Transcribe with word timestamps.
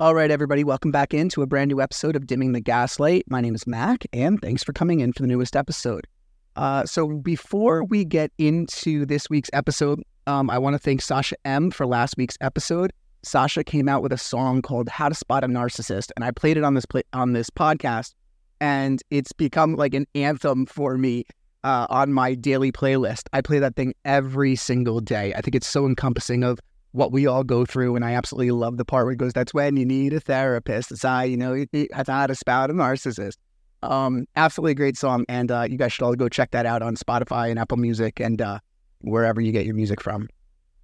All 0.00 0.12
right, 0.12 0.28
everybody, 0.28 0.64
welcome 0.64 0.90
back 0.90 1.14
into 1.14 1.40
a 1.40 1.46
brand 1.46 1.68
new 1.68 1.80
episode 1.80 2.16
of 2.16 2.26
Dimming 2.26 2.50
the 2.50 2.60
Gaslight. 2.60 3.30
My 3.30 3.40
name 3.40 3.54
is 3.54 3.64
Mac, 3.64 4.04
and 4.12 4.42
thanks 4.42 4.64
for 4.64 4.72
coming 4.72 4.98
in 4.98 5.12
for 5.12 5.22
the 5.22 5.28
newest 5.28 5.54
episode. 5.54 6.08
Uh, 6.56 6.84
so, 6.84 7.06
before 7.06 7.84
we 7.84 8.04
get 8.04 8.32
into 8.36 9.06
this 9.06 9.30
week's 9.30 9.50
episode, 9.52 10.02
um, 10.26 10.50
I 10.50 10.58
want 10.58 10.74
to 10.74 10.80
thank 10.80 11.00
Sasha 11.00 11.36
M 11.44 11.70
for 11.70 11.86
last 11.86 12.16
week's 12.16 12.36
episode. 12.40 12.92
Sasha 13.22 13.62
came 13.62 13.88
out 13.88 14.02
with 14.02 14.12
a 14.12 14.18
song 14.18 14.62
called 14.62 14.88
"How 14.88 15.08
to 15.08 15.14
Spot 15.14 15.44
a 15.44 15.46
Narcissist," 15.46 16.10
and 16.16 16.24
I 16.24 16.32
played 16.32 16.56
it 16.56 16.64
on 16.64 16.74
this 16.74 16.86
on 17.12 17.32
this 17.32 17.48
podcast, 17.48 18.14
and 18.60 19.00
it's 19.10 19.32
become 19.32 19.76
like 19.76 19.94
an 19.94 20.08
anthem 20.16 20.66
for 20.66 20.98
me 20.98 21.24
uh, 21.62 21.86
on 21.88 22.12
my 22.12 22.34
daily 22.34 22.72
playlist. 22.72 23.28
I 23.32 23.42
play 23.42 23.60
that 23.60 23.76
thing 23.76 23.94
every 24.04 24.56
single 24.56 24.98
day. 24.98 25.32
I 25.34 25.40
think 25.40 25.54
it's 25.54 25.68
so 25.68 25.86
encompassing 25.86 26.42
of 26.42 26.58
what 26.94 27.10
we 27.10 27.26
all 27.26 27.42
go 27.42 27.66
through. 27.66 27.96
And 27.96 28.04
I 28.04 28.12
absolutely 28.12 28.52
love 28.52 28.76
the 28.76 28.84
part 28.84 29.04
where 29.04 29.12
it 29.12 29.16
goes, 29.16 29.32
that's 29.32 29.52
when 29.52 29.76
you 29.76 29.84
need 29.84 30.12
a 30.12 30.20
therapist. 30.20 30.92
It's 30.92 31.04
I, 31.04 31.24
you 31.24 31.36
know, 31.36 31.66
it's 31.72 32.08
how 32.08 32.28
to 32.28 32.36
spout 32.36 32.70
a 32.70 32.72
narcissist. 32.72 33.36
Um, 33.82 34.26
absolutely 34.36 34.74
great 34.74 34.96
song. 34.96 35.24
And 35.28 35.50
uh, 35.50 35.66
you 35.68 35.76
guys 35.76 35.92
should 35.92 36.04
all 36.04 36.14
go 36.14 36.28
check 36.28 36.52
that 36.52 36.66
out 36.66 36.82
on 36.82 36.94
Spotify 36.94 37.50
and 37.50 37.58
Apple 37.58 37.78
Music 37.78 38.20
and 38.20 38.40
uh, 38.40 38.60
wherever 39.00 39.40
you 39.40 39.50
get 39.50 39.66
your 39.66 39.74
music 39.74 40.00
from. 40.00 40.28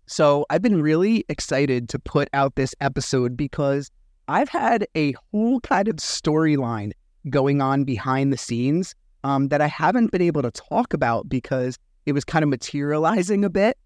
So 0.06 0.46
I've 0.50 0.62
been 0.62 0.82
really 0.82 1.24
excited 1.28 1.88
to 1.90 2.00
put 2.00 2.28
out 2.32 2.56
this 2.56 2.74
episode 2.80 3.36
because 3.36 3.88
I've 4.26 4.48
had 4.48 4.88
a 4.96 5.14
whole 5.30 5.60
kind 5.60 5.86
of 5.86 5.96
storyline 5.96 6.90
going 7.28 7.62
on 7.62 7.84
behind 7.84 8.32
the 8.32 8.36
scenes 8.36 8.96
um, 9.22 9.46
that 9.48 9.60
I 9.60 9.68
haven't 9.68 10.10
been 10.10 10.22
able 10.22 10.42
to 10.42 10.50
talk 10.50 10.92
about 10.92 11.28
because 11.28 11.78
it 12.04 12.14
was 12.14 12.24
kind 12.24 12.42
of 12.42 12.48
materializing 12.48 13.44
a 13.44 13.50
bit. 13.50 13.78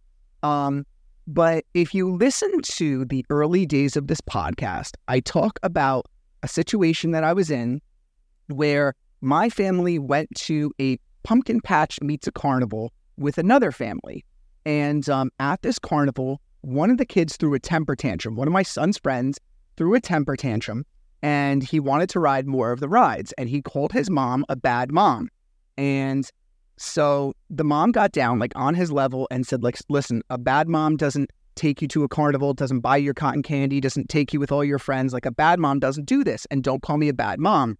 Um, 0.42 0.86
but 1.27 1.64
if 1.75 1.94
you 1.94 2.14
listen 2.14 2.61
to 2.62 3.05
the 3.06 3.25
early 3.30 3.67
days 3.67 3.97
of 3.97 4.06
this 4.06 4.20
podcast, 4.20 4.92
I 5.08 5.20
talk 5.20 5.58
about 5.62 6.06
a 6.42 6.48
situation 6.48 7.12
that 7.12 7.25
I 7.25 7.33
was 7.33 7.50
in 7.50 7.81
where 8.48 8.94
my 9.20 9.48
family 9.48 9.98
went 9.98 10.28
to 10.36 10.70
a 10.81 10.98
pumpkin 11.22 11.61
patch 11.61 12.00
meets 12.03 12.27
a 12.27 12.33
carnival 12.33 12.92
with 13.16 13.39
another 13.39 13.72
family. 13.72 14.25
And 14.66 15.08
um, 15.08 15.31
at 15.41 15.62
this 15.62 15.78
carnival, 15.78 16.41
one 16.61 16.91
of 16.91 16.98
the 16.98 17.06
kids 17.06 17.36
threw 17.36 17.55
a 17.55 17.59
temper 17.59 17.97
tantrum. 17.97 18.36
One 18.36 18.47
of 18.47 18.53
my 18.53 18.62
son's 18.62 18.98
friends 18.98 19.38
threw 19.77 19.94
a 19.94 20.00
temper 20.00 20.37
tantrum 20.37 20.84
and 21.22 21.62
he 21.62 21.81
wanted 21.81 22.10
to 22.10 22.21
ride 22.21 22.47
more 22.47 22.71
of 22.71 22.81
the 22.81 22.88
rides. 22.88 23.32
And 23.38 23.48
he 23.48 23.62
called 23.62 23.93
his 23.93 24.10
mom 24.10 24.44
a 24.50 24.56
bad 24.56 24.93
mom. 24.93 25.31
And 25.78 26.28
so 26.76 27.34
the 27.50 27.64
mom 27.64 27.92
got 27.92 28.12
down 28.12 28.38
like 28.38 28.52
on 28.56 28.74
his 28.74 28.90
level 28.90 29.28
and 29.30 29.46
said, 29.46 29.62
like, 29.62 29.78
listen, 29.88 30.22
a 30.30 30.38
bad 30.38 30.68
mom 30.68 30.96
doesn't 30.96 31.30
take 31.54 31.80
you 31.80 31.88
to 31.88 32.02
a 32.02 32.08
carnival, 32.08 32.52
doesn't 32.52 32.80
buy 32.80 32.96
your 32.96 33.14
cotton 33.14 33.42
candy, 33.42 33.80
doesn't 33.80 34.08
take 34.08 34.32
you 34.32 34.40
with 34.40 34.50
all 34.50 34.64
your 34.64 34.78
friends. 34.78 35.12
Like 35.12 35.26
a 35.26 35.30
bad 35.30 35.60
mom 35.60 35.78
doesn't 35.78 36.06
do 36.06 36.24
this. 36.24 36.46
And 36.50 36.64
don't 36.64 36.82
call 36.82 36.96
me 36.96 37.08
a 37.08 37.14
bad 37.14 37.38
mom. 37.38 37.78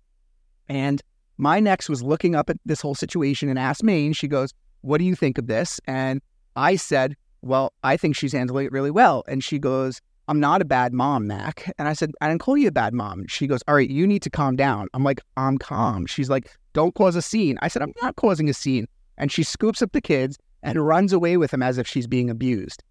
And 0.69 1.03
my 1.39 1.59
NEx 1.59 1.89
was 1.89 2.03
looking 2.03 2.35
up 2.35 2.49
at 2.49 2.57
this 2.65 2.81
whole 2.81 2.95
situation 2.95 3.49
and 3.49 3.59
asked 3.59 3.83
me, 3.83 4.07
and 4.07 4.17
she 4.17 4.29
goes, 4.29 4.53
What 4.83 4.99
do 4.99 5.05
you 5.05 5.17
think 5.17 5.39
of 5.39 5.49
this? 5.49 5.81
And 5.87 6.23
I 6.55 6.77
said, 6.77 7.17
Well, 7.43 7.73
I 7.83 7.97
think 7.97 8.15
she's 8.15 8.33
handling 8.33 8.67
it 8.67 8.73
really 8.73 8.93
well. 8.93 9.25
And 9.27 9.43
she 9.43 9.59
goes, 9.59 10.01
I'm 10.29 10.41
not 10.41 10.63
a 10.63 10.65
bad 10.65 10.93
mom, 10.93 11.27
Mac. 11.27 11.71
And 11.79 11.89
I 11.89 11.93
said, 11.93 12.13
I 12.21 12.29
didn't 12.29 12.41
call 12.41 12.57
you 12.57 12.69
a 12.69 12.73
bad 12.73 12.95
mom. 12.95 13.27
She 13.27 13.47
goes, 13.47 13.61
All 13.67 13.75
right, 13.75 13.91
you 13.91 14.07
need 14.07 14.23
to 14.23 14.31
calm 14.31 14.55
down. 14.57 14.89
I'm 14.95 15.03
like, 15.03 15.21
I'm 15.37 15.59
calm. 15.59 16.07
She's 16.07 16.31
like, 16.31 16.55
Don't 16.75 16.95
cause 16.95 17.17
a 17.17 17.23
scene. 17.23 17.57
I 17.63 17.69
said, 17.69 17.81
I'm 17.81 17.95
not 18.03 18.17
causing 18.17 18.51
a 18.51 18.55
scene. 18.55 18.87
And 19.17 19.33
she 19.33 19.43
scoops 19.43 19.81
up 19.81 19.93
the 19.93 20.01
kids 20.01 20.37
and 20.63 20.87
runs 20.87 21.13
away 21.13 21.37
with 21.37 21.53
them 21.53 21.63
as 21.63 21.79
if 21.79 21.87
she's 21.87 22.07
being 22.07 22.29
abused. 22.29 22.83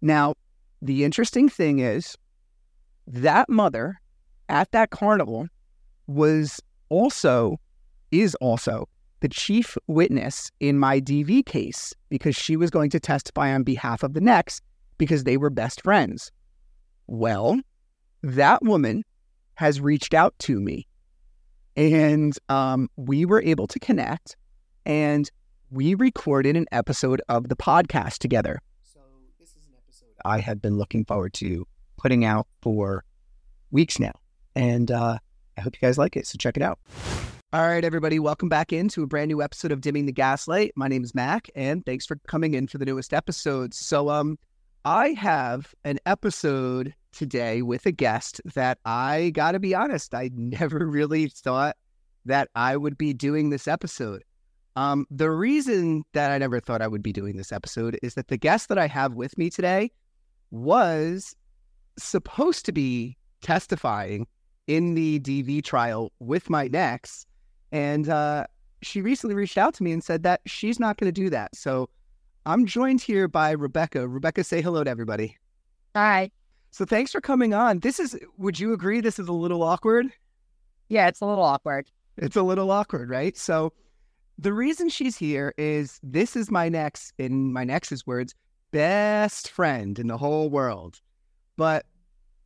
Now, 0.00 0.34
the 0.80 1.04
interesting 1.04 1.48
thing 1.48 1.80
is 1.80 2.16
that 3.06 3.48
mother 3.48 4.00
at 4.48 4.70
that 4.72 4.90
carnival 4.90 5.48
was 6.06 6.60
also, 6.88 7.58
is 8.10 8.34
also 8.36 8.88
the 9.20 9.28
chief 9.28 9.76
witness 9.86 10.50
in 10.60 10.78
my 10.78 11.00
DV 11.00 11.46
case 11.46 11.94
because 12.10 12.36
she 12.36 12.56
was 12.56 12.70
going 12.70 12.90
to 12.90 13.00
testify 13.00 13.52
on 13.52 13.62
behalf 13.64 14.02
of 14.02 14.14
the 14.14 14.20
NEx 14.20 14.60
because 14.98 15.24
they 15.24 15.36
were 15.36 15.50
best 15.50 15.82
friends. 15.82 16.30
Well, 17.06 17.60
that 18.22 18.62
woman 18.62 19.04
has 19.54 19.80
reached 19.80 20.14
out 20.14 20.34
to 20.40 20.60
me 20.60 20.86
and 21.76 22.36
um, 22.48 22.88
we 22.96 23.24
were 23.24 23.42
able 23.42 23.66
to 23.68 23.78
connect 23.78 24.36
and 24.84 25.30
we 25.70 25.94
recorded 25.94 26.56
an 26.56 26.66
episode 26.72 27.22
of 27.28 27.48
the 27.48 27.56
podcast 27.56 28.18
together. 28.18 28.60
So, 28.82 29.00
this 29.38 29.50
is 29.50 29.66
an 29.66 29.74
episode 29.82 30.08
I 30.24 30.38
have 30.40 30.60
been 30.60 30.76
looking 30.76 31.04
forward 31.04 31.32
to 31.34 31.66
putting 31.96 32.24
out 32.24 32.46
for 32.60 33.04
weeks 33.70 33.98
now. 33.98 34.12
And 34.54 34.90
uh, 34.90 35.18
I 35.56 35.60
hope 35.60 35.74
you 35.74 35.80
guys 35.80 35.96
like 35.96 36.16
it. 36.16 36.26
So, 36.26 36.36
check 36.38 36.56
it 36.56 36.62
out. 36.62 36.78
All 37.54 37.66
right, 37.66 37.84
everybody, 37.84 38.18
welcome 38.18 38.48
back 38.48 38.72
into 38.72 39.02
a 39.02 39.06
brand 39.06 39.28
new 39.28 39.42
episode 39.42 39.72
of 39.72 39.82
Dimming 39.82 40.06
the 40.06 40.12
Gaslight. 40.12 40.72
My 40.74 40.88
name 40.88 41.04
is 41.04 41.14
Mac, 41.14 41.50
and 41.54 41.84
thanks 41.84 42.06
for 42.06 42.16
coming 42.26 42.54
in 42.54 42.66
for 42.66 42.78
the 42.78 42.86
newest 42.86 43.12
episode. 43.12 43.74
So, 43.74 44.08
um, 44.08 44.38
I 44.84 45.10
have 45.10 45.74
an 45.84 46.00
episode 46.06 46.94
today 47.12 47.62
with 47.62 47.86
a 47.86 47.92
guest 47.92 48.40
that 48.54 48.78
I 48.84 49.30
got 49.30 49.52
to 49.52 49.60
be 49.60 49.74
honest, 49.74 50.14
I 50.14 50.30
never 50.34 50.86
really 50.86 51.28
thought 51.28 51.76
that 52.24 52.48
I 52.56 52.76
would 52.76 52.98
be 52.98 53.12
doing 53.12 53.50
this 53.50 53.68
episode. 53.68 54.24
Um, 54.74 55.06
the 55.10 55.30
reason 55.30 56.04
that 56.14 56.32
I 56.32 56.38
never 56.38 56.58
thought 56.58 56.82
I 56.82 56.88
would 56.88 57.02
be 57.02 57.12
doing 57.12 57.36
this 57.36 57.52
episode 57.52 57.98
is 58.02 58.14
that 58.14 58.28
the 58.28 58.36
guest 58.36 58.68
that 58.70 58.78
I 58.78 58.86
have 58.86 59.14
with 59.14 59.36
me 59.38 59.50
today 59.50 59.90
was 60.50 61.36
supposed 61.98 62.64
to 62.66 62.72
be 62.72 63.16
testifying 63.42 64.26
in 64.66 64.94
the 64.94 65.20
DV 65.20 65.62
trial 65.62 66.10
with 66.18 66.48
my 66.48 66.68
NEx. 66.68 67.26
And 67.70 68.08
uh, 68.08 68.46
she 68.80 69.02
recently 69.02 69.36
reached 69.36 69.58
out 69.58 69.74
to 69.74 69.82
me 69.82 69.92
and 69.92 70.02
said 70.02 70.22
that 70.22 70.40
she's 70.46 70.80
not 70.80 70.96
going 70.96 71.12
to 71.12 71.20
do 71.20 71.30
that. 71.30 71.54
So 71.54 71.90
I'm 72.44 72.66
joined 72.66 73.00
here 73.00 73.28
by 73.28 73.52
Rebecca. 73.52 74.08
Rebecca, 74.08 74.42
say 74.42 74.60
hello 74.60 74.82
to 74.82 74.90
everybody. 74.90 75.36
Hi. 75.94 76.30
So 76.70 76.84
thanks 76.84 77.12
for 77.12 77.20
coming 77.20 77.54
on. 77.54 77.80
This 77.80 78.00
is, 78.00 78.18
would 78.38 78.58
you 78.58 78.72
agree 78.72 79.00
this 79.00 79.18
is 79.18 79.28
a 79.28 79.32
little 79.32 79.62
awkward? 79.62 80.06
Yeah, 80.88 81.06
it's 81.06 81.20
a 81.20 81.26
little 81.26 81.44
awkward. 81.44 81.90
It's 82.16 82.36
a 82.36 82.42
little 82.42 82.70
awkward, 82.70 83.10
right? 83.10 83.36
So 83.36 83.72
the 84.38 84.52
reason 84.52 84.88
she's 84.88 85.16
here 85.16 85.54
is 85.56 86.00
this 86.02 86.34
is 86.34 86.50
my 86.50 86.68
NEx, 86.68 87.12
in 87.18 87.52
my 87.52 87.64
NEx's 87.64 88.06
words, 88.06 88.34
best 88.72 89.48
friend 89.48 89.98
in 89.98 90.08
the 90.08 90.18
whole 90.18 90.50
world. 90.50 91.00
But 91.56 91.86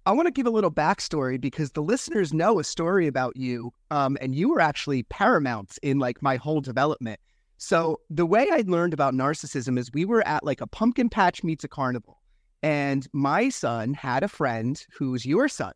I 0.04 0.12
want 0.12 0.26
to 0.26 0.32
give 0.32 0.46
a 0.46 0.50
little 0.50 0.70
backstory 0.70 1.40
because 1.40 1.72
the 1.72 1.82
listeners 1.82 2.34
know 2.34 2.58
a 2.58 2.64
story 2.64 3.06
about 3.06 3.36
you, 3.36 3.72
um, 3.90 4.18
and 4.20 4.34
you 4.34 4.50
were 4.50 4.60
actually 4.60 5.04
paramount 5.04 5.78
in 5.82 5.98
like 5.98 6.20
my 6.20 6.36
whole 6.36 6.60
development. 6.60 7.18
So 7.58 8.00
the 8.10 8.26
way 8.26 8.48
I 8.52 8.64
learned 8.66 8.92
about 8.92 9.14
narcissism 9.14 9.78
is 9.78 9.92
we 9.92 10.04
were 10.04 10.26
at 10.26 10.44
like 10.44 10.60
a 10.60 10.66
pumpkin 10.66 11.08
patch 11.08 11.42
meets 11.42 11.64
a 11.64 11.68
carnival, 11.68 12.20
and 12.62 13.06
my 13.12 13.48
son 13.48 13.94
had 13.94 14.22
a 14.22 14.28
friend 14.28 14.84
who's 14.92 15.24
your 15.24 15.48
son, 15.48 15.72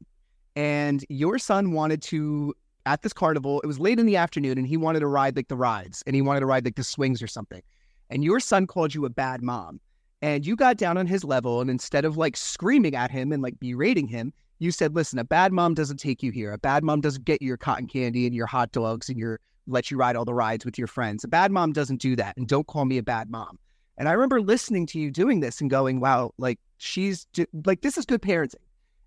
and 0.56 1.04
your 1.08 1.38
son 1.38 1.72
wanted 1.72 2.02
to 2.02 2.54
at 2.86 3.02
this 3.02 3.12
carnival. 3.12 3.60
It 3.60 3.66
was 3.66 3.78
late 3.78 3.98
in 3.98 4.06
the 4.06 4.16
afternoon 4.16 4.58
and 4.58 4.66
he 4.66 4.76
wanted 4.76 5.00
to 5.00 5.06
ride 5.06 5.36
like 5.36 5.48
the 5.48 5.56
rides 5.56 6.02
and 6.06 6.16
he 6.16 6.22
wanted 6.22 6.40
to 6.40 6.46
ride 6.46 6.64
like 6.64 6.76
the 6.76 6.84
swings 6.84 7.22
or 7.22 7.26
something. 7.26 7.62
And 8.08 8.24
your 8.24 8.40
son 8.40 8.66
called 8.66 8.94
you 8.94 9.04
a 9.04 9.10
bad 9.10 9.42
mom. 9.42 9.80
And 10.22 10.46
you 10.46 10.56
got 10.56 10.76
down 10.76 10.98
on 10.98 11.06
his 11.06 11.24
level 11.24 11.60
and 11.60 11.70
instead 11.70 12.04
of 12.04 12.16
like 12.16 12.36
screaming 12.36 12.94
at 12.94 13.10
him 13.10 13.32
and 13.32 13.42
like 13.42 13.58
berating 13.60 14.08
him, 14.08 14.32
you 14.58 14.70
said, 14.70 14.94
listen, 14.94 15.18
a 15.18 15.24
bad 15.24 15.52
mom 15.52 15.74
doesn't 15.74 15.96
take 15.96 16.22
you 16.22 16.30
here. 16.30 16.52
A 16.52 16.58
bad 16.58 16.84
mom 16.84 17.00
doesn't 17.00 17.24
get 17.24 17.40
you 17.40 17.48
your 17.48 17.56
cotton 17.56 17.86
candy 17.86 18.26
and 18.26 18.34
your 18.34 18.46
hot 18.46 18.72
dogs 18.72 19.08
and 19.08 19.18
your 19.18 19.40
let 19.70 19.90
you 19.90 19.96
ride 19.96 20.16
all 20.16 20.24
the 20.24 20.34
rides 20.34 20.64
with 20.64 20.78
your 20.78 20.86
friends. 20.86 21.24
A 21.24 21.28
bad 21.28 21.50
mom 21.52 21.72
doesn't 21.72 22.00
do 22.00 22.16
that. 22.16 22.36
And 22.36 22.46
don't 22.46 22.66
call 22.66 22.84
me 22.84 22.98
a 22.98 23.02
bad 23.02 23.30
mom. 23.30 23.58
And 23.98 24.08
I 24.08 24.12
remember 24.12 24.40
listening 24.40 24.86
to 24.86 24.98
you 24.98 25.10
doing 25.10 25.40
this 25.40 25.60
and 25.60 25.68
going, 25.68 26.00
wow, 26.00 26.32
like 26.38 26.58
she's 26.78 27.26
like, 27.64 27.82
this 27.82 27.98
is 27.98 28.06
good 28.06 28.22
parenting. 28.22 28.54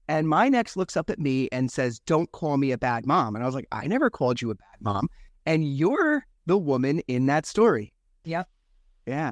And 0.08 0.28
my 0.28 0.50
NEx 0.50 0.76
looks 0.76 0.98
up 0.98 1.10
at 1.10 1.20
me 1.20 1.48
and 1.52 1.72
says, 1.72 2.00
don't 2.00 2.32
call 2.32 2.58
me 2.58 2.72
a 2.72 2.78
bad 2.78 3.06
mom. 3.06 3.36
And 3.36 3.44
I 3.44 3.48
was 3.48 3.56
like, 3.56 3.68
I 3.72 3.88
never 3.88 4.10
called 4.10 4.42
you 4.42 4.52
a 4.52 4.56
bad 4.56 4.76
mom. 4.82 5.08
And 5.46 5.66
you're 5.76 6.26
the 6.46 6.58
woman 6.58 7.00
in 7.08 7.26
that 7.28 7.46
story. 7.46 7.94
Yep. 8.26 8.48
Yeah. 9.06 9.32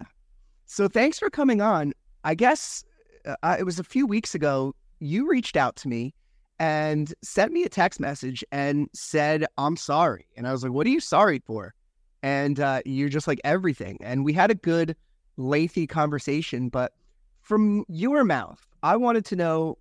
So 0.66 0.88
thanks 0.88 1.20
for 1.20 1.30
coming 1.30 1.62
on. 1.62 1.94
I 2.24 2.36
guess 2.36 2.84
uh, 3.26 3.58
it 3.60 3.64
was 3.64 3.80
a 3.80 3.84
few 3.84 4.08
weeks 4.08 4.34
ago, 4.34 4.74
you 5.00 5.30
reached 5.30 5.58
out 5.58 5.76
to 5.78 5.88
me 5.88 6.14
and 6.62 7.12
sent 7.24 7.52
me 7.52 7.64
a 7.64 7.70
text 7.70 8.00
message 8.00 8.46
and 8.52 8.88
said, 8.94 9.48
I'm 9.58 9.76
sorry. 9.76 10.28
And 10.38 10.48
I 10.48 10.52
was 10.52 10.62
like, 10.62 10.72
What 10.72 10.86
are 10.86 10.92
you 10.92 11.00
sorry 11.00 11.42
for? 11.44 11.74
And 12.22 12.60
uh, 12.60 12.84
you're 12.86 13.10
just 13.10 13.28
like 13.28 13.42
everything. 13.44 13.98
And 14.02 14.24
we 14.24 14.32
had 14.32 14.52
a 14.52 14.56
good, 14.56 14.96
lengthy 15.38 15.88
conversation. 15.88 16.70
But 16.70 16.94
from 17.42 17.84
your 17.90 18.24
mouth, 18.24 18.64
I 18.84 18.96
wanted 18.96 19.26
to 19.26 19.36
know 19.36 19.80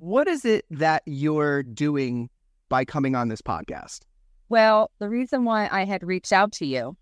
what 0.00 0.26
is 0.26 0.44
it 0.44 0.64
that 0.72 1.04
you're 1.06 1.62
doing 1.62 2.28
by 2.68 2.84
coming 2.84 3.14
on 3.14 3.28
this 3.28 3.40
podcast? 3.40 4.00
Well, 4.48 4.90
the 4.98 5.08
reason 5.08 5.44
why 5.44 5.68
I 5.70 5.84
had 5.84 6.02
reached 6.02 6.32
out 6.32 6.50
to 6.54 6.66
you 6.66 6.96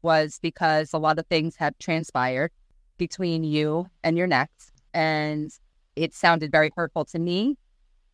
was 0.00 0.38
because 0.40 0.94
a 0.94 0.98
lot 0.98 1.18
of 1.18 1.26
things 1.26 1.56
have 1.56 1.78
transpired 1.78 2.52
between 2.96 3.44
you 3.44 3.86
and 4.02 4.16
your 4.16 4.26
NEx. 4.26 4.72
And 4.94 5.50
it 5.94 6.14
sounded 6.14 6.50
very 6.50 6.70
hurtful 6.74 7.04
to 7.04 7.18
me 7.18 7.58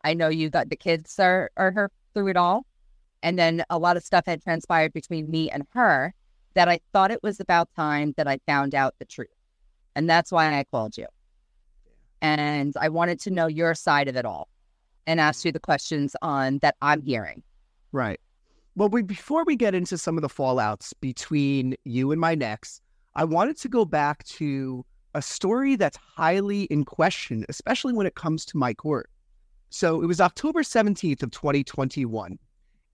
I 0.07 0.15
know 0.15 0.29
you 0.29 0.51
got 0.51 0.71
the 0.71 0.77
kids 0.77 1.19
are, 1.19 1.51
are 1.57 1.73
her 1.73 1.91
through 2.15 2.29
it 2.29 2.37
all. 2.37 2.65
And 3.25 3.37
then 3.37 3.65
a 3.71 3.79
lot 3.79 3.97
of 3.97 4.05
stuff 4.05 4.25
had 4.25 4.41
transpired 4.41 4.93
between 4.93 5.29
me 5.29 5.51
and 5.51 5.65
her 5.71 6.15
that 6.55 6.69
I 6.69 6.79
thought 6.93 7.11
it 7.11 7.25
was 7.25 7.41
about 7.41 7.69
time 7.75 8.15
that 8.17 8.29
I 8.29 8.39
found 8.47 8.73
out 8.73 8.95
the 9.01 9.05
truth. 9.05 9.27
And 9.97 10.09
that's 10.09 10.31
why 10.31 10.57
I 10.57 10.63
called 10.63 10.97
you. 10.97 11.07
And 12.23 12.73
I 12.81 12.89
wanted 12.89 13.19
to 13.23 13.31
know 13.31 13.49
your 13.49 13.75
side 13.75 14.07
of 14.07 14.15
it 14.15 14.25
all 14.25 14.47
and 15.09 15.19
ask 15.19 15.45
you 15.45 15.51
the 15.51 15.59
questions 15.59 16.15
on 16.23 16.59
that 16.59 16.77
I'm 16.81 17.03
hearing. 17.03 17.43
Right. 17.91 18.21
Well, 18.77 18.89
we, 18.89 19.03
before 19.03 19.45
we 19.45 19.57
get 19.57 19.75
into 19.75 19.99
some 19.99 20.17
of 20.17 20.23
the 20.23 20.29
fallouts 20.29 20.93
between 21.01 21.75
you 21.83 22.13
and 22.13 22.21
my 22.21 22.37
NEx, 22.37 22.81
I 23.17 23.25
wanted 23.25 23.57
to 23.59 23.69
go 23.69 23.85
back 23.85 24.23
to 24.25 24.87
a 25.15 25.23
story 25.23 25.75
that's 25.75 25.97
highly 25.97 26.65
in 26.65 26.85
question, 26.85 27.45
especially 27.49 27.93
when 27.93 28.07
it 28.07 28.15
comes 28.15 28.45
to 28.47 28.57
my 28.57 28.73
court. 28.73 29.11
So 29.77 30.03
it 30.03 30.07
was 30.07 30.23
October 30.23 30.63
17th 30.63 31.23
of 31.23 31.31
2021. 31.33 32.39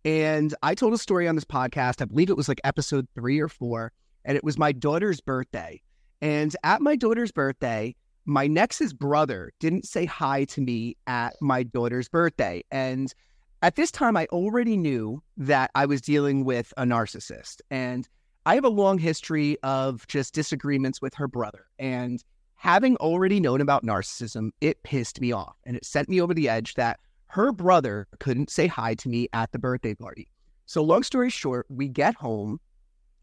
And 0.05 0.53
I 0.65 0.75
told 0.75 0.93
a 0.93 0.99
story 0.99 1.29
on 1.29 1.37
this 1.37 1.45
podcast. 1.45 2.03
I 2.03 2.07
believe 2.07 2.29
it 2.29 2.37
was 2.37 2.49
like 2.49 2.61
episode 2.65 3.07
three 3.15 3.39
or 3.39 3.47
four. 3.47 3.93
And 4.25 4.37
it 4.37 4.43
was 4.43 4.59
my 4.59 4.73
daughter's 4.73 5.21
birthday. 5.21 5.81
And 6.21 6.57
at 6.65 6.83
my 6.83 6.97
daughter's 6.97 7.31
birthday, 7.31 7.95
my 8.25 8.49
NEx's 8.49 8.93
brother 8.93 9.53
didn't 9.61 9.87
say 9.87 10.07
hi 10.07 10.43
to 10.47 10.61
me 10.61 10.97
at 11.07 11.35
my 11.41 11.63
daughter's 11.63 12.09
birthday. 12.09 12.65
And 12.73 13.15
at 13.63 13.77
this 13.77 13.93
time, 13.93 14.17
I 14.17 14.27
already 14.33 14.77
knew 14.77 15.23
that 15.37 15.71
I 15.77 15.87
was 15.87 16.01
dealing 16.01 16.45
with 16.45 16.75
a 16.77 16.83
narcissist. 16.83 17.61
And 17.71 18.09
I 18.45 18.57
have 18.57 18.65
a 18.65 18.69
long 18.69 18.99
history 18.99 19.57
of 19.63 20.05
just 20.09 20.35
disagreements 20.35 21.01
with 21.01 21.15
her 21.15 21.29
brother. 21.29 21.67
And 21.79 22.25
having 22.63 22.97
already 22.99 23.41
known 23.41 23.61
about 23.61 23.85
narcissism, 23.85 24.51
it 24.61 24.81
pissed 24.85 25.21
me 25.21 25.33
off 25.33 25.57
and 25.67 25.77
it 25.77 25.85
sent 25.85 26.09
me 26.09 26.21
over 26.21 26.33
the 26.33 26.49
edge 26.49 26.75
that 26.75 27.01
her 27.27 27.51
brother 27.51 28.07
couldn't 28.21 28.51
say 28.51 28.69
hi 28.69 28.95
to 28.95 29.09
me 29.09 29.27
at 29.33 29.51
the 29.51 29.59
birthday 29.59 29.97
party. 29.97 30.29
So, 30.67 30.81
long 30.81 31.03
story 31.03 31.29
short, 31.29 31.67
we 31.69 31.89
get 31.89 32.15
home 32.15 32.61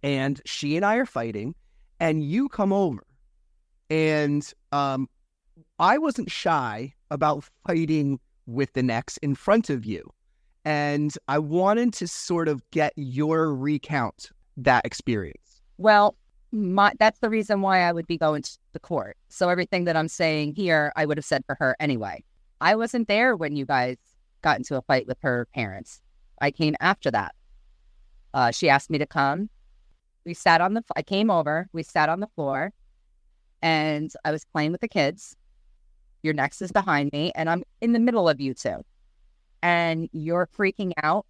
and 0.04 0.42
she 0.44 0.76
and 0.76 0.86
I 0.86 0.96
are 0.96 1.06
fighting, 1.06 1.56
and 2.02 2.22
you 2.22 2.50
come 2.50 2.74
over. 2.74 3.06
And 3.90 4.46
um, 4.74 5.08
I 5.80 5.98
wasn't 6.00 6.30
shy 6.30 6.94
about 7.10 7.46
fighting 7.66 8.20
with 8.46 8.74
the 8.74 8.84
NEx 8.84 9.16
in 9.18 9.36
front 9.36 9.70
of 9.70 9.86
you. 9.86 10.10
And 10.66 11.14
I 11.30 11.40
wanted 11.40 11.94
to 11.94 12.08
sort 12.10 12.50
of 12.50 12.62
get 12.72 12.92
your 12.98 13.56
recount 13.56 14.32
that 14.58 14.86
experience. 14.86 15.62
Well, 15.78 16.18
my 16.52 16.94
that's 17.00 17.20
the 17.20 17.30
reason 17.30 17.62
why 17.62 17.82
I 17.82 17.92
would 17.92 18.08
be 18.08 18.18
going 18.18 18.42
to 18.42 18.58
the 18.74 18.80
court. 18.80 19.18
So 19.30 19.50
everything 19.50 19.86
that 19.86 19.96
I'm 19.96 20.08
saying 20.08 20.56
here, 20.56 20.92
I 20.96 21.06
would 21.06 21.18
have 21.18 21.26
said 21.26 21.44
for 21.46 21.56
her 21.60 21.76
anyway. 21.80 22.24
I 22.62 22.76
wasn't 22.76 23.08
there 23.08 23.36
when 23.36 23.56
you 23.56 23.66
guys 23.66 23.98
got 24.42 24.58
into 24.58 24.76
a 24.76 24.82
fight 24.82 25.08
with 25.08 25.18
her 25.22 25.48
parents. 25.54 26.02
I 26.42 26.52
came 26.52 26.76
after 26.80 27.12
that. 27.12 27.36
Uh, 28.34 28.52
she 28.52 28.70
asked 28.70 28.90
me 28.90 28.98
to 28.98 29.06
come. 29.06 29.50
We 30.26 30.34
sat 30.34 30.62
on 30.62 30.74
the. 30.74 30.84
I 30.96 31.02
came 31.02 31.30
over. 31.30 31.68
We 31.74 31.84
sat 31.84 32.10
on 32.10 32.20
the 32.20 32.28
floor, 32.36 32.72
and 33.62 34.12
I 34.26 34.32
was 34.32 34.46
playing 34.46 34.72
with 34.72 34.82
the 34.82 34.88
kids. 34.88 35.36
Your 36.22 36.34
NEx 36.34 36.62
is 36.62 36.72
behind 36.72 37.12
me, 37.14 37.32
and 37.36 37.50
I'm 37.50 37.64
in 37.82 37.94
the 37.94 38.00
middle 38.00 38.28
of 38.28 38.42
you 38.42 38.54
two, 38.54 38.84
and 39.64 40.10
you're 40.12 40.48
freaking 40.58 40.92
out, 41.02 41.26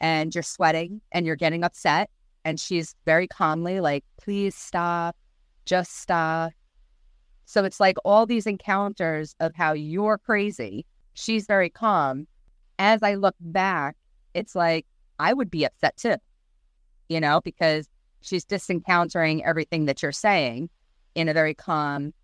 and 0.00 0.34
you're 0.34 0.42
sweating, 0.42 1.00
and 1.10 1.26
you're 1.26 1.36
getting 1.36 1.64
upset, 1.64 2.08
and 2.44 2.58
she's 2.58 2.94
very 3.04 3.26
calmly 3.26 3.80
like, 3.80 4.04
please 4.20 4.54
stop, 4.54 5.16
just 5.64 6.00
stop. 6.00 6.52
So 7.44 7.64
it's 7.64 7.80
like 7.80 7.96
all 8.04 8.26
these 8.26 8.46
encounters 8.46 9.34
of 9.40 9.54
how 9.54 9.72
you're 9.72 10.18
crazy. 10.18 10.86
She's 11.14 11.46
very 11.46 11.68
calm. 11.68 12.26
As 12.78 13.02
I 13.02 13.14
look 13.14 13.34
back, 13.40 13.96
it's 14.34 14.54
like 14.54 14.86
I 15.18 15.32
would 15.32 15.50
be 15.50 15.64
upset 15.64 15.96
too, 15.96 16.16
you 17.08 17.20
know, 17.20 17.40
because 17.40 17.88
she's 18.20 18.44
just 18.44 18.70
encountering 18.70 19.44
everything 19.44 19.86
that 19.86 20.02
you're 20.02 20.12
saying 20.12 20.70
in 21.14 21.28
a 21.28 21.34
very 21.34 21.54
calm, 21.54 22.14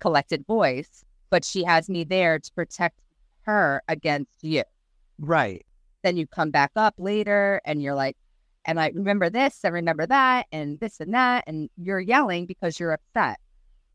collected 0.00 0.44
voice. 0.46 1.04
But 1.30 1.44
she 1.44 1.64
has 1.64 1.88
me 1.88 2.04
there 2.04 2.38
to 2.38 2.52
protect 2.52 2.98
her 3.42 3.82
against 3.88 4.30
you. 4.42 4.62
Right. 5.18 5.64
Then 6.02 6.16
you 6.16 6.26
come 6.26 6.50
back 6.50 6.72
up 6.76 6.94
later 6.98 7.60
and 7.64 7.82
you're 7.82 7.94
like, 7.94 8.16
and 8.64 8.80
I 8.80 8.90
remember 8.94 9.30
this, 9.30 9.60
I 9.64 9.68
remember 9.68 10.06
that, 10.06 10.46
and 10.52 10.78
this 10.80 11.00
and 11.00 11.12
that, 11.14 11.44
and 11.46 11.68
you're 11.76 12.00
yelling 12.00 12.46
because 12.46 12.80
you're 12.80 12.92
upset. 12.92 13.38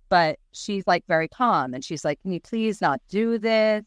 But 0.10 0.40
she's 0.52 0.86
like 0.88 1.04
very 1.08 1.28
calm 1.28 1.74
and 1.74 1.84
she's 1.84 2.04
like, 2.04 2.22
Can 2.22 2.32
you 2.32 2.40
please 2.40 2.82
not 2.82 3.00
do 3.10 3.38
this? 3.38 3.86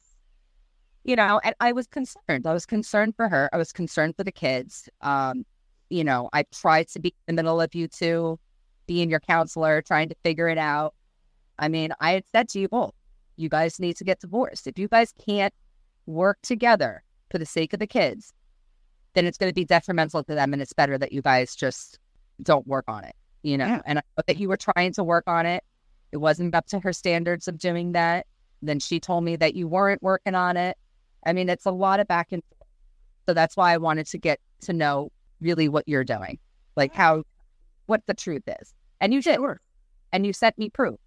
You 1.05 1.17
know, 1.17 1.41
and 1.43 1.55
I 1.61 1.73
was 1.73 1.89
concerned. 1.89 2.47
I 2.47 2.53
was 2.53 2.65
concerned 2.65 3.17
for 3.17 3.29
her. 3.29 3.51
I 3.53 3.57
was 3.57 3.73
concerned 3.73 4.17
for 4.17 4.23
the 4.23 4.33
kids. 4.33 4.89
Um, 5.01 5.45
you 5.91 6.05
know, 6.05 6.31
I 6.33 6.45
tried 6.45 6.89
to 6.89 7.01
be 7.01 7.15
in 7.27 7.37
the 7.37 7.43
middle 7.43 7.61
of 7.61 7.75
you 7.75 7.89
two, 7.89 8.39
being 8.87 9.11
your 9.11 9.21
counselor, 9.21 9.83
trying 9.83 10.09
to 10.11 10.15
figure 10.23 10.49
it 10.49 10.59
out. 10.59 10.95
I 11.59 11.69
mean, 11.69 11.93
I 12.01 12.13
had 12.13 12.25
said 12.33 12.49
to 12.51 12.61
you 12.61 12.69
both, 12.69 12.95
you 13.37 13.49
guys 13.49 13.81
need 13.81 13.97
to 13.97 14.05
get 14.05 14.21
divorced. 14.21 14.67
If 14.67 14.79
you 14.79 14.89
guys 14.89 15.13
can't 15.27 15.53
work 16.07 16.39
together 16.43 17.03
for 17.31 17.39
the 17.39 17.47
sake 17.47 17.73
of 17.73 17.81
the 17.81 17.87
kids, 17.87 18.33
then 19.15 19.27
it's 19.27 19.39
going 19.39 19.51
to 19.51 19.55
be 19.55 19.65
detrimental 19.65 20.25
to 20.25 20.35
them. 20.35 20.53
And 20.53 20.63
it's 20.63 20.73
better 20.73 20.99
that 20.99 21.13
you 21.13 21.23
guys 21.23 21.55
just 21.55 21.99
don't 22.43 22.67
work 22.67 22.85
on 22.89 23.05
it, 23.05 23.15
you 23.43 23.59
know? 23.59 23.67
Yeah. 23.67 23.81
And 23.85 23.99
I 23.99 24.03
know 24.17 24.23
that 24.27 24.39
you 24.39 24.49
were 24.49 24.57
trying 24.57 24.93
to 24.95 25.05
work 25.05 25.25
on 25.27 25.47
it. 25.47 25.65
It 26.13 26.19
wasn't 26.19 26.55
up 26.55 26.67
to 26.69 26.81
her 26.81 26.93
standards 26.93 27.49
of 27.49 27.59
doing 27.59 27.93
that. 27.93 28.27
Then 28.63 28.79
she 28.79 29.01
told 29.01 29.25
me 29.25 29.37
that 29.37 29.55
you 29.55 29.67
weren't 29.67 30.03
working 30.03 30.35
on 30.35 30.57
it. 30.57 30.77
I 31.27 31.33
mean, 31.33 31.49
it's 31.49 31.67
a 31.67 31.71
lot 31.71 32.01
of 32.01 32.09
back 32.09 32.33
and 32.33 32.43
forth. 32.43 32.69
So 33.27 33.35
that's 33.35 33.57
why 33.57 33.73
I 33.73 33.79
wanted 33.79 34.07
to 34.09 34.19
get 34.19 34.41
to 34.63 34.73
know 34.73 35.11
really 35.41 35.69
what 35.69 35.89
you're 35.89 36.05
doing, 36.05 36.39
like 36.77 36.95
how, 36.95 37.23
what 37.87 38.03
the 38.07 38.15
truth 38.15 38.43
is. 38.61 38.75
And 39.01 39.13
you 39.13 39.23
did. 39.23 39.37
Sure. 39.37 39.61
And 40.13 40.27
you 40.27 40.33
sent 40.33 40.59
me 40.59 40.71
proof. 40.71 40.99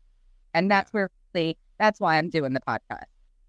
And 0.53 0.71
that's 0.71 0.91
where 0.93 1.09
the, 1.33 1.57
that's 1.79 1.99
why 1.99 2.17
I'm 2.17 2.29
doing 2.29 2.53
the 2.53 2.61
podcast 2.61 3.05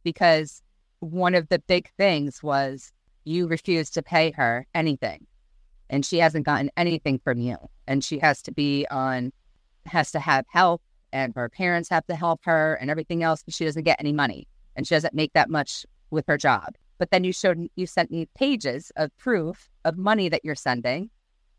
because 0.06 0.62
one 1.00 1.34
of 1.34 1.48
the 1.48 1.58
big 1.58 1.90
things 1.96 2.42
was 2.42 2.92
you 3.26 3.46
refuse 3.46 3.90
to 3.90 4.02
pay 4.02 4.30
her 4.30 4.66
anything. 4.74 5.26
And 5.90 6.04
she 6.04 6.18
hasn't 6.18 6.46
gotten 6.46 6.70
anything 6.76 7.18
from 7.18 7.38
you. 7.38 7.56
And 7.86 8.02
she 8.02 8.18
has 8.20 8.40
to 8.42 8.52
be 8.52 8.86
on 8.90 9.32
has 9.86 10.10
to 10.12 10.18
have 10.18 10.44
help 10.48 10.82
and 11.12 11.32
her 11.36 11.48
parents 11.48 11.88
have 11.88 12.04
to 12.06 12.16
help 12.16 12.40
her 12.44 12.74
and 12.74 12.90
everything 12.90 13.22
else 13.22 13.44
but 13.44 13.54
she 13.54 13.64
doesn't 13.64 13.84
get 13.84 14.00
any 14.00 14.12
money. 14.12 14.48
And 14.74 14.86
she 14.86 14.94
doesn't 14.94 15.14
make 15.14 15.32
that 15.34 15.48
much 15.48 15.86
with 16.10 16.26
her 16.26 16.36
job. 16.36 16.74
But 16.98 17.10
then 17.10 17.24
you 17.24 17.32
showed 17.32 17.68
you 17.76 17.86
sent 17.86 18.10
me 18.10 18.26
pages 18.34 18.90
of 18.96 19.16
proof 19.16 19.68
of 19.84 19.96
money 19.96 20.28
that 20.28 20.44
you're 20.44 20.54
sending 20.54 21.10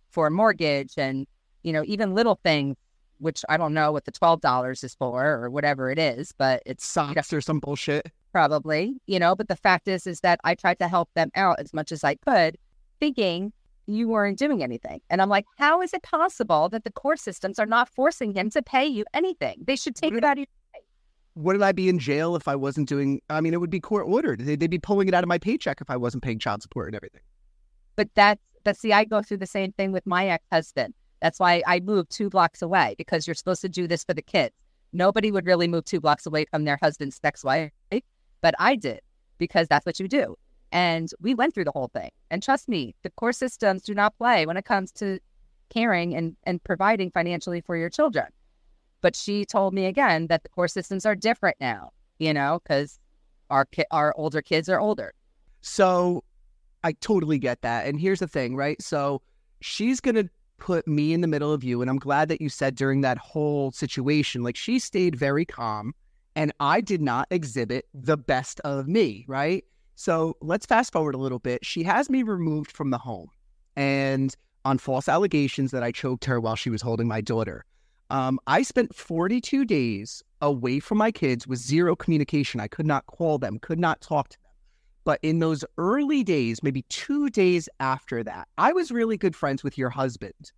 for 0.09 0.27
a 0.27 0.31
mortgage 0.31 0.93
and 0.97 1.27
you 1.63 1.73
know 1.73 1.83
even 1.85 2.15
little 2.15 2.39
things 2.43 2.75
which 3.19 3.43
i 3.49 3.57
don't 3.57 3.73
know 3.73 3.91
what 3.91 4.05
the 4.05 4.11
$12 4.11 4.83
is 4.83 4.95
for 4.95 5.25
or 5.25 5.49
whatever 5.49 5.89
it 5.89 5.99
is 5.99 6.31
but 6.37 6.61
it's 6.65 6.85
socks 6.85 7.31
you 7.31 7.35
know, 7.35 7.37
or 7.37 7.41
some 7.41 7.59
bullshit 7.59 8.11
probably, 8.31 8.95
you 9.07 9.19
know, 9.19 9.35
but 9.35 9.47
the 9.47 9.55
fact 9.55 9.87
is 9.87 10.07
is 10.07 10.21
that 10.21 10.39
I 10.43 10.55
tried 10.55 10.79
to 10.79 10.87
help 10.87 11.09
them 11.13 11.31
out 11.35 11.59
as 11.59 11.73
much 11.73 11.91
as 11.91 12.03
I 12.03 12.15
could, 12.15 12.57
thinking 12.99 13.51
you 13.87 14.09
weren't 14.09 14.37
doing 14.37 14.61
anything. 14.61 15.01
And 15.09 15.21
I'm 15.21 15.29
like, 15.29 15.45
how 15.57 15.81
is 15.81 15.93
it 15.93 16.03
possible 16.03 16.69
that 16.69 16.83
the 16.83 16.91
court 16.91 17.19
systems 17.19 17.57
are 17.57 17.65
not 17.65 17.89
forcing 17.89 18.33
him 18.33 18.49
to 18.51 18.61
pay 18.61 18.85
you 18.85 19.05
anything? 19.13 19.63
They 19.65 19.75
should 19.75 19.95
take 19.95 20.13
it 20.13 20.23
out 20.23 20.33
of 20.33 20.39
your 20.39 20.47
pay. 20.73 20.81
Wouldn't 21.35 21.63
I 21.63 21.71
be 21.71 21.87
in 21.87 21.99
jail 21.99 22.35
if 22.35 22.47
I 22.47 22.55
wasn't 22.55 22.89
doing 22.89 23.21
I 23.29 23.41
mean, 23.41 23.53
it 23.53 23.61
would 23.61 23.69
be 23.69 23.79
court 23.79 24.05
ordered. 24.07 24.41
They'd 24.41 24.69
be 24.69 24.79
pulling 24.79 25.07
it 25.07 25.13
out 25.13 25.23
of 25.23 25.29
my 25.29 25.37
paycheck 25.37 25.81
if 25.81 25.89
I 25.89 25.97
wasn't 25.97 26.23
paying 26.23 26.39
child 26.39 26.61
support 26.61 26.87
and 26.87 26.95
everything. 26.95 27.21
But 27.95 28.09
that's 28.13 28.41
But 28.63 28.77
see, 28.77 28.91
I 28.91 29.05
go 29.05 29.21
through 29.21 29.37
the 29.37 29.47
same 29.47 29.71
thing 29.71 29.91
with 29.91 30.05
my 30.05 30.27
ex 30.27 30.43
husband. 30.51 30.93
That's 31.21 31.39
why 31.39 31.63
I 31.65 31.79
moved 31.79 32.11
two 32.11 32.29
blocks 32.29 32.61
away 32.61 32.95
because 32.97 33.25
you're 33.25 33.33
supposed 33.35 33.61
to 33.61 33.69
do 33.69 33.87
this 33.87 34.03
for 34.03 34.13
the 34.13 34.21
kids. 34.21 34.53
Nobody 34.93 35.31
would 35.31 35.45
really 35.45 35.67
move 35.67 35.85
two 35.85 35.99
blocks 35.99 36.25
away 36.25 36.45
from 36.51 36.65
their 36.65 36.77
husband's 36.81 37.19
ex 37.23 37.43
wife, 37.43 37.71
but 38.41 38.53
I 38.59 38.75
did 38.75 39.01
because 39.37 39.67
that's 39.67 39.85
what 39.85 39.99
you 39.99 40.07
do. 40.07 40.35
And 40.71 41.09
we 41.21 41.33
went 41.33 41.53
through 41.53 41.65
the 41.65 41.71
whole 41.71 41.89
thing. 41.93 42.09
And 42.29 42.43
trust 42.43 42.67
me, 42.67 42.95
the 43.03 43.09
core 43.11 43.33
systems 43.33 43.83
do 43.83 43.93
not 43.93 44.17
play 44.17 44.45
when 44.45 44.57
it 44.57 44.65
comes 44.65 44.91
to 44.93 45.19
caring 45.69 46.15
and, 46.15 46.35
and 46.43 46.63
providing 46.63 47.11
financially 47.11 47.61
for 47.61 47.77
your 47.77 47.89
children. 47.89 48.27
But 49.01 49.15
she 49.15 49.45
told 49.45 49.73
me 49.73 49.85
again 49.85 50.27
that 50.27 50.43
the 50.43 50.49
core 50.49 50.67
systems 50.67 51.05
are 51.05 51.15
different 51.15 51.57
now, 51.61 51.91
you 52.19 52.33
know, 52.33 52.59
because 52.63 52.99
our 53.49 53.65
ki- 53.65 53.85
our 53.91 54.13
older 54.17 54.41
kids 54.41 54.67
are 54.67 54.79
older. 54.79 55.13
So 55.61 56.23
I 56.83 56.93
totally 56.93 57.37
get 57.37 57.61
that. 57.61 57.85
And 57.85 57.99
here's 57.99 58.19
the 58.19 58.27
thing, 58.27 58.55
right? 58.55 58.81
So 58.81 59.21
she's 59.61 59.99
going 59.99 60.15
to 60.15 60.29
put 60.57 60.87
me 60.87 61.13
in 61.13 61.21
the 61.21 61.27
middle 61.27 61.53
of 61.53 61.63
you. 61.63 61.81
And 61.81 61.89
I'm 61.89 61.99
glad 61.99 62.29
that 62.29 62.41
you 62.41 62.49
said 62.49 62.75
during 62.75 63.01
that 63.01 63.17
whole 63.17 63.71
situation, 63.71 64.43
like 64.43 64.55
she 64.55 64.79
stayed 64.79 65.15
very 65.15 65.45
calm 65.45 65.93
and 66.37 66.53
I 66.59 66.81
did 66.81 67.01
not 67.01 67.27
exhibit 67.31 67.87
the 67.95 68.15
best 68.15 68.59
of 68.59 68.87
me, 68.87 69.25
right? 69.27 69.65
So 69.95 70.37
let's 70.39 70.67
fast 70.67 70.93
forward 70.93 71.15
a 71.15 71.17
little 71.17 71.39
bit. 71.39 71.65
She 71.65 71.81
has 71.81 72.11
me 72.11 72.21
removed 72.21 72.71
from 72.71 72.91
the 72.91 72.99
home 72.99 73.29
and 73.75 74.33
on 74.63 74.77
false 74.77 75.09
allegations 75.09 75.71
that 75.71 75.81
I 75.81 75.91
choked 75.91 76.25
her 76.25 76.39
while 76.39 76.55
she 76.55 76.69
was 76.69 76.83
holding 76.83 77.07
my 77.07 77.21
daughter. 77.21 77.65
Um, 78.11 78.39
I 78.45 78.61
spent 78.61 78.93
42 78.93 79.65
days 79.65 80.21
away 80.39 80.79
from 80.79 80.99
my 80.99 81.11
kids 81.11 81.47
with 81.47 81.57
zero 81.57 81.95
communication. 81.95 82.59
I 82.59 82.67
could 82.67 82.85
not 82.85 83.07
call 83.07 83.39
them, 83.39 83.57
could 83.57 83.79
not 83.79 83.99
talk 84.01 84.29
to 84.29 84.37
them. 84.37 84.51
But 85.05 85.19
in 85.23 85.39
those 85.39 85.65
early 85.79 86.23
days, 86.23 86.61
maybe 86.61 86.83
two 86.83 87.31
days 87.31 87.67
after 87.79 88.23
that, 88.23 88.47
I 88.59 88.73
was 88.73 88.91
really 88.91 89.17
good 89.17 89.35
friends 89.35 89.63
with 89.63 89.75
your 89.75 89.89
husband. 89.89 90.51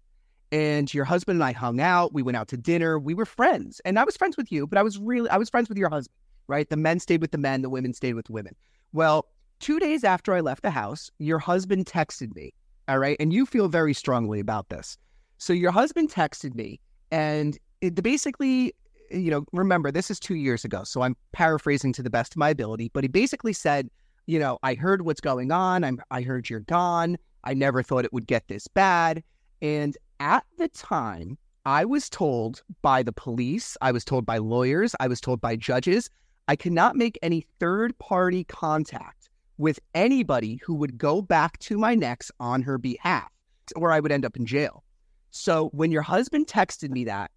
And 0.51 0.91
your 0.93 1.05
husband 1.05 1.37
and 1.37 1.43
I 1.43 1.51
hung 1.51 1.79
out. 1.79 2.13
We 2.13 2.23
went 2.23 2.37
out 2.37 2.47
to 2.49 2.57
dinner. 2.57 2.97
We 2.97 3.13
were 3.13 3.25
friends. 3.25 3.81
And 3.85 3.99
I 3.99 4.03
was 4.03 4.17
friends 4.17 4.35
with 4.35 4.51
you, 4.51 4.65
but 4.65 4.77
I 4.77 4.83
was 4.83 4.97
really, 4.97 5.29
I 5.29 5.37
was 5.37 5.49
friends 5.49 5.69
with 5.69 5.77
your 5.77 5.89
husband, 5.89 6.15
right? 6.47 6.69
The 6.69 6.77
men 6.77 6.99
stayed 6.99 7.21
with 7.21 7.31
the 7.31 7.37
men, 7.37 7.61
the 7.61 7.69
women 7.69 7.93
stayed 7.93 8.15
with 8.15 8.29
women. 8.29 8.55
Well, 8.91 9.27
two 9.59 9.79
days 9.79 10.03
after 10.03 10.33
I 10.33 10.39
left 10.39 10.63
the 10.63 10.71
house, 10.71 11.11
your 11.19 11.39
husband 11.39 11.85
texted 11.85 12.35
me. 12.35 12.53
All 12.87 12.97
right. 12.97 13.17
And 13.19 13.31
you 13.31 13.45
feel 13.45 13.67
very 13.67 13.93
strongly 13.93 14.39
about 14.39 14.69
this. 14.69 14.97
So 15.37 15.53
your 15.53 15.71
husband 15.71 16.11
texted 16.11 16.55
me 16.55 16.79
and 17.11 17.57
it 17.81 18.01
basically, 18.01 18.73
you 19.11 19.29
know, 19.29 19.45
remember, 19.53 19.91
this 19.91 20.09
is 20.09 20.19
two 20.19 20.35
years 20.35 20.65
ago. 20.65 20.83
So 20.83 21.03
I'm 21.03 21.15
paraphrasing 21.31 21.93
to 21.93 22.03
the 22.03 22.09
best 22.09 22.33
of 22.33 22.37
my 22.37 22.49
ability, 22.49 22.89
but 22.93 23.03
he 23.03 23.07
basically 23.07 23.53
said, 23.53 23.89
you 24.25 24.39
know, 24.39 24.57
I 24.63 24.73
heard 24.73 25.03
what's 25.03 25.21
going 25.21 25.51
on. 25.51 25.83
I'm, 25.83 26.01
I 26.11 26.21
heard 26.21 26.49
you're 26.49 26.59
gone. 26.61 27.17
I 27.43 27.53
never 27.53 27.81
thought 27.83 28.05
it 28.05 28.13
would 28.13 28.27
get 28.27 28.47
this 28.47 28.67
bad. 28.67 29.23
And 29.61 29.97
at 30.19 30.45
the 30.57 30.67
time, 30.69 31.37
I 31.65 31.85
was 31.85 32.09
told 32.09 32.63
by 32.81 33.03
the 33.03 33.11
police, 33.11 33.77
I 33.81 33.91
was 33.91 34.05
told 34.05 34.25
by 34.25 34.37
lawyers, 34.37 34.95
I 34.99 35.07
was 35.07 35.21
told 35.21 35.41
by 35.41 35.55
judges, 35.55 36.09
I 36.47 36.55
cannot 36.55 36.95
make 36.95 37.19
any 37.21 37.45
third 37.59 37.97
party 37.99 38.43
contact 38.43 39.29
with 39.57 39.79
anybody 39.93 40.59
who 40.63 40.73
would 40.75 40.97
go 40.97 41.21
back 41.21 41.59
to 41.59 41.77
my 41.77 41.93
NEx 41.95 42.31
on 42.39 42.61
her 42.61 42.77
behalf, 42.77 43.29
or 43.75 43.91
I 43.91 43.99
would 43.99 44.11
end 44.11 44.25
up 44.25 44.37
in 44.37 44.45
jail. 44.45 44.83
So 45.31 45.69
when 45.73 45.91
your 45.91 46.01
husband 46.01 46.47
texted 46.47 46.89
me 46.89 47.03
that, 47.05 47.31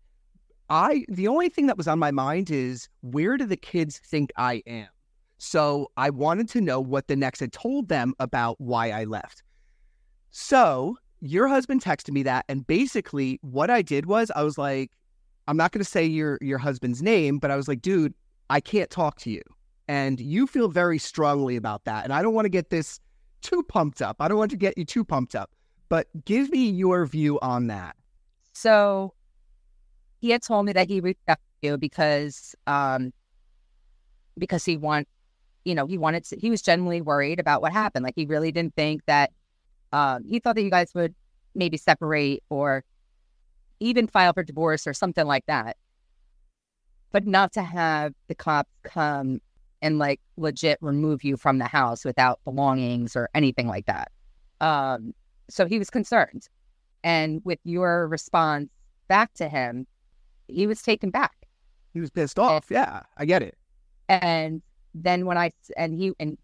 I 0.71 1.05
the 1.09 1.29
only 1.29 1.51
thing 1.51 1.67
that 1.67 1.77
was 1.77 1.89
on 1.89 1.99
my 1.99 2.11
mind 2.11 2.51
is 2.51 2.89
where 3.03 3.37
do 3.37 3.45
the 3.45 3.57
kids 3.57 3.99
think 3.99 4.33
I 4.37 4.62
am? 4.67 4.89
So 5.37 5.91
I 5.97 6.09
wanted 6.11 6.49
to 6.51 6.61
know 6.61 6.81
what 6.81 7.09
the 7.09 7.17
NEx 7.17 7.41
had 7.41 7.53
told 7.53 7.89
them 7.89 8.15
about 8.21 8.61
why 8.61 8.91
I 8.91 9.05
left. 9.05 9.43
So 10.31 10.97
your 11.23 11.47
husband 11.47 11.83
texted 11.83 12.11
me 12.11 12.25
that, 12.25 12.45
and 12.49 12.67
basically 12.67 13.38
what 13.43 13.71
I 13.71 13.81
did 13.81 14.07
was 14.07 14.31
I 14.35 14.43
was 14.43 14.59
like, 14.59 14.91
I'm 15.47 15.57
not 15.57 15.73
going 15.73 15.83
to 15.83 15.88
say 15.88 16.05
your 16.05 16.37
your 16.41 16.59
husband's 16.59 17.00
name, 17.00 17.38
but 17.38 17.50
I 17.50 17.57
was 17.57 17.69
like, 17.69 17.81
dude, 17.81 18.12
I 18.50 18.61
can't 18.61 18.91
talk 18.91 19.19
to 19.21 19.31
you, 19.31 19.43
and 19.88 20.21
you 20.21 20.47
feel 20.47 20.69
very 20.69 20.99
strongly 20.99 21.57
about 21.57 21.85
that, 21.85 22.05
and 22.05 22.12
I 22.12 22.23
don't 22.23 22.35
want 22.35 22.47
to 22.47 22.50
get 22.50 22.71
this 22.71 22.99
too 23.41 23.62
pumped 23.62 24.02
up. 24.02 24.17
I 24.21 24.29
don't 24.29 24.37
want 24.37 24.50
to 24.50 24.57
get 24.57 24.76
you 24.76 24.85
too 24.85 25.05
pumped 25.05 25.35
up, 25.35 25.50
but 25.88 26.09
give 26.25 26.50
me 26.50 26.69
your 26.69 27.07
view 27.07 27.38
on 27.41 27.69
that. 27.69 27.97
So 28.52 29.14
he 30.21 30.31
had 30.31 30.43
told 30.43 30.67
me 30.67 30.73
that 30.73 30.88
he 30.88 31.00
reached 31.00 31.21
out 31.29 31.38
to 31.62 31.69
you 31.69 31.79
because 31.79 32.55
um 32.67 33.12
because 34.38 34.64
he 34.64 34.76
want 34.76 35.07
you 35.64 35.75
know 35.75 35.87
he 35.87 35.99
wanted 35.99 36.25
to, 36.25 36.37
he 36.37 36.50
was 36.50 36.62
genuinely 36.62 37.00
worried 37.00 37.38
about 37.38 37.62
what 37.62 37.73
happened 37.73 38.05
like 38.05 38.14
he 38.17 38.25
really 38.25 38.50
didn't 38.50 38.75
think 38.75 39.05
that 39.07 39.31
um 39.93 40.25
he 40.25 40.39
thought 40.39 40.55
that 40.55 40.63
you 40.63 40.71
guys 40.71 40.93
would 40.95 41.15
maybe 41.55 41.77
separate 41.77 42.43
or 42.49 42.85
even 43.81 44.07
file 44.07 44.33
for 44.33 44.43
divorce 44.43 44.87
or 44.87 44.95
something 44.95 45.27
like 45.27 45.45
that 45.47 45.77
but 47.11 47.27
not 47.27 47.53
to 47.53 47.63
have 47.63 48.15
the 48.29 48.35
cops 48.35 48.71
come 48.85 49.41
and 49.83 49.99
like 49.99 50.21
legit 50.37 50.79
remove 50.81 51.25
you 51.25 51.37
from 51.37 51.59
the 51.59 51.67
house 51.67 52.05
without 52.05 52.41
belongings 52.45 53.17
or 53.17 53.29
anything 53.35 53.67
like 53.67 53.87
that 53.87 54.11
um 54.61 55.13
so 55.51 55.67
he 55.67 55.79
was 55.79 55.91
concerned 55.91 56.49
and 57.05 57.41
with 57.45 57.59
your 57.65 58.09
response 58.09 58.69
back 59.09 59.33
to 59.35 59.49
him 59.49 59.87
he 60.53 60.67
was 60.67 60.83
taken 60.83 61.11
back. 61.11 61.35
He 61.93 62.01
was 62.01 62.11
pissed 62.11 62.39
off. 62.39 62.71
And, 62.71 62.77
yeah, 62.77 63.03
I 63.17 63.25
get 63.25 63.43
it. 63.43 63.57
And 64.09 64.63
then 64.95 65.27
when 65.27 65.39
I 65.39 65.53
and 65.77 65.95
he 65.95 66.13
and 66.21 66.37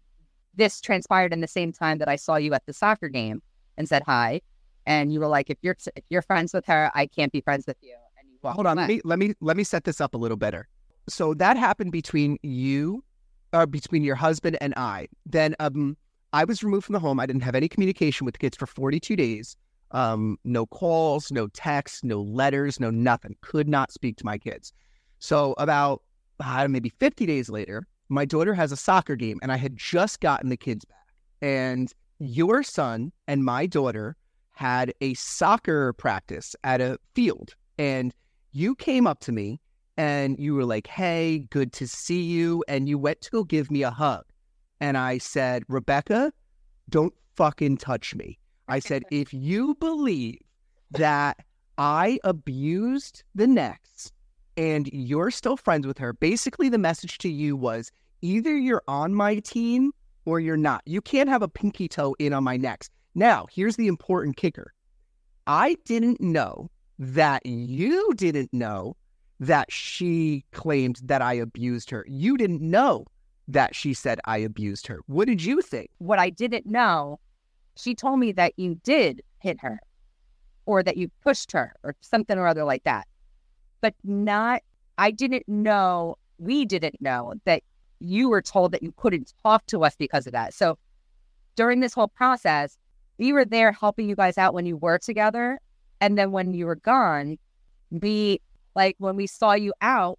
this 0.59 0.79
transpired 0.79 1.33
in 1.33 1.41
the 1.41 1.47
same 1.47 1.71
time 1.71 1.97
that 1.97 2.07
I 2.07 2.15
saw 2.15 2.35
you 2.35 2.53
at 2.53 2.65
the 2.65 2.73
soccer 2.73 3.09
game 3.09 3.41
and 3.77 3.89
said 3.89 4.03
hi, 4.05 4.41
and 4.85 5.11
you 5.11 5.19
were 5.19 5.27
like, 5.27 5.49
"If 5.49 5.57
you're 5.61 5.77
if 5.95 6.03
you're 6.09 6.21
friends 6.21 6.53
with 6.53 6.65
her, 6.67 6.91
I 6.93 7.07
can't 7.07 7.31
be 7.31 7.41
friends 7.41 7.65
with 7.65 7.77
you." 7.81 7.95
And 8.19 8.29
you 8.29 8.37
hold 8.49 8.67
on, 8.67 8.77
let 8.77 8.87
me 8.87 9.01
let 9.03 9.17
me 9.17 9.33
let 9.41 9.57
me 9.57 9.63
set 9.63 9.85
this 9.85 9.99
up 9.99 10.13
a 10.13 10.17
little 10.17 10.37
better. 10.37 10.67
So 11.07 11.33
that 11.35 11.57
happened 11.57 11.91
between 11.91 12.37
you, 12.43 13.03
or 13.53 13.61
uh, 13.61 13.65
between 13.65 14.03
your 14.03 14.15
husband 14.15 14.57
and 14.61 14.73
I. 14.77 15.07
Then 15.25 15.55
um, 15.59 15.97
I 16.33 16.43
was 16.43 16.63
removed 16.63 16.85
from 16.85 16.93
the 16.93 16.99
home. 16.99 17.19
I 17.19 17.25
didn't 17.25 17.41
have 17.41 17.55
any 17.55 17.67
communication 17.67 18.25
with 18.25 18.35
the 18.35 18.39
kids 18.39 18.55
for 18.57 18.67
42 18.67 19.15
days. 19.15 19.55
Um, 19.91 20.37
no 20.43 20.67
calls, 20.67 21.31
no 21.31 21.47
texts, 21.47 22.03
no 22.03 22.21
letters, 22.21 22.79
no 22.79 22.91
nothing. 22.91 23.35
Could 23.41 23.67
not 23.67 23.91
speak 23.91 24.17
to 24.17 24.25
my 24.25 24.37
kids. 24.37 24.71
So 25.17 25.55
about 25.57 26.03
uh, 26.39 26.67
maybe 26.67 26.89
50 26.89 27.25
days 27.25 27.49
later, 27.49 27.87
my 28.09 28.25
daughter 28.25 28.53
has 28.53 28.71
a 28.71 28.77
soccer 28.77 29.15
game, 29.15 29.39
and 29.41 29.51
I 29.51 29.57
had 29.57 29.77
just 29.77 30.19
gotten 30.19 30.49
the 30.49 30.57
kids 30.57 30.85
back. 30.85 31.07
And 31.41 31.93
your 32.19 32.63
son 32.63 33.11
and 33.27 33.45
my 33.45 33.65
daughter 33.65 34.17
had 34.51 34.93
a 34.99 35.13
soccer 35.13 35.93
practice 35.93 36.55
at 36.63 36.81
a 36.81 36.99
field, 37.15 37.55
and 37.77 38.13
you 38.51 38.75
came 38.75 39.07
up 39.07 39.19
to 39.21 39.31
me 39.31 39.61
and 39.95 40.37
you 40.39 40.53
were 40.55 40.65
like, 40.65 40.87
"Hey, 40.87 41.39
good 41.49 41.71
to 41.73 41.87
see 41.87 42.21
you," 42.21 42.63
and 42.67 42.89
you 42.89 42.97
went 42.97 43.21
to 43.21 43.31
go 43.31 43.43
give 43.43 43.71
me 43.71 43.83
a 43.83 43.91
hug, 43.91 44.25
and 44.79 44.97
I 44.97 45.17
said, 45.17 45.63
"Rebecca, 45.67 46.33
don't 46.89 47.13
fucking 47.35 47.77
touch 47.77 48.15
me." 48.15 48.39
I 48.69 48.79
said, 48.89 49.03
if 49.11 49.33
you 49.33 49.75
believe 49.75 50.39
that 50.91 51.37
I 51.77 52.19
abused 52.23 53.23
the 53.35 53.47
NEx 53.47 54.11
and 54.59 54.89
you're 54.91 55.31
still 55.31 55.55
friends 55.55 55.87
with 55.87 55.97
her, 55.99 56.11
basically 56.11 56.67
the 56.67 56.77
message 56.77 57.17
to 57.19 57.29
you 57.29 57.55
was 57.55 57.93
either 58.21 58.57
you're 58.57 58.83
on 58.89 59.15
my 59.15 59.39
team 59.39 59.93
or 60.25 60.41
you're 60.41 60.57
not. 60.57 60.81
You 60.85 60.99
can't 60.99 61.29
have 61.29 61.41
a 61.41 61.47
pinky 61.47 61.87
toe 61.87 62.13
in 62.19 62.33
on 62.33 62.43
my 62.43 62.57
NEx. 62.57 62.89
Now, 63.15 63.47
here's 63.49 63.77
the 63.77 63.87
important 63.87 64.35
kicker 64.35 64.73
I 65.47 65.77
didn't 65.85 66.19
know 66.19 66.69
that 66.99 67.45
you 67.45 68.13
didn't 68.15 68.53
know 68.53 68.97
that 69.39 69.71
she 69.71 70.43
claimed 70.51 70.99
that 71.05 71.21
I 71.21 71.35
abused 71.35 71.89
her. 71.91 72.05
You 72.09 72.35
didn't 72.35 72.61
know 72.61 73.05
that 73.47 73.73
she 73.73 73.93
said 73.93 74.19
I 74.25 74.39
abused 74.39 74.87
her. 74.87 74.99
What 75.07 75.29
did 75.29 75.41
you 75.41 75.61
think? 75.61 75.89
What 75.99 76.19
I 76.19 76.29
didn't 76.31 76.65
know 76.65 77.21
she 77.77 77.95
told 77.95 78.19
me 78.19 78.33
that 78.33 78.51
you 78.57 78.75
did 78.83 79.21
hit 79.39 79.61
her 79.61 79.79
or 80.65 80.83
that 80.83 80.97
you 80.97 81.09
pushed 81.23 81.53
her 81.53 81.73
or 81.81 81.95
something 82.01 82.37
or 82.37 82.45
other 82.45 82.65
like 82.65 82.83
that. 82.83 83.07
But 83.81 83.95
not, 84.03 84.61
I 84.97 85.11
didn't 85.11 85.47
know, 85.47 86.17
we 86.37 86.65
didn't 86.65 87.01
know 87.01 87.33
that 87.45 87.63
you 87.99 88.29
were 88.29 88.41
told 88.41 88.71
that 88.71 88.83
you 88.83 88.93
couldn't 88.97 89.33
talk 89.43 89.65
to 89.67 89.83
us 89.83 89.95
because 89.95 90.25
of 90.25 90.33
that. 90.33 90.53
So 90.53 90.77
during 91.55 91.79
this 91.79 91.93
whole 91.93 92.07
process, 92.07 92.77
we 93.17 93.33
were 93.33 93.45
there 93.45 93.71
helping 93.71 94.09
you 94.09 94.15
guys 94.15 94.37
out 94.37 94.53
when 94.53 94.65
you 94.65 94.77
were 94.77 94.97
together. 94.97 95.59
And 96.01 96.17
then 96.17 96.31
when 96.31 96.53
you 96.53 96.65
were 96.65 96.77
gone, 96.77 97.37
we, 97.91 98.39
like, 98.75 98.95
when 98.99 99.15
we 99.15 99.27
saw 99.27 99.53
you 99.53 99.73
out, 99.81 100.17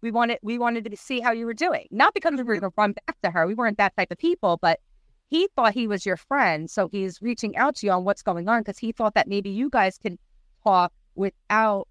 we 0.00 0.10
wanted 0.10 0.38
we 0.42 0.58
wanted 0.58 0.90
to 0.90 0.96
see 0.96 1.20
how 1.20 1.30
you 1.30 1.46
were 1.46 1.54
doing. 1.54 1.86
Not 1.92 2.12
because 2.12 2.32
we 2.36 2.42
were 2.42 2.58
to 2.58 2.72
run 2.76 2.92
back 2.92 3.16
to 3.22 3.30
her. 3.30 3.46
We 3.46 3.54
weren't 3.54 3.78
that 3.78 3.96
type 3.96 4.10
of 4.10 4.18
people, 4.18 4.58
but 4.60 4.80
he 5.28 5.48
thought 5.54 5.72
he 5.72 5.86
was 5.86 6.04
your 6.04 6.16
friend. 6.16 6.68
So 6.68 6.88
he's 6.90 7.22
reaching 7.22 7.56
out 7.56 7.76
to 7.76 7.86
you 7.86 7.92
on 7.92 8.04
what's 8.04 8.22
going 8.22 8.48
on 8.48 8.60
because 8.60 8.78
he 8.78 8.90
thought 8.92 9.14
that 9.14 9.28
maybe 9.28 9.48
you 9.48 9.70
guys 9.70 9.96
can 9.98 10.18
talk 10.64 10.92
without 11.14 11.86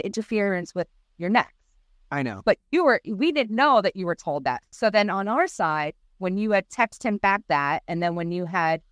the 0.00 0.06
interference 0.06 0.74
with 0.74 0.88
your 1.18 1.30
NEx. 1.30 1.52
I 2.10 2.22
know. 2.22 2.42
But 2.44 2.58
you 2.72 2.84
were, 2.84 3.00
we 3.06 3.32
didn't 3.32 3.54
know 3.54 3.80
that 3.82 3.94
you 3.94 4.06
were 4.06 4.16
told 4.16 4.44
that. 4.44 4.62
So 4.70 4.90
then 4.90 5.10
on 5.10 5.28
our 5.28 5.46
side, 5.46 5.94
when 6.18 6.36
you 6.36 6.50
had 6.50 6.68
texted 6.68 7.04
him 7.04 7.18
back 7.18 7.42
that, 7.48 7.82
and 7.86 8.02
then 8.02 8.14
when 8.14 8.32
you 8.32 8.46
had 8.46 8.82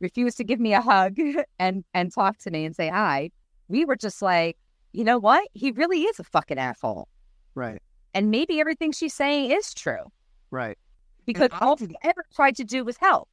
refused 0.00 0.36
to 0.36 0.44
give 0.44 0.60
me 0.60 0.74
a 0.74 0.80
hug 0.80 1.16
and 1.58 1.84
and 1.94 2.12
talk 2.12 2.38
to 2.38 2.50
me 2.50 2.64
and 2.64 2.74
say 2.76 2.88
hi. 2.88 3.30
We 3.68 3.84
were 3.84 3.96
just 3.96 4.20
like, 4.20 4.56
you 4.92 5.04
know 5.04 5.18
what? 5.18 5.48
He 5.54 5.70
really 5.72 6.02
is 6.02 6.18
a 6.20 6.24
fucking 6.24 6.58
asshole. 6.58 7.08
Right. 7.54 7.80
And 8.12 8.30
maybe 8.30 8.60
everything 8.60 8.92
she's 8.92 9.14
saying 9.14 9.50
is 9.50 9.74
true. 9.74 10.12
Right. 10.50 10.78
Because 11.26 11.48
I 11.52 11.58
all 11.64 11.76
we 11.76 11.96
ever 12.02 12.24
tried 12.34 12.56
to 12.56 12.64
do 12.64 12.84
was 12.84 12.96
help. 12.98 13.28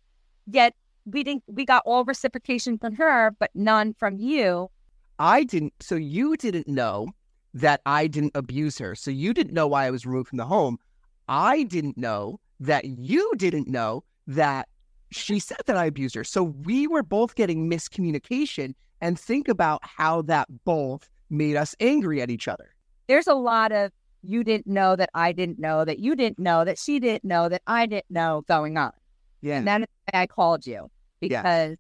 Yet 0.47 0.73
we 1.05 1.23
didn't 1.23 1.43
we 1.47 1.65
got 1.65 1.83
all 1.85 2.05
reciprocation 2.05 2.77
from 2.77 2.95
her, 2.95 3.31
but 3.39 3.51
none 3.53 3.93
from 3.93 4.17
you. 4.17 4.69
I 5.19 5.43
didn't. 5.43 5.73
So 5.81 5.95
you 5.95 6.38
didn't 6.38 6.67
know 6.67 7.09
that 7.53 7.81
I 7.86 8.08
didn't 8.08 8.31
abuse 8.36 8.77
her. 8.77 8.96
So 8.96 9.12
you 9.12 9.34
didn't 9.34 9.53
know 9.53 9.67
why 9.67 9.86
I 9.86 9.91
was 9.91 10.05
removed 10.05 10.29
from 10.29 10.38
the 10.38 10.46
home. 10.46 10.77
I 11.27 11.63
didn't 11.63 11.98
know 11.98 12.39
that 12.60 12.86
you 12.86 13.34
didn't 13.38 13.67
know 13.67 14.03
that 14.27 14.67
she 15.12 15.39
said 15.39 15.58
that 15.65 15.75
I 15.75 15.86
abused 15.86 16.15
her. 16.15 16.24
So 16.24 16.43
we 16.43 16.88
were 16.88 17.03
both 17.03 17.36
getting 17.36 17.70
miscommunication. 17.70 18.74
And 19.03 19.20
think 19.20 19.48
about 19.48 19.79
how 19.84 20.22
that 20.24 20.48
both 20.63 21.10
made 21.31 21.55
us 21.55 21.75
angry 21.79 22.22
at 22.22 22.29
each 22.29 22.48
other. 22.48 22.75
There's 23.08 23.25
a 23.25 23.34
lot 23.34 23.72
of 23.72 23.91
you 24.22 24.43
didn't 24.43 24.67
know 24.67 24.96
that 24.96 25.10
I 25.15 25.31
didn't 25.31 25.58
know 25.58 25.84
that 25.84 25.98
you 25.98 26.15
didn't 26.15 26.38
know 26.38 26.63
that 26.63 26.77
she 26.77 27.00
didn't 27.00 27.24
know 27.24 27.50
that 27.50 27.63
I 27.65 27.88
didn't 27.88 28.12
know 28.12 28.43
going 28.48 28.77
on. 28.77 28.91
Yeah. 29.41 29.58
And 29.58 29.67
that 29.67 29.81
is 29.81 29.88
why 30.13 30.22
I 30.22 30.27
called 30.27 30.67
you 30.67 30.91
Yeah. 31.20 31.41
because 31.41 31.77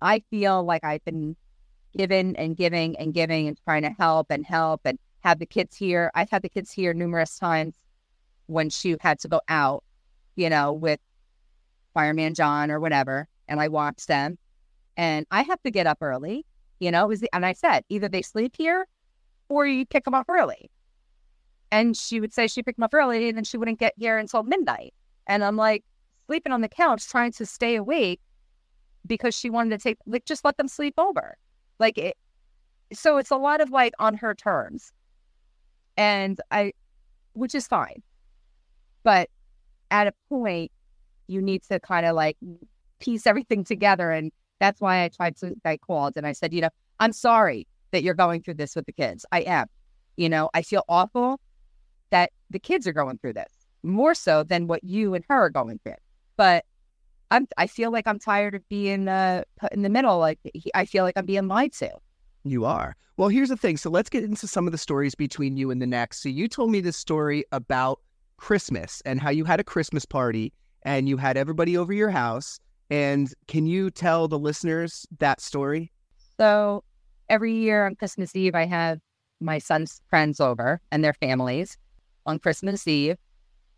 I 0.00 0.22
feel 0.30 0.62
like 0.62 0.84
I've 0.84 1.04
been 1.04 1.34
giving 1.96 2.36
and 2.36 2.56
giving 2.56 2.96
and 2.96 3.14
giving 3.14 3.48
and 3.48 3.58
trying 3.64 3.82
to 3.82 3.90
help 3.90 4.30
and 4.30 4.44
help 4.44 4.82
and 4.84 4.98
have 5.20 5.38
the 5.38 5.46
kids 5.46 5.76
here. 5.76 6.10
I've 6.14 6.30
had 6.30 6.42
the 6.42 6.48
kids 6.48 6.70
here 6.70 6.94
numerous 6.94 7.38
times 7.38 7.74
when 8.46 8.70
she 8.70 8.96
had 9.00 9.18
to 9.20 9.28
go 9.28 9.40
out, 9.48 9.84
you 10.36 10.48
know, 10.48 10.72
with 10.72 11.00
Fireman 11.94 12.34
John 12.34 12.70
or 12.70 12.80
whatever, 12.80 13.28
and 13.48 13.60
I 13.60 13.68
watched 13.68 14.08
them. 14.08 14.38
And 14.96 15.26
I 15.30 15.42
have 15.42 15.62
to 15.62 15.70
get 15.70 15.86
up 15.86 15.98
early, 16.00 16.44
you 16.80 16.90
know. 16.90 17.04
It 17.04 17.08
was 17.08 17.20
the, 17.20 17.30
and 17.32 17.46
I 17.46 17.52
said 17.52 17.84
either 17.88 18.08
they 18.08 18.22
sleep 18.22 18.54
here 18.56 18.86
or 19.48 19.66
you 19.66 19.86
pick 19.86 20.04
them 20.04 20.14
up 20.14 20.26
early. 20.28 20.70
And 21.70 21.96
she 21.96 22.20
would 22.20 22.32
say 22.32 22.46
she 22.46 22.62
picked 22.62 22.78
them 22.78 22.84
up 22.84 22.94
early, 22.94 23.28
and 23.28 23.36
then 23.36 23.44
she 23.44 23.58
wouldn't 23.58 23.78
get 23.78 23.94
here 23.96 24.18
until 24.18 24.42
midnight. 24.42 24.94
And 25.26 25.44
I'm 25.44 25.56
like 25.56 25.84
sleeping 26.26 26.52
on 26.52 26.62
the 26.62 26.68
couch, 26.68 27.06
trying 27.08 27.32
to 27.32 27.46
stay 27.46 27.76
awake 27.76 28.20
because 29.06 29.34
she 29.34 29.50
wanted 29.50 29.78
to 29.78 29.82
take 29.82 29.98
like 30.06 30.24
just 30.24 30.44
let 30.44 30.56
them 30.56 30.68
sleep 30.68 30.94
over, 30.98 31.36
like 31.78 31.98
it. 31.98 32.16
So 32.92 33.18
it's 33.18 33.30
a 33.30 33.36
lot 33.36 33.60
of 33.60 33.70
like 33.70 33.92
on 33.98 34.14
her 34.14 34.34
terms, 34.34 34.92
and 35.96 36.40
I, 36.50 36.72
which 37.34 37.54
is 37.54 37.66
fine, 37.66 38.02
but 39.02 39.28
at 39.90 40.06
a 40.06 40.12
point 40.28 40.72
you 41.26 41.42
need 41.42 41.62
to 41.64 41.78
kind 41.80 42.06
of 42.06 42.14
like 42.14 42.36
piece 42.98 43.26
everything 43.26 43.64
together, 43.64 44.10
and 44.10 44.32
that's 44.58 44.80
why 44.80 45.04
I 45.04 45.08
tried 45.08 45.36
to. 45.38 45.54
I 45.64 45.76
called 45.76 46.14
and 46.16 46.26
I 46.26 46.32
said, 46.32 46.52
you 46.52 46.62
know, 46.62 46.70
I'm 47.00 47.12
sorry 47.12 47.66
that 47.90 48.02
you're 48.02 48.14
going 48.14 48.42
through 48.42 48.54
this 48.54 48.74
with 48.74 48.86
the 48.86 48.92
kids. 48.92 49.24
I 49.32 49.40
am. 49.40 49.66
You 50.16 50.28
know, 50.28 50.50
I 50.54 50.62
feel 50.62 50.84
awful 50.88 51.40
that 52.10 52.32
the 52.50 52.58
kids 52.58 52.86
are 52.86 52.92
going 52.92 53.18
through 53.18 53.34
this 53.34 53.52
more 53.82 54.14
so 54.14 54.42
than 54.42 54.66
what 54.66 54.82
you 54.82 55.14
and 55.14 55.24
her 55.28 55.44
are 55.44 55.50
going 55.50 55.78
through. 55.84 55.94
But 56.36 56.64
I'm 57.30 57.46
I 57.56 57.66
feel 57.66 57.90
like 57.90 58.06
I'm 58.06 58.18
tired 58.18 58.54
of 58.54 58.68
being 58.68 59.08
uh, 59.08 59.42
put 59.58 59.72
in 59.72 59.82
the 59.82 59.88
middle. 59.88 60.18
Like 60.18 60.38
I 60.74 60.84
feel 60.84 61.04
like 61.04 61.16
I'm 61.16 61.26
being 61.26 61.48
lied 61.48 61.72
to. 61.74 61.90
You 62.44 62.64
are. 62.64 62.96
Well, 63.16 63.28
here's 63.28 63.48
the 63.48 63.56
thing. 63.56 63.76
So 63.76 63.90
let's 63.90 64.08
get 64.08 64.24
into 64.24 64.46
some 64.46 64.66
of 64.66 64.72
the 64.72 64.78
stories 64.78 65.14
between 65.14 65.56
you 65.56 65.70
and 65.70 65.82
the 65.82 65.86
NEx. 65.86 66.22
So 66.22 66.28
you 66.28 66.48
told 66.48 66.70
me 66.70 66.80
this 66.80 66.96
story 66.96 67.44
about 67.52 68.00
Christmas 68.36 69.02
and 69.04 69.20
how 69.20 69.30
you 69.30 69.44
had 69.44 69.60
a 69.60 69.64
Christmas 69.64 70.04
party 70.04 70.52
and 70.82 71.08
you 71.08 71.16
had 71.16 71.36
everybody 71.36 71.76
over 71.76 71.92
your 71.92 72.10
house. 72.10 72.60
And 72.90 73.32
can 73.48 73.66
you 73.66 73.90
tell 73.90 74.28
the 74.28 74.38
listeners 74.38 75.06
that 75.18 75.40
story? 75.40 75.92
So 76.38 76.84
every 77.28 77.52
year 77.52 77.84
on 77.84 77.96
Christmas 77.96 78.34
Eve, 78.34 78.54
I 78.54 78.64
have 78.64 79.00
my 79.40 79.58
son's 79.58 80.00
friends 80.08 80.40
over 80.40 80.80
and 80.90 81.04
their 81.04 81.12
families 81.14 81.76
on 82.26 82.38
Christmas 82.38 82.86
Eve, 82.86 83.16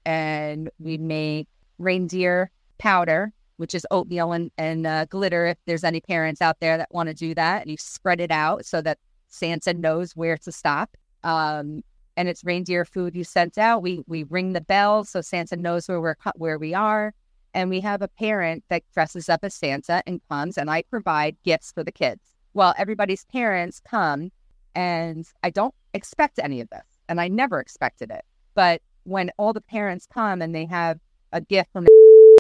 and 0.05 0.71
we 0.79 0.99
make 0.99 1.49
reindeer 1.79 2.51
powder, 2.79 3.33
which 3.61 3.75
is 3.75 3.87
oatmeal 3.91 4.33
and, 4.33 4.51
and 4.57 4.87
uh, 4.87 5.05
glitter. 5.05 5.45
If 5.45 5.59
there's 5.67 5.85
any 5.85 6.01
parents 6.01 6.41
out 6.41 6.61
there 6.61 6.79
that 6.79 6.89
want 6.91 7.11
to 7.11 7.15
do 7.15 7.35
that, 7.35 7.61
and 7.61 7.71
you 7.71 7.77
spread 7.79 8.19
it 8.19 8.31
out 8.31 8.65
so 8.65 8.81
that 8.81 8.99
Santa 9.29 9.75
knows 9.75 10.17
where 10.17 10.39
to 10.39 10.51
stop. 10.51 10.97
Um, 11.25 11.85
and 12.17 12.27
it's 12.27 12.43
reindeer 12.43 12.87
food 12.87 13.15
you 13.15 13.23
sent 13.23 13.59
out. 13.59 13.83
We 13.83 14.03
we 14.07 14.23
ring 14.25 14.55
the 14.55 14.63
bell 14.63 15.05
so 15.05 15.21
Santa 15.21 15.57
knows 15.57 15.89
where 15.89 16.01
we're 16.01 16.17
where 16.37 16.59
we 16.59 16.73
are, 16.73 17.13
and 17.53 17.69
we 17.69 17.81
have 17.81 18.01
a 18.01 18.09
parent 18.09 18.65
that 18.71 18.83
dresses 18.95 19.29
up 19.29 19.41
as 19.43 19.55
Santa 19.55 20.03
and 20.07 20.23
comes, 20.31 20.57
and 20.57 20.71
I 20.71 20.83
provide 20.83 21.37
gifts 21.45 21.71
for 21.71 21.85
the 21.85 21.93
kids. 21.93 22.23
Well, 22.55 22.73
everybody's 22.79 23.27
parents 23.27 23.79
come, 23.87 24.33
and 24.75 25.27
I 25.43 25.51
don't 25.51 25.75
expect 25.93 26.39
any 26.43 26.63
of 26.63 26.71
this, 26.71 26.87
and 27.11 27.21
I 27.21 27.29
never 27.29 27.61
expected 27.61 28.11
it. 28.11 28.25
But 28.55 28.81
when 29.05 29.31
all 29.37 29.53
the 29.53 29.61
parents 29.61 30.07
come 30.13 30.41
and 30.41 30.55
they 30.55 30.65
have 30.65 30.99
a 31.33 31.43
gift 31.43 31.71
from 31.73 31.87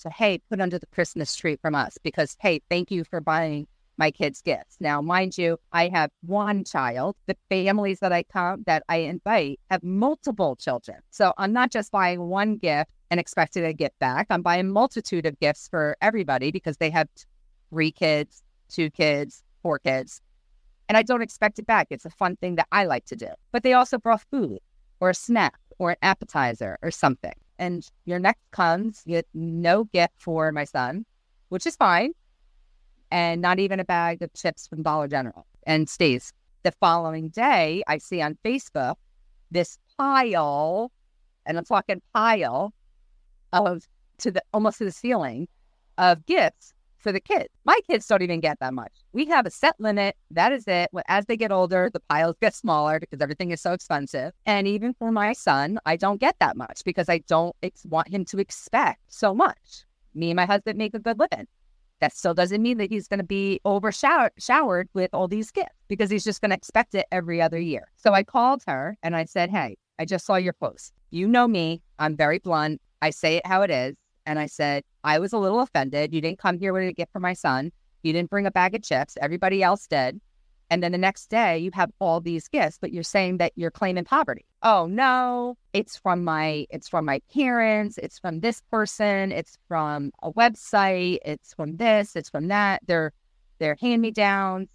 so 0.00 0.10
hey, 0.10 0.40
put 0.48 0.60
under 0.60 0.78
the 0.78 0.86
Christmas 0.86 1.34
tree 1.36 1.56
from 1.56 1.74
us 1.74 1.98
because 2.02 2.36
hey, 2.40 2.60
thank 2.70 2.90
you 2.90 3.04
for 3.04 3.20
buying 3.20 3.66
my 4.00 4.10
kids 4.10 4.40
gifts. 4.40 4.78
Now, 4.80 5.02
mind 5.02 5.36
you, 5.36 5.58
I 5.72 5.88
have 5.88 6.10
one 6.22 6.64
child. 6.64 7.16
The 7.26 7.36
families 7.50 8.00
that 8.00 8.12
I 8.12 8.22
come 8.22 8.64
that 8.66 8.82
I 8.88 8.96
invite 8.96 9.60
have 9.70 9.82
multiple 9.84 10.56
children. 10.56 10.98
So 11.10 11.34
I'm 11.36 11.52
not 11.52 11.70
just 11.70 11.92
buying 11.92 12.28
one 12.28 12.56
gift 12.56 12.90
and 13.10 13.20
expecting 13.20 13.64
a 13.64 13.74
gift 13.74 13.98
back. 13.98 14.26
I'm 14.30 14.40
buying 14.40 14.70
multitude 14.70 15.26
of 15.26 15.38
gifts 15.38 15.68
for 15.68 15.96
everybody 16.00 16.50
because 16.50 16.78
they 16.78 16.88
have 16.90 17.08
three 17.68 17.92
kids, 17.92 18.42
two 18.70 18.88
kids, 18.90 19.42
four 19.62 19.78
kids. 19.78 20.22
And 20.88 20.96
I 20.96 21.02
don't 21.02 21.22
expect 21.22 21.58
it 21.58 21.66
back. 21.66 21.88
It's 21.90 22.06
a 22.06 22.10
fun 22.10 22.36
thing 22.36 22.54
that 22.56 22.68
I 22.72 22.84
like 22.86 23.04
to 23.06 23.16
do. 23.16 23.28
But 23.52 23.62
they 23.62 23.74
also 23.74 23.98
brought 23.98 24.22
food 24.30 24.60
or 25.00 25.10
a 25.10 25.14
snack 25.14 25.58
or 25.78 25.90
an 25.90 25.96
appetizer 26.02 26.78
or 26.82 26.90
something. 26.90 27.34
And 27.60 27.86
your 28.06 28.18
NEx 28.18 28.40
comes, 28.52 29.02
get 29.06 29.26
no 29.34 29.84
gift 29.84 30.14
for 30.16 30.50
my 30.50 30.64
son, 30.64 31.04
which 31.50 31.66
is 31.66 31.76
fine 31.76 32.14
and 33.10 33.42
not 33.42 33.58
even 33.58 33.80
a 33.80 33.84
bag 33.84 34.22
of 34.22 34.32
chips 34.32 34.66
from 34.66 34.82
Dollar 34.82 35.08
General 35.08 35.46
and 35.66 35.88
stays. 35.88 36.32
The 36.62 36.72
following 36.72 37.28
day, 37.28 37.82
I 37.86 37.98
see 37.98 38.22
on 38.22 38.38
Facebook 38.44 38.94
this 39.50 39.78
pile, 39.98 40.90
and 41.44 41.58
I'm 41.58 41.64
talking 41.64 42.00
pile 42.14 42.72
of 43.52 43.86
to 44.18 44.30
the 44.30 44.42
almost 44.54 44.78
to 44.78 44.84
the 44.84 44.92
ceiling 44.92 45.46
of 45.98 46.24
gifts 46.24 46.72
for 47.00 47.12
the 47.12 47.20
kids. 47.20 47.48
My 47.64 47.78
kids 47.88 48.06
don't 48.06 48.22
even 48.22 48.40
get 48.40 48.58
that 48.60 48.74
much. 48.74 48.92
We 49.12 49.26
have 49.26 49.46
a 49.46 49.50
set 49.50 49.74
limit. 49.78 50.16
That 50.30 50.52
is 50.52 50.64
it. 50.66 50.90
As 51.08 51.26
they 51.26 51.36
get 51.36 51.52
older, 51.52 51.90
the 51.92 52.00
piles 52.00 52.36
get 52.40 52.54
smaller 52.54 53.00
because 53.00 53.20
everything 53.20 53.50
is 53.50 53.60
so 53.60 53.72
expensive. 53.72 54.32
And 54.46 54.68
even 54.68 54.94
for 54.94 55.10
my 55.10 55.32
son, 55.32 55.78
I 55.86 55.96
don't 55.96 56.20
get 56.20 56.36
that 56.40 56.56
much 56.56 56.82
because 56.84 57.08
I 57.08 57.18
don't 57.18 57.56
ex- 57.62 57.86
want 57.86 58.08
him 58.08 58.24
to 58.26 58.38
expect 58.38 59.00
so 59.08 59.34
much. 59.34 59.84
Me 60.14 60.30
and 60.30 60.36
my 60.36 60.46
husband 60.46 60.78
make 60.78 60.94
a 60.94 60.98
good 60.98 61.18
living 61.18 61.46
that 62.00 62.16
still 62.16 62.34
doesn't 62.34 62.62
mean 62.62 62.78
that 62.78 62.90
he's 62.90 63.06
going 63.06 63.18
to 63.18 63.24
be 63.24 63.60
overshowered 63.64 64.32
showered 64.38 64.88
with 64.94 65.10
all 65.12 65.28
these 65.28 65.50
gifts 65.50 65.74
because 65.88 66.10
he's 66.10 66.24
just 66.24 66.40
going 66.40 66.50
to 66.50 66.56
expect 66.56 66.94
it 66.94 67.06
every 67.12 67.40
other 67.40 67.58
year. 67.58 67.88
So 67.96 68.12
I 68.12 68.22
called 68.24 68.62
her 68.66 68.96
and 69.02 69.14
I 69.14 69.26
said, 69.26 69.50
Hey, 69.50 69.76
I 69.98 70.04
just 70.06 70.26
saw 70.26 70.36
your 70.36 70.54
post. 70.54 70.92
You 71.10 71.28
know 71.28 71.46
me. 71.46 71.82
I'm 71.98 72.16
very 72.16 72.38
blunt. 72.38 72.80
I 73.02 73.10
say 73.10 73.36
it 73.36 73.46
how 73.46 73.62
it 73.62 73.70
is. 73.70 73.96
And 74.26 74.38
I 74.38 74.46
said, 74.46 74.85
I 75.04 75.18
was 75.18 75.33
a 75.33 75.38
little 75.38 75.61
offended. 75.61 76.12
You 76.12 76.20
didn't 76.20 76.38
come 76.38 76.59
here 76.59 76.72
with 76.72 76.88
a 76.88 76.92
gift 76.92 77.12
for 77.12 77.20
my 77.20 77.33
son. 77.33 77.72
You 78.02 78.12
didn't 78.12 78.30
bring 78.30 78.46
a 78.46 78.50
bag 78.50 78.74
of 78.74 78.83
chips. 78.83 79.16
Everybody 79.20 79.62
else 79.62 79.87
did. 79.87 80.20
And 80.70 80.85
then 80.85 80.92
the 80.92 80.98
next 80.98 81.30
day 81.30 81.59
you 81.59 81.72
have 81.74 81.90
all 81.98 82.20
these 82.20 82.46
gifts, 82.46 82.78
but 82.80 82.92
you're 82.92 83.02
saying 83.02 83.38
that 83.38 83.52
you're 83.56 83.72
claiming 83.72 84.04
poverty. 84.04 84.46
Oh 84.62 84.87
no, 84.87 85.56
it's 85.72 85.96
from 85.96 86.22
my 86.22 86.66
it's 86.70 86.88
from 86.88 87.04
my 87.04 87.20
parents, 87.35 87.98
it's 87.98 88.20
from 88.20 88.38
this 88.38 88.62
person, 88.70 89.33
it's 89.33 89.59
from 89.66 90.12
a 90.22 90.33
website, 90.33 91.18
it's 91.24 91.52
from 91.54 91.76
this, 91.76 92.14
it's 92.14 92.30
from 92.30 92.48
that. 92.48 92.83
They're 92.87 93.12
they're 93.59 93.76
hand 93.80 94.00
me 94.00 94.12
downs. 94.12 94.68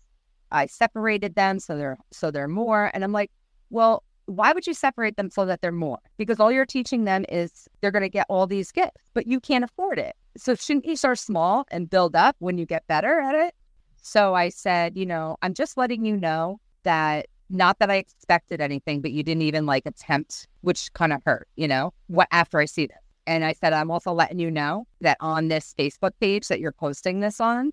I 0.51 0.65
separated 0.65 1.35
them 1.35 1.59
so 1.59 1.77
they're 1.77 1.97
so 2.11 2.29
they're 2.29 2.49
more. 2.49 2.91
And 2.93 3.03
I'm 3.03 3.13
like, 3.13 3.31
well, 3.69 4.03
why 4.25 4.53
would 4.53 4.65
you 4.65 4.73
separate 4.73 5.17
them 5.17 5.29
so 5.29 5.45
that 5.45 5.61
they're 5.61 5.71
more? 5.71 5.99
Because 6.17 6.39
all 6.39 6.51
you're 6.51 6.65
teaching 6.65 7.05
them 7.05 7.25
is 7.29 7.67
they're 7.81 7.91
gonna 7.91 8.09
get 8.09 8.25
all 8.29 8.47
these 8.47 8.71
gifts, 8.71 9.09
but 9.13 9.27
you 9.27 9.39
can't 9.39 9.63
afford 9.63 9.99
it. 9.99 10.15
So 10.37 10.55
shouldn't 10.55 10.85
you 10.85 10.95
start 10.95 11.19
small 11.19 11.65
and 11.71 11.89
build 11.89 12.15
up 12.15 12.35
when 12.39 12.57
you 12.57 12.65
get 12.65 12.87
better 12.87 13.19
at 13.19 13.35
it? 13.35 13.55
So 14.01 14.35
I 14.35 14.49
said, 14.49 14.97
you 14.97 15.05
know, 15.05 15.37
I'm 15.41 15.53
just 15.53 15.77
letting 15.77 16.05
you 16.05 16.15
know 16.17 16.59
that 16.83 17.27
not 17.49 17.79
that 17.79 17.89
I 17.91 17.95
expected 17.95 18.61
anything, 18.61 19.01
but 19.01 19.11
you 19.11 19.23
didn't 19.23 19.43
even 19.43 19.65
like 19.65 19.85
attempt, 19.85 20.47
which 20.61 20.91
kind 20.93 21.13
of 21.13 21.21
hurt, 21.25 21.47
you 21.55 21.67
know, 21.67 21.93
what 22.07 22.27
after 22.31 22.59
I 22.59 22.65
see 22.65 22.87
this. 22.87 22.97
And 23.27 23.43
I 23.43 23.53
said, 23.53 23.73
I'm 23.73 23.89
also 23.89 24.13
letting 24.13 24.39
you 24.39 24.51
know 24.51 24.85
that 25.01 25.17
on 25.19 25.47
this 25.47 25.73
Facebook 25.77 26.11
page 26.19 26.47
that 26.47 26.59
you're 26.59 26.71
posting 26.71 27.19
this 27.19 27.39
on, 27.39 27.71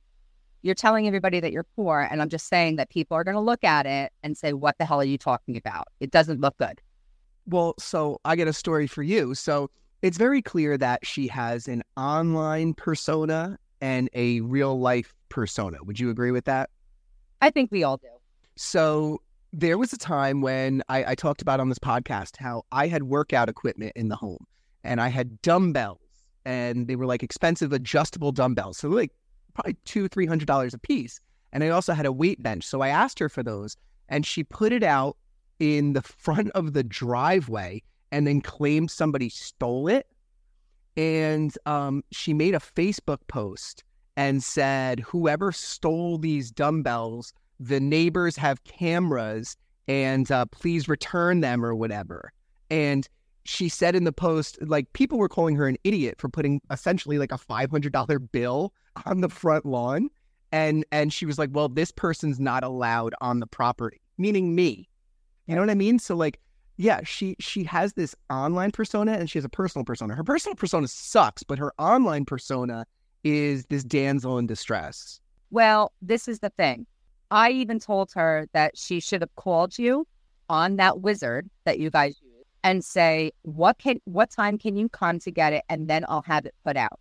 you're 0.62 0.74
telling 0.74 1.06
everybody 1.06 1.40
that 1.40 1.52
you're 1.52 1.66
poor. 1.76 2.08
And 2.10 2.22
I'm 2.22 2.28
just 2.28 2.48
saying 2.48 2.76
that 2.76 2.88
people 2.88 3.16
are 3.16 3.24
going 3.24 3.34
to 3.34 3.40
look 3.40 3.64
at 3.64 3.86
it 3.86 4.12
and 4.22 4.36
say, 4.36 4.52
what 4.52 4.78
the 4.78 4.84
hell 4.84 5.00
are 5.00 5.04
you 5.04 5.18
talking 5.18 5.56
about? 5.56 5.88
It 6.00 6.10
doesn't 6.10 6.40
look 6.40 6.56
good. 6.58 6.80
Well, 7.46 7.74
so 7.78 8.20
I 8.24 8.36
get 8.36 8.48
a 8.48 8.52
story 8.52 8.86
for 8.86 9.02
you. 9.02 9.34
So 9.34 9.70
it's 10.02 10.16
very 10.16 10.40
clear 10.40 10.78
that 10.78 11.04
she 11.04 11.26
has 11.28 11.68
an 11.68 11.82
online 11.96 12.74
persona 12.74 13.58
and 13.80 14.08
a 14.14 14.40
real 14.40 14.78
life 14.78 15.12
persona. 15.28 15.78
Would 15.82 15.98
you 15.98 16.10
agree 16.10 16.30
with 16.30 16.44
that? 16.44 16.70
I 17.40 17.50
think 17.50 17.72
we 17.72 17.82
all 17.82 17.96
do. 17.96 18.08
So 18.56 19.20
there 19.52 19.76
was 19.76 19.92
a 19.92 19.98
time 19.98 20.40
when 20.40 20.82
I, 20.88 21.04
I 21.04 21.14
talked 21.16 21.42
about 21.42 21.58
on 21.58 21.68
this 21.68 21.78
podcast 21.78 22.36
how 22.36 22.62
I 22.70 22.86
had 22.86 23.04
workout 23.04 23.48
equipment 23.48 23.92
in 23.96 24.08
the 24.08 24.16
home 24.16 24.46
and 24.84 25.00
I 25.00 25.08
had 25.08 25.42
dumbbells 25.42 25.98
and 26.44 26.86
they 26.86 26.96
were 26.96 27.06
like 27.06 27.22
expensive 27.22 27.72
adjustable 27.72 28.32
dumbbells. 28.32 28.78
So 28.78 28.88
like 28.88 29.10
probably 29.54 29.76
two, 29.84 30.08
three 30.08 30.26
hundred 30.26 30.46
dollars 30.46 30.74
a 30.74 30.78
piece. 30.78 31.20
And 31.52 31.62
I 31.62 31.68
also 31.68 31.92
had 31.92 32.06
a 32.06 32.12
weight 32.12 32.42
bench. 32.42 32.64
So 32.64 32.80
I 32.80 32.88
asked 32.88 33.18
her 33.18 33.28
for 33.28 33.42
those 33.42 33.76
and 34.08 34.24
she 34.24 34.44
put 34.44 34.72
it 34.72 34.82
out 34.82 35.16
in 35.58 35.92
the 35.92 36.02
front 36.02 36.50
of 36.52 36.72
the 36.72 36.82
driveway 36.82 37.82
and 38.10 38.26
then 38.26 38.40
claimed 38.40 38.90
somebody 38.90 39.28
stole 39.28 39.88
it. 39.88 40.06
And 40.96 41.56
um, 41.66 42.02
she 42.10 42.34
made 42.34 42.54
a 42.54 42.58
Facebook 42.58 43.20
post 43.28 43.84
and 44.16 44.42
said, 44.42 45.00
whoever 45.00 45.52
stole 45.52 46.18
these 46.18 46.50
dumbbells, 46.50 47.32
the 47.58 47.80
neighbors 47.80 48.36
have 48.36 48.64
cameras 48.64 49.56
and 49.88 50.30
uh, 50.30 50.46
please 50.46 50.88
return 50.88 51.40
them 51.40 51.64
or 51.64 51.74
whatever. 51.74 52.32
And 52.70 53.08
she 53.44 53.68
said 53.68 53.94
in 53.94 54.04
the 54.04 54.12
post, 54.12 54.58
like 54.62 54.92
people 54.92 55.18
were 55.18 55.28
calling 55.28 55.56
her 55.56 55.66
an 55.66 55.76
idiot 55.84 56.16
for 56.18 56.28
putting 56.28 56.60
essentially 56.70 57.18
like 57.18 57.32
a 57.32 57.38
$500 57.38 58.32
bill 58.32 58.72
on 59.06 59.20
the 59.20 59.28
front 59.28 59.66
lawn. 59.66 60.08
And, 60.52 60.84
and 60.92 61.12
she 61.12 61.26
was 61.26 61.38
like, 61.38 61.50
well, 61.52 61.68
this 61.68 61.90
person's 61.90 62.38
not 62.38 62.62
allowed 62.62 63.14
on 63.20 63.40
the 63.40 63.46
property, 63.46 64.00
meaning 64.18 64.54
me. 64.54 64.88
You 65.46 65.54
know 65.54 65.62
what 65.62 65.70
I 65.70 65.74
mean? 65.74 65.98
So 65.98 66.14
like, 66.14 66.38
yeah, 66.76 67.00
she 67.04 67.36
she 67.38 67.64
has 67.64 67.92
this 67.92 68.14
online 68.30 68.70
persona 68.70 69.12
and 69.12 69.28
she 69.28 69.38
has 69.38 69.44
a 69.44 69.48
personal 69.48 69.84
persona. 69.84 70.14
Her 70.14 70.24
personal 70.24 70.56
persona 70.56 70.88
sucks, 70.88 71.42
but 71.42 71.58
her 71.58 71.72
online 71.78 72.24
persona 72.24 72.86
is 73.24 73.66
this 73.66 73.84
damsel 73.84 74.38
in 74.38 74.46
distress. 74.46 75.20
Well, 75.50 75.92
this 76.00 76.28
is 76.28 76.40
the 76.40 76.50
thing. 76.50 76.86
I 77.30 77.50
even 77.50 77.78
told 77.78 78.10
her 78.14 78.48
that 78.52 78.76
she 78.76 79.00
should 79.00 79.20
have 79.20 79.34
called 79.36 79.78
you 79.78 80.06
on 80.48 80.76
that 80.76 81.00
wizard 81.00 81.48
that 81.64 81.78
you 81.78 81.90
guys 81.90 82.20
and 82.64 82.84
say, 82.84 83.32
what 83.42 83.78
can 83.78 84.00
what 84.04 84.30
time 84.30 84.58
can 84.58 84.76
you 84.76 84.88
come 84.88 85.18
to 85.20 85.30
get 85.30 85.52
it? 85.52 85.64
And 85.68 85.88
then 85.88 86.04
I'll 86.08 86.22
have 86.22 86.46
it 86.46 86.54
put 86.64 86.76
out. 86.76 87.00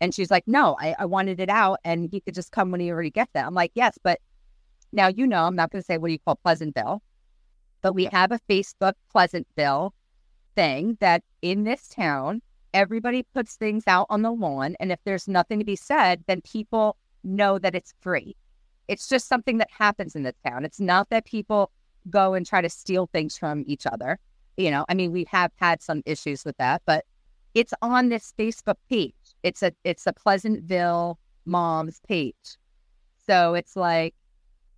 And 0.00 0.14
she's 0.14 0.30
like, 0.30 0.44
No, 0.46 0.76
I, 0.80 0.94
I 0.98 1.06
wanted 1.06 1.40
it 1.40 1.48
out 1.48 1.80
and 1.84 2.08
he 2.10 2.20
could 2.20 2.34
just 2.34 2.52
come 2.52 2.70
when 2.70 2.80
he 2.80 2.90
already 2.90 3.10
gets 3.10 3.32
it. 3.34 3.40
I'm 3.40 3.54
like, 3.54 3.72
Yes, 3.74 3.98
but 4.02 4.20
now 4.92 5.08
you 5.08 5.26
know 5.26 5.44
I'm 5.44 5.56
not 5.56 5.70
gonna 5.70 5.82
say 5.82 5.98
what 5.98 6.08
do 6.08 6.12
you 6.12 6.18
call 6.18 6.36
Pleasantville, 6.36 7.02
but 7.82 7.94
we 7.94 8.06
have 8.06 8.32
a 8.32 8.40
Facebook 8.48 8.94
Pleasantville 9.10 9.94
thing 10.54 10.96
that 11.00 11.22
in 11.42 11.64
this 11.64 11.88
town, 11.88 12.42
everybody 12.74 13.22
puts 13.34 13.56
things 13.56 13.84
out 13.86 14.06
on 14.10 14.22
the 14.22 14.30
lawn. 14.30 14.76
And 14.80 14.92
if 14.92 14.98
there's 15.04 15.28
nothing 15.28 15.58
to 15.58 15.64
be 15.64 15.76
said, 15.76 16.22
then 16.26 16.40
people 16.42 16.96
know 17.24 17.58
that 17.58 17.74
it's 17.74 17.94
free. 18.00 18.36
It's 18.88 19.08
just 19.08 19.28
something 19.28 19.58
that 19.58 19.68
happens 19.70 20.16
in 20.16 20.22
this 20.22 20.36
town. 20.46 20.64
It's 20.64 20.80
not 20.80 21.10
that 21.10 21.26
people 21.26 21.70
go 22.10 22.34
and 22.34 22.46
try 22.46 22.60
to 22.60 22.68
steal 22.68 23.06
things 23.06 23.36
from 23.36 23.64
each 23.66 23.86
other. 23.86 24.18
You 24.56 24.70
know, 24.70 24.84
I 24.88 24.94
mean, 24.94 25.12
we 25.12 25.24
have 25.30 25.52
had 25.56 25.82
some 25.82 26.02
issues 26.04 26.44
with 26.44 26.56
that, 26.56 26.82
but 26.84 27.04
it's 27.54 27.72
on 27.80 28.08
this 28.08 28.32
Facebook 28.38 28.76
page. 28.88 29.14
It's 29.42 29.62
a 29.62 29.72
it's 29.84 30.06
a 30.06 30.12
Pleasantville 30.12 31.18
mom's 31.46 32.00
page. 32.06 32.56
So 33.26 33.54
it's 33.54 33.76
like, 33.76 34.14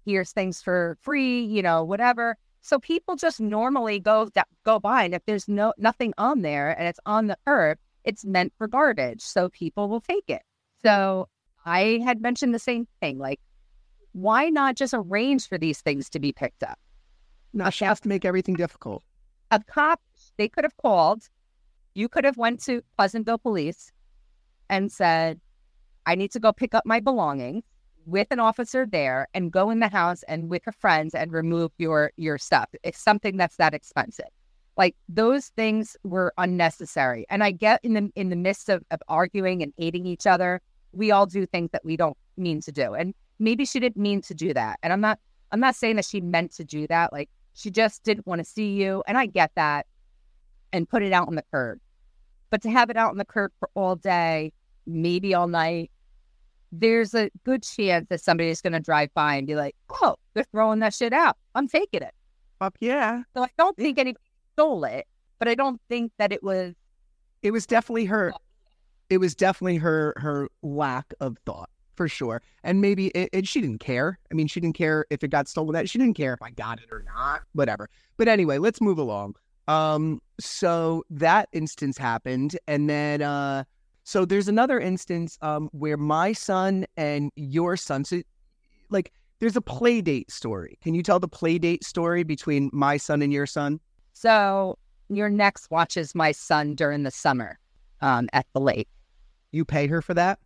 here's 0.05 0.33
things 0.33 0.61
for 0.61 0.97
free, 1.01 1.43
you 1.43 1.62
know, 1.62 1.85
whatever. 1.85 2.37
So 2.62 2.79
people 2.79 3.16
just 3.16 3.40
normally 3.40 4.01
go 4.01 4.29
go 4.64 4.79
by, 4.79 5.05
and 5.05 5.14
if 5.14 5.25
there's 5.27 5.49
no 5.49 5.73
nothing 5.79 6.12
on 6.19 6.43
there 6.43 6.71
and 6.79 6.87
it's 6.87 7.01
on 7.07 7.27
the 7.27 7.38
curb, 7.47 7.79
it's 8.05 8.25
meant 8.25 8.53
for 8.59 8.69
garbage. 8.69 9.23
So 9.23 9.49
people 9.49 9.88
will 9.88 10.01
take 10.01 10.29
it. 10.29 10.43
So 10.83 11.29
I 11.64 12.01
had 12.05 12.21
mentioned 12.21 12.55
the 12.55 12.59
same 12.59 12.87
thing, 13.01 13.19
like, 13.19 13.40
why 14.12 14.49
not 14.49 14.77
just 14.77 14.95
arrange 14.95 15.49
for 15.49 15.59
these 15.59 15.81
things 15.81 16.11
to 16.11 16.21
be 16.21 16.33
picked 16.33 16.62
up? 16.62 16.79
Now 17.52 17.70
she 17.70 17.84
has 17.84 18.00
to 18.00 18.08
make 18.08 18.24
everything 18.24 18.54
difficult. 18.54 19.02
A 19.50 19.60
cop, 19.62 20.00
they 20.36 20.48
could 20.48 20.64
have 20.64 20.76
called. 20.76 21.28
You 21.94 22.08
could 22.08 22.24
have 22.24 22.36
went 22.36 22.62
to 22.64 22.82
Pleasantville 22.96 23.38
Police 23.38 23.90
and 24.68 24.92
said, 24.92 25.40
"I 26.06 26.14
need 26.14 26.30
to 26.32 26.40
go 26.40 26.52
pick 26.52 26.74
up 26.74 26.86
my 26.86 27.00
belongings." 27.00 27.64
with 28.06 28.28
an 28.30 28.40
officer 28.40 28.86
there 28.86 29.28
and 29.34 29.52
go 29.52 29.70
in 29.70 29.80
the 29.80 29.88
house 29.88 30.22
and 30.24 30.50
with 30.50 30.62
your 30.66 30.72
friends 30.72 31.14
and 31.14 31.32
remove 31.32 31.70
your 31.78 32.12
your 32.16 32.38
stuff. 32.38 32.68
It's 32.82 32.98
something 32.98 33.36
that's 33.36 33.56
that 33.56 33.74
expensive. 33.74 34.26
Like 34.76 34.96
those 35.08 35.48
things 35.48 35.96
were 36.04 36.32
unnecessary. 36.38 37.26
And 37.30 37.44
I 37.44 37.50
get 37.50 37.80
in 37.84 37.94
the 37.94 38.10
in 38.14 38.30
the 38.30 38.36
midst 38.36 38.68
of, 38.68 38.82
of 38.90 39.00
arguing 39.08 39.62
and 39.62 39.72
hating 39.76 40.06
each 40.06 40.26
other, 40.26 40.60
we 40.92 41.10
all 41.10 41.26
do 41.26 41.46
things 41.46 41.70
that 41.72 41.84
we 41.84 41.96
don't 41.96 42.16
mean 42.36 42.60
to 42.62 42.72
do. 42.72 42.94
And 42.94 43.14
maybe 43.38 43.64
she 43.64 43.80
didn't 43.80 44.00
mean 44.00 44.22
to 44.22 44.34
do 44.34 44.54
that. 44.54 44.78
And 44.82 44.92
I'm 44.92 45.00
not 45.00 45.18
I'm 45.52 45.60
not 45.60 45.76
saying 45.76 45.96
that 45.96 46.04
she 46.04 46.20
meant 46.20 46.52
to 46.52 46.64
do 46.64 46.86
that. 46.86 47.12
Like 47.12 47.28
she 47.61 47.70
just 47.70 48.03
didn't 48.05 48.27
want 48.27 48.38
to 48.38 48.44
see 48.44 48.73
you. 48.73 49.03
And 49.07 49.18
I 49.18 49.27
get 49.27 49.53
that. 49.57 49.87
And 50.73 50.88
put 50.88 51.03
it 51.03 51.12
out 51.12 51.27
on 51.27 51.35
the 51.35 51.44
curb. 51.53 51.81
But 52.49 52.62
to 52.62 52.70
have 52.70 52.90
it 52.90 52.96
out 52.96 53.11
on 53.11 53.18
the 53.18 53.25
curb 53.25 53.51
for 53.59 53.68
all 53.75 53.96
day, 53.96 54.53
maybe 54.87 55.35
all 55.35 55.49
night, 55.49 55.90
there's 56.70 57.12
a 57.12 57.29
good 57.44 57.64
chance 57.64 58.07
that 58.09 58.20
somebody's 58.20 58.61
going 58.62 58.73
to 58.73 58.81
drive 58.81 59.12
by 59.14 59.35
and 59.35 59.46
be 59.49 59.57
like, 59.57 59.75
oh, 60.01 60.14
they're 60.33 60.44
throwing 60.53 60.79
that 60.79 60.94
shit 60.94 61.12
out. 61.12 61.37
I'm 61.57 61.66
taking 61.66 62.03
it. 62.03 62.14
Fuck 62.61 62.77
yeah. 62.81 63.23
So 63.35 63.42
I 63.42 63.49
don't 63.59 63.77
think 63.77 63.99
anybody 63.99 64.23
stole 64.53 64.85
it, 64.85 65.07
but 65.38 65.49
I 65.49 65.55
don't 65.57 65.81
think 65.88 66.12
that 66.18 66.33
it 66.33 66.42
was. 66.42 66.75
It 67.42 67.51
was 67.51 67.66
definitely 67.66 68.05
her. 68.05 68.33
It 69.09 69.18
was 69.18 69.35
definitely 69.35 69.79
her 69.79 70.14
her 70.18 70.49
lack 70.62 71.12
of 71.20 71.37
thought 71.46 71.69
for 72.00 72.08
sure. 72.08 72.40
And 72.64 72.80
maybe 72.80 73.08
it, 73.08 73.28
it, 73.30 73.46
she 73.46 73.60
didn't 73.60 73.80
care. 73.80 74.18
I 74.30 74.34
mean, 74.34 74.46
she 74.46 74.58
didn't 74.58 74.74
care 74.74 75.04
if 75.10 75.22
it 75.22 75.28
got 75.28 75.48
stolen. 75.48 75.74
That 75.74 75.86
she 75.86 75.98
didn't 75.98 76.14
care 76.16 76.32
if 76.32 76.40
I 76.40 76.48
got 76.48 76.78
it 76.78 76.86
or 76.90 77.04
not. 77.04 77.42
Whatever. 77.52 77.90
But 78.16 78.26
anyway, 78.26 78.56
let's 78.56 78.80
move 78.80 78.96
along. 78.96 79.36
Um, 79.68 80.22
so 80.40 81.04
that 81.10 81.50
instance 81.52 81.98
happened, 81.98 82.58
and 82.66 82.88
then 82.88 83.20
uh 83.20 83.64
so 84.02 84.24
there's 84.24 84.48
another 84.48 84.80
instance 84.80 85.36
um, 85.42 85.68
where 85.72 85.98
my 85.98 86.32
son 86.32 86.86
and 86.96 87.30
your 87.36 87.76
son, 87.76 88.06
so 88.06 88.22
like 88.88 89.12
there's 89.38 89.56
a 89.56 89.60
play 89.60 90.00
date 90.00 90.30
story. 90.30 90.78
Can 90.82 90.94
you 90.94 91.02
tell 91.02 91.20
the 91.20 91.28
play 91.28 91.58
date 91.58 91.84
story 91.84 92.22
between 92.22 92.70
my 92.72 92.96
son 92.96 93.20
and 93.20 93.30
your 93.30 93.46
son? 93.46 93.78
So 94.14 94.78
your 95.10 95.28
NEx 95.28 95.68
watches 95.70 96.14
my 96.14 96.32
son 96.32 96.74
during 96.74 97.02
the 97.02 97.10
summer 97.10 97.58
um, 98.00 98.30
at 98.32 98.46
the 98.54 98.60
lake. 98.60 98.88
You 99.52 99.66
pay 99.66 99.86
her 99.86 100.00
for 100.00 100.14
that? 100.14 100.38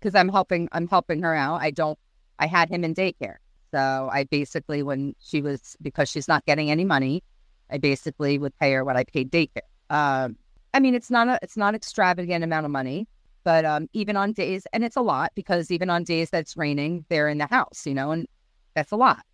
Because 0.00 0.14
I'm 0.14 0.28
helping. 0.28 0.68
I'm 0.72 0.88
helping 0.88 1.22
her 1.22 1.34
out. 1.34 1.60
I 1.60 1.70
don't. 1.70 1.98
I 2.38 2.46
had 2.46 2.70
him 2.70 2.84
in 2.84 2.94
daycare, 2.94 3.36
so 3.70 4.08
I 4.10 4.24
basically, 4.24 4.82
when 4.82 5.14
she 5.20 5.42
was 5.42 5.76
because 5.82 6.08
she's 6.08 6.26
not 6.26 6.44
getting 6.46 6.70
any 6.70 6.84
money, 6.84 7.22
I 7.70 7.78
basically 7.78 8.38
would 8.38 8.58
pay 8.58 8.72
her 8.72 8.84
what 8.84 8.96
I 8.96 9.04
paid 9.04 9.30
daycare. 9.30 9.68
Um, 9.90 10.36
I 10.72 10.80
mean, 10.80 10.94
it's 10.94 11.10
not 11.10 11.28
a 11.28 11.38
it's 11.42 11.56
not 11.56 11.74
extravagant 11.74 12.44
amount 12.44 12.64
of 12.64 12.72
money, 12.72 13.06
but 13.44 13.64
um, 13.64 13.88
even 13.92 14.16
on 14.16 14.32
days, 14.32 14.66
and 14.72 14.84
it's 14.84 14.96
a 14.96 15.02
lot 15.02 15.32
because 15.34 15.70
even 15.70 15.90
on 15.90 16.04
days 16.04 16.30
that's 16.30 16.56
raining, 16.56 17.04
they're 17.08 17.28
in 17.28 17.38
the 17.38 17.46
house, 17.46 17.86
you 17.86 17.94
know, 17.94 18.10
and 18.10 18.26
that's 18.74 18.92
a 18.92 18.96
lot. 18.96 19.24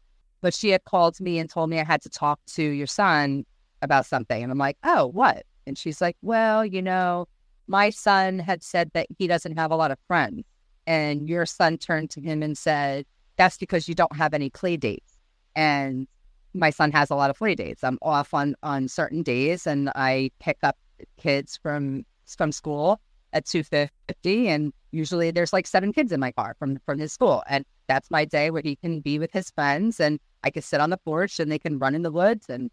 But 0.40 0.54
she 0.54 0.70
had 0.70 0.84
called 0.84 1.20
me 1.20 1.38
and 1.38 1.48
told 1.48 1.70
me 1.70 1.80
I 1.80 1.84
had 1.84 2.02
to 2.02 2.08
talk 2.08 2.40
to 2.54 2.62
your 2.62 2.86
son 2.86 3.44
about 3.82 4.06
something, 4.06 4.42
and 4.42 4.50
I'm 4.50 4.58
like, 4.58 4.78
oh, 4.84 5.06
what? 5.06 5.44
And 5.66 5.76
she's 5.76 6.00
like, 6.00 6.16
well, 6.22 6.64
you 6.64 6.82
know, 6.82 7.26
my 7.66 7.90
son 7.90 8.38
had 8.38 8.62
said 8.62 8.90
that 8.94 9.06
he 9.18 9.26
doesn't 9.26 9.56
have 9.56 9.70
a 9.70 9.76
lot 9.76 9.90
of 9.90 9.98
friends, 10.06 10.44
and 10.86 11.28
your 11.28 11.46
son 11.46 11.78
turned 11.78 12.10
to 12.10 12.20
him 12.20 12.42
and 12.42 12.56
said, 12.56 13.06
that's 13.36 13.56
because 13.58 13.88
you 13.88 13.94
don't 13.94 14.16
have 14.16 14.34
any 14.34 14.50
play 14.50 14.76
dates, 14.76 15.18
and 15.54 16.06
my 16.54 16.70
son 16.70 16.90
has 16.92 17.10
a 17.10 17.14
lot 17.14 17.28
of 17.28 17.36
play 17.36 17.54
dates. 17.54 17.84
I'm 17.84 17.98
off 18.00 18.32
on 18.32 18.54
on 18.62 18.88
certain 18.88 19.22
days, 19.22 19.66
and 19.66 19.90
I 19.94 20.30
pick 20.40 20.58
up 20.62 20.76
kids 21.18 21.58
from 21.62 22.04
from 22.36 22.52
school 22.52 23.00
at 23.32 23.44
250 23.44 24.48
and 24.48 24.72
usually 24.92 25.30
there's 25.30 25.52
like 25.52 25.66
seven 25.66 25.92
kids 25.92 26.10
in 26.10 26.18
my 26.18 26.32
car 26.32 26.56
from 26.58 26.78
from 26.86 26.98
his 26.98 27.12
school 27.12 27.42
and 27.48 27.64
that's 27.86 28.10
my 28.10 28.24
day 28.24 28.50
where 28.50 28.62
he 28.62 28.76
can 28.76 29.00
be 29.00 29.18
with 29.18 29.32
his 29.32 29.50
friends 29.50 30.00
and 30.00 30.18
I 30.42 30.50
can 30.50 30.62
sit 30.62 30.80
on 30.80 30.90
the 30.90 30.96
porch 30.96 31.38
and 31.38 31.52
they 31.52 31.58
can 31.58 31.78
run 31.78 31.94
in 31.94 32.02
the 32.02 32.10
woods 32.10 32.48
and 32.48 32.70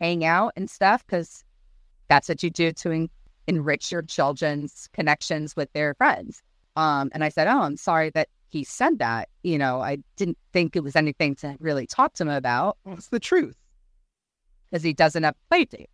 hang 0.00 0.24
out 0.24 0.52
and 0.56 0.70
stuff 0.70 1.04
because 1.06 1.44
that's 2.08 2.28
what 2.28 2.42
you 2.42 2.50
do 2.50 2.72
to 2.72 2.90
en- 2.90 3.10
enrich 3.46 3.92
your 3.92 4.02
children's 4.02 4.88
connections 4.92 5.54
with 5.56 5.72
their 5.72 5.94
friends. 5.94 6.42
Um, 6.78 7.10
and 7.12 7.24
I 7.24 7.28
said, 7.28 7.48
Oh, 7.48 7.62
I'm 7.62 7.76
sorry 7.76 8.10
that 8.10 8.28
he 8.50 8.62
said 8.62 9.00
that. 9.00 9.28
You 9.42 9.58
know, 9.58 9.80
I 9.80 9.98
didn't 10.16 10.38
think 10.52 10.76
it 10.76 10.84
was 10.84 10.94
anything 10.94 11.34
to 11.36 11.56
really 11.58 11.88
talk 11.88 12.14
to 12.14 12.22
him 12.22 12.28
about. 12.28 12.78
It's 12.86 13.08
the 13.08 13.18
truth. 13.18 13.56
Because 14.70 14.84
he 14.84 14.92
doesn't 14.92 15.24
have 15.24 15.34
play 15.50 15.64
dates. 15.64 15.92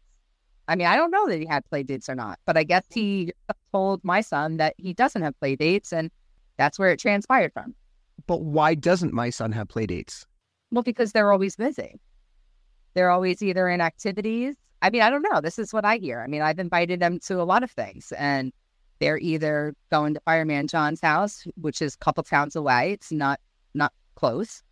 I 0.68 0.77
mean, 0.77 0.87
I 0.87 0.97
don't 0.97 1.11
know 1.11 1.27
that 1.27 1.38
he 1.38 1.47
had 1.47 1.64
play 1.70 1.85
dates 1.85 2.09
or 2.09 2.14
not, 2.14 2.38
but 2.44 2.59
I 2.59 2.64
guess 2.64 2.85
he 2.92 3.33
told 3.73 4.05
my 4.05 4.20
son 4.20 4.59
that 4.59 4.75
he 4.77 4.92
doesn't 4.92 5.23
have 5.23 5.38
play 5.38 5.57
dates, 5.57 5.92
and 5.92 6.11
that's 6.59 6.79
where 6.79 6.90
it 6.90 6.99
transpired 6.99 7.53
from. 7.53 7.75
But 8.27 8.42
why 8.42 8.75
doesn't 8.75 9.12
my 9.12 9.31
son 9.31 9.53
have 9.53 9.68
play 9.68 9.87
dates? 9.87 10.27
Well, 10.70 10.83
because 10.83 11.12
they're 11.12 11.33
always 11.33 11.57
busy. 11.57 12.01
They're 12.94 13.11
always 13.11 13.42
either 13.42 13.68
in 13.68 13.81
activities. 13.81 14.55
I 14.83 14.90
mean, 14.90 15.03
I 15.03 15.11
don't 15.11 15.27
know. 15.31 15.40
This 15.40 15.59
is 15.59 15.73
what 15.73 15.85
I 15.85 15.97
hear. 15.97 16.20
I 16.20 16.27
mean, 16.27 16.42
I've 16.42 16.59
invited 16.59 17.01
them 17.01 17.20
to 17.27 17.40
a 17.40 17.44
lot 17.44 17.62
of 17.62 17.70
things, 17.70 18.12
and 18.12 18.53
they're 19.00 19.18
either 19.18 19.74
going 19.90 20.14
to 20.14 20.20
Fireman 20.20 20.68
John's 20.68 21.00
house, 21.00 21.46
which 21.61 21.83
is 21.83 21.94
a 21.94 21.98
couple 21.98 22.22
towns 22.22 22.57
away. 22.57 22.92
It's 22.92 23.12
not 23.12 23.40
not 23.74 23.92
close. 24.14 24.62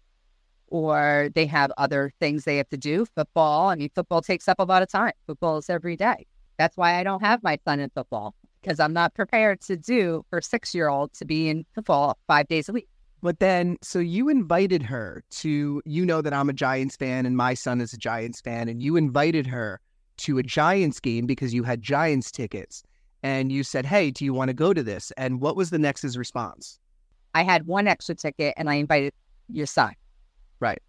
Or 0.69 1.29
they 1.35 1.45
have 1.47 1.71
other 1.77 2.13
things 2.19 2.45
they 2.45 2.57
have 2.57 2.69
to 2.71 2.79
do. 2.79 3.05
Football. 3.15 3.69
I 3.69 3.75
mean, 3.75 3.91
football 3.95 4.23
takes 4.23 4.49
up 4.49 4.59
a 4.59 4.65
lot 4.65 4.83
of 4.83 4.89
time. 4.89 5.13
Football 5.27 5.59
is 5.59 5.69
every 5.69 5.97
day. 5.97 6.27
That's 6.57 6.77
why 6.77 6.99
I 6.99 7.03
don't 7.03 7.21
have 7.21 7.43
my 7.43 7.59
son 7.65 7.81
in 7.81 7.91
football 7.91 8.35
because 8.63 8.81
I'm 8.81 8.93
not 8.93 9.15
prepared 9.15 9.61
to 9.63 9.77
do 9.77 10.25
for 10.31 10.41
six 10.41 10.75
year 10.75 10.89
old 10.89 11.13
to 11.15 11.25
be 11.25 11.49
in 11.49 11.67
football 11.75 12.19
five 12.27 12.49
days 12.49 12.69
a 12.69 12.73
week. 12.73 12.89
But 13.23 13.39
then, 13.39 13.77
so 13.83 13.99
you 14.01 14.29
invited 14.29 14.83
her 14.83 15.23
to, 15.31 15.81
you 15.85 16.07
know 16.07 16.23
that 16.23 16.35
I'm 16.35 16.49
a 16.49 16.53
Giants 16.53 16.97
fan 16.97 17.25
and 17.25 17.37
my 17.37 17.55
son 17.55 17.81
is 17.81 17.93
a 17.93 17.97
Giants 17.97 18.41
fan, 18.41 18.69
and 18.69 18.83
you 18.83 18.97
invited 18.97 19.47
her 19.47 19.81
to 20.19 20.39
a 20.39 20.43
Giants 20.43 20.99
game 20.99 21.27
because 21.27 21.55
you 21.55 21.63
had 21.63 21.83
Giants 21.83 22.33
tickets. 22.33 22.83
And 23.23 23.53
you 23.53 23.63
said, 23.63 23.87
Hey, 23.87 24.11
do 24.11 24.25
you 24.25 24.35
want 24.35 24.49
to 24.49 24.55
go 24.55 24.73
to 24.73 24.83
this? 24.83 25.13
And 25.17 25.41
what 25.41 25.57
was 25.57 25.71
the 25.71 25.79
NEx's 25.79 26.19
response? 26.19 26.79
I 27.35 27.43
had 27.43 27.67
one 27.67 27.87
extra 27.87 28.15
ticket 28.15 28.55
and 28.57 28.69
I 28.69 28.75
invited 28.75 29.13
your 29.49 29.67
son. 29.67 29.95
Right. 30.61 30.81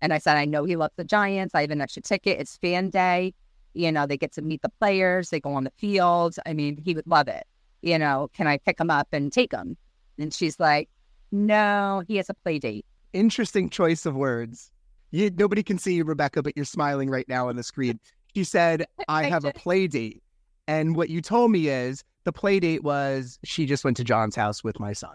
And 0.00 0.12
I 0.12 0.18
said, 0.18 0.36
I 0.36 0.44
know 0.44 0.64
he 0.64 0.76
loves 0.76 0.94
the 0.96 1.04
Giants. 1.04 1.54
I 1.54 1.62
have 1.62 1.70
an 1.70 1.80
extra 1.80 2.02
ticket. 2.02 2.40
It's 2.40 2.56
fan 2.58 2.90
day. 2.90 3.34
You 3.74 3.92
know, 3.92 4.06
they 4.06 4.16
get 4.16 4.32
to 4.32 4.42
meet 4.42 4.62
the 4.62 4.70
players, 4.80 5.30
they 5.30 5.40
go 5.40 5.52
on 5.52 5.64
the 5.64 5.72
field. 5.76 6.36
I 6.46 6.52
mean, 6.52 6.76
he 6.76 6.94
would 6.94 7.06
love 7.06 7.28
it. 7.28 7.46
You 7.82 7.98
know, 7.98 8.28
can 8.34 8.46
I 8.46 8.58
pick 8.58 8.80
him 8.80 8.90
up 8.90 9.08
and 9.12 9.32
take 9.32 9.52
him? 9.52 9.76
And 10.18 10.32
she's 10.34 10.58
like, 10.58 10.88
No, 11.30 12.02
he 12.08 12.16
has 12.16 12.28
a 12.28 12.34
play 12.34 12.58
date. 12.58 12.86
Interesting 13.12 13.70
choice 13.70 14.04
of 14.04 14.14
words. 14.14 14.70
You, 15.10 15.30
nobody 15.30 15.62
can 15.62 15.78
see 15.78 15.94
you, 15.94 16.04
Rebecca, 16.04 16.42
but 16.42 16.54
you're 16.56 16.64
smiling 16.64 17.08
right 17.08 17.28
now 17.28 17.48
on 17.48 17.56
the 17.56 17.62
screen. 17.62 17.98
She 18.34 18.44
said, 18.44 18.86
I 19.08 19.24
have 19.24 19.44
a 19.44 19.52
play 19.52 19.86
date. 19.86 20.22
And 20.68 20.94
what 20.94 21.08
you 21.08 21.22
told 21.22 21.50
me 21.50 21.68
is 21.68 22.04
the 22.24 22.32
play 22.32 22.60
date 22.60 22.84
was 22.84 23.38
she 23.42 23.64
just 23.64 23.84
went 23.84 23.96
to 23.96 24.04
John's 24.04 24.36
house 24.36 24.62
with 24.62 24.78
my 24.78 24.92
son. 24.92 25.14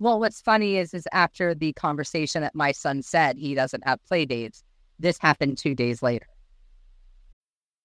Well, 0.00 0.18
what's 0.18 0.40
funny 0.40 0.76
is 0.76 0.92
is 0.92 1.06
after 1.12 1.54
the 1.54 1.72
conversation 1.74 2.42
that 2.42 2.56
my 2.56 2.72
son 2.72 3.02
said 3.02 3.38
he 3.38 3.54
doesn't 3.54 3.86
have 3.86 4.04
play 4.04 4.26
dates, 4.26 4.64
this 4.98 5.16
happened 5.18 5.58
two 5.58 5.76
days 5.76 6.02
later. 6.02 6.26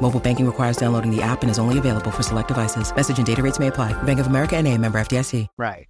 Mobile 0.00 0.20
banking 0.20 0.44
requires 0.44 0.76
downloading 0.76 1.10
the 1.10 1.22
app 1.22 1.40
and 1.42 1.50
is 1.50 1.58
only 1.58 1.78
available 1.78 2.10
for 2.10 2.22
select 2.22 2.48
devices. 2.48 2.94
Message 2.94 3.16
and 3.16 3.26
data 3.26 3.42
rates 3.42 3.58
may 3.58 3.68
apply. 3.68 3.92
Bank 4.02 4.20
of 4.20 4.26
America 4.26 4.56
and 4.56 4.68
a 4.68 4.76
member 4.76 4.98
FDIC. 4.98 5.48
Right. 5.56 5.86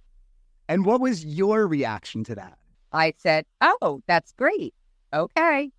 And 0.67 0.85
what 0.85 0.99
was 0.99 1.23
your 1.23 1.67
reaction 1.67 2.23
to 2.25 2.35
that? 2.35 2.57
I 2.91 3.13
said, 3.17 3.45
Oh, 3.61 4.01
that's 4.07 4.31
great. 4.33 4.73
Okay. 5.13 5.71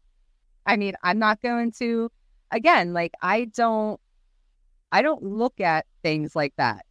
I 0.66 0.76
mean, 0.76 0.94
I'm 1.02 1.18
not 1.18 1.40
going 1.42 1.72
to, 1.78 2.10
again, 2.50 2.92
like, 2.92 3.12
I 3.22 3.44
don't, 3.44 4.00
I 4.92 5.02
don't 5.02 5.22
look 5.22 5.60
at 5.60 5.86
things 6.02 6.34
like 6.36 6.54
that. 6.56 6.84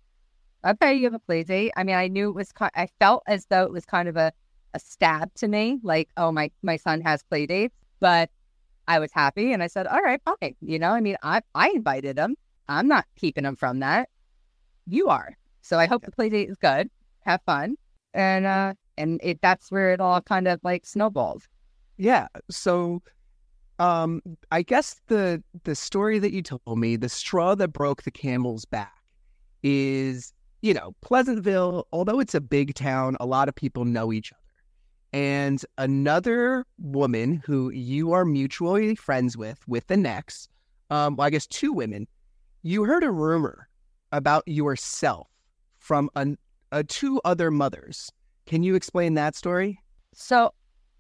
Okay, 0.66 0.96
you 0.96 1.04
have 1.04 1.14
a 1.14 1.20
play 1.20 1.44
date. 1.44 1.72
I 1.76 1.84
mean, 1.84 1.96
I 1.96 2.08
knew 2.08 2.30
it 2.30 2.36
was, 2.36 2.52
I 2.60 2.88
felt 3.00 3.24
as 3.28 3.46
though 3.48 3.64
it 3.64 3.72
was 3.72 3.86
kind 3.86 4.08
of 4.08 4.18
a, 4.18 4.32
a 4.74 4.80
stab 4.80 5.34
to 5.36 5.48
me, 5.48 5.80
like, 5.84 6.10
oh, 6.18 6.32
my, 6.32 6.52
my 6.64 6.78
son 6.78 7.02
has 7.02 7.22
play 7.24 7.46
dates. 7.46 7.76
But 8.00 8.30
I 8.88 9.00
was 9.00 9.12
happy 9.12 9.52
and 9.52 9.64
I 9.64 9.68
said, 9.68 9.88
all 9.88 10.02
right, 10.02 10.22
fine. 10.26 10.56
You 10.62 10.80
know, 10.80 10.92
I 10.92 11.02
mean, 11.02 11.18
I, 11.24 11.42
I 11.54 11.70
invited 11.70 12.18
him. 12.18 12.36
I'm 12.68 12.88
not 12.88 13.06
keeping 13.16 13.46
him 13.46 13.56
from 13.56 13.80
that. 13.80 14.10
You 14.88 15.10
are. 15.10 15.38
So 15.62 15.80
I 15.80 15.88
hope 15.88 16.04
the 16.06 16.12
play 16.12 16.30
date 16.30 16.50
is 16.50 16.58
good. 16.58 16.90
Have 17.22 17.42
fun. 17.46 17.76
And, 18.14 18.46
uh, 18.46 18.74
and 18.98 19.20
it, 19.24 19.42
that's 19.42 19.72
where 19.72 19.92
it 19.92 20.00
all 20.00 20.22
kind 20.22 20.48
of 20.48 20.60
like 20.64 20.86
snowballed. 20.86 21.44
Yeah. 21.98 22.28
So, 22.50 23.02
um, 23.80 24.22
I 24.52 24.62
guess 24.62 25.02
the, 25.08 25.44
the 25.64 25.76
story 25.76 26.20
that 26.20 26.32
you 26.32 26.42
told 26.42 26.80
me, 26.80 26.96
the 26.96 27.10
straw 27.10 27.56
that 27.56 27.70
broke 27.70 28.04
the 28.04 28.12
camel's 28.12 28.66
back 28.66 28.94
is, 29.64 30.34
you 30.62 30.74
know, 30.74 30.96
Pleasantville, 31.02 31.88
although 31.92 32.20
it's 32.20 32.36
a 32.36 32.42
big 32.42 32.76
town, 32.76 33.18
a 33.20 33.26
lot 33.26 33.50
of 33.50 33.56
people 33.56 33.84
know 33.84 34.14
each 34.14 34.32
other 34.32 34.45
and 35.16 35.66
another 35.78 36.66
woman 36.78 37.42
who 37.46 37.70
you 37.70 38.12
are 38.12 38.26
mutually 38.26 38.96
friends 38.96 39.38
with, 39.38 39.66
with 39.66 39.88
the 39.88 39.96
NEx, 39.96 40.50
um, 40.90 41.16
well, 41.16 41.26
I 41.26 41.30
guess 41.30 41.48
two 41.48 41.72
women, 41.72 42.06
you 42.64 42.84
heard 42.84 43.02
a 43.02 43.10
rumor 43.10 43.70
about 44.12 44.44
yourself 44.46 45.30
from 45.80 46.10
an, 46.18 46.38
uh, 46.74 46.84
two 46.90 47.22
other 47.24 47.50
mothers. 47.50 48.12
Can 48.46 48.62
you 48.62 48.76
explain 48.76 49.14
that 49.14 49.38
story? 49.38 49.80
So, 50.14 50.54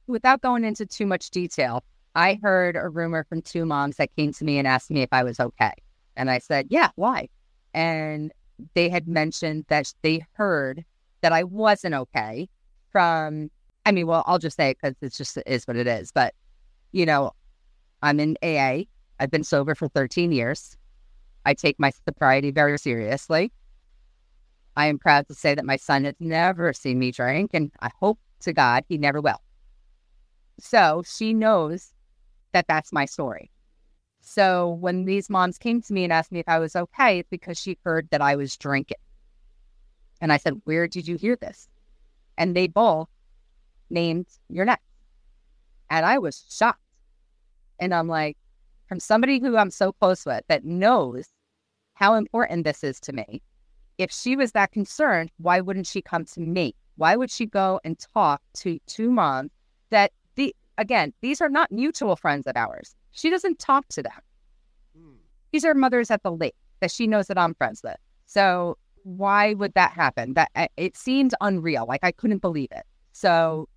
without 0.08 0.39
going 0.39 0.63
into 0.63 0.86
too 0.86 1.06
much 1.06 1.30
detail, 1.30 1.84
I 2.15 2.39
heard 2.41 2.78
a 2.78 2.88
rumor 2.88 3.25
from 3.28 3.41
two 3.41 3.65
moms 3.65 3.97
that 3.97 4.15
came 4.15 4.32
to 4.32 4.45
me 4.45 4.58
and 4.58 4.65
asked 4.65 4.91
me 4.91 5.01
if 5.01 5.10
I 5.12 5.23
was 5.23 5.41
okay. 5.41 5.73
And 6.15 6.32
I 6.32 6.38
said, 6.38 6.67
Yeah, 6.69 6.91
why? 6.95 7.28
And 7.73 8.32
they 8.75 8.88
had 8.88 9.10
mentioned 9.10 9.65
that 9.67 9.93
they 10.04 10.25
heard 10.36 10.86
that 11.19 11.34
I 11.34 11.43
wasn't 11.43 11.95
okay 11.95 12.47
from 12.93 13.49
I 13.86 13.91
mean, 13.91 14.08
well, 14.08 14.24
I'll 14.26 14.39
just 14.39 14.58
say 14.58 14.71
it 14.71 14.78
because 14.82 14.95
it's 15.02 15.17
just 15.17 15.38
is 15.45 15.67
what 15.67 15.78
it 15.78 15.88
is. 15.88 16.12
But 16.12 16.34
you 16.91 17.06
know, 17.06 17.32
I'm 18.02 18.19
in 18.19 18.38
AA. 18.41 18.84
I've 19.19 19.32
been 19.32 19.43
sober 19.43 19.76
for 19.76 19.88
13 19.88 20.32
years. 20.32 20.78
I 21.45 21.54
take 21.54 21.80
my 21.80 21.91
sobriety 22.06 22.52
very 22.52 22.78
seriously. 22.78 23.52
I 24.76 24.88
am 24.88 24.98
proud 24.98 25.28
to 25.28 25.34
say 25.34 25.56
that 25.56 25.65
my 25.65 25.78
son 25.78 26.04
has 26.04 26.15
never 26.19 26.74
seen 26.74 27.00
me 27.00 27.12
drink, 27.12 27.52
and 27.54 27.71
I 27.82 27.89
hope 28.00 28.19
to 28.41 28.54
God 28.54 28.84
he 28.89 28.98
never 28.98 29.21
will. 29.21 29.41
So 30.60 31.04
she 31.06 31.34
knows 31.34 31.93
that 32.52 32.67
that's 32.67 32.91
my 32.91 33.06
story. 33.06 33.52
So 34.21 34.69
when 34.69 35.06
these 35.06 35.30
moms 35.30 35.58
came 35.58 35.82
to 35.84 35.93
me 35.93 36.04
and 36.04 36.12
asked 36.12 36.32
me 36.32 36.39
if 36.39 36.50
I 36.50 36.60
was 36.60 36.76
okay, 36.76 37.19
it's 37.19 37.30
because 37.30 37.60
she 37.60 37.78
heard 37.84 38.10
that 38.10 38.21
I 38.21 38.36
was 38.36 38.58
drinking. 38.58 38.98
And 40.19 40.34
I 40.34 40.38
said, 40.38 40.62
Where 40.63 40.88
did 40.88 41.08
you 41.08 41.15
hear 41.15 41.36
this? 41.36 41.67
And 42.38 42.56
they 42.56 42.67
both 42.67 43.08
named 43.89 44.28
your 44.50 44.65
NEx. 44.65 44.82
And 45.89 46.06
I 46.06 46.17
was 46.17 46.45
shocked. 46.50 46.80
And 47.80 47.93
I'm 47.93 48.08
like, 48.08 48.38
from 48.88 49.00
somebody 49.00 49.39
who 49.39 49.58
I'm 49.58 49.71
so 49.71 49.91
close 49.91 50.26
with 50.26 50.43
that 50.48 50.63
knows 50.63 51.28
how 51.93 52.13
important 52.13 52.63
this 52.63 52.84
is 52.84 53.00
to 53.02 53.13
me, 53.13 53.41
if 53.98 54.12
she 54.12 54.36
was 54.36 54.52
that 54.52 54.71
concerned, 54.71 55.32
why 55.38 55.62
wouldn't 55.62 55.88
she 55.88 56.02
come 56.02 56.26
to 56.26 56.39
me? 56.39 56.76
Why 56.98 57.15
would 57.15 57.32
she 57.32 57.45
go 57.45 57.80
and 57.84 57.98
talk 58.13 58.41
to 58.56 58.80
two 58.88 59.10
moms 59.10 59.52
that 59.89 60.12
the 60.36 60.56
again, 60.78 61.13
these 61.21 61.41
are 61.41 61.50
not 61.50 61.71
mutual 61.71 62.15
friends 62.15 62.48
of 62.48 62.56
ours. 62.56 62.95
She 63.12 63.30
doesn't 63.30 63.60
talk 63.60 63.88
to 63.89 64.04
them. 64.04 64.21
Mm. 64.98 65.15
These 65.52 65.65
are 65.65 65.74
mothers 65.74 66.12
at 66.12 66.24
the 66.24 66.32
lake 66.32 66.56
that 66.82 66.91
she 66.91 67.08
knows 67.08 67.28
that 67.28 67.38
I'm 67.38 67.54
friends 67.54 67.82
with. 67.84 67.98
So 68.26 68.78
why 69.04 69.54
would 69.54 69.74
that 69.76 69.91
happen? 69.91 70.34
That 70.34 70.50
it 70.78 70.98
seemed 70.98 71.34
unreal. 71.41 71.86
Like 71.88 72.04
I 72.04 72.12
couldn't 72.12 72.41
believe 72.41 72.69
it. 72.71 72.84
So 73.13 73.69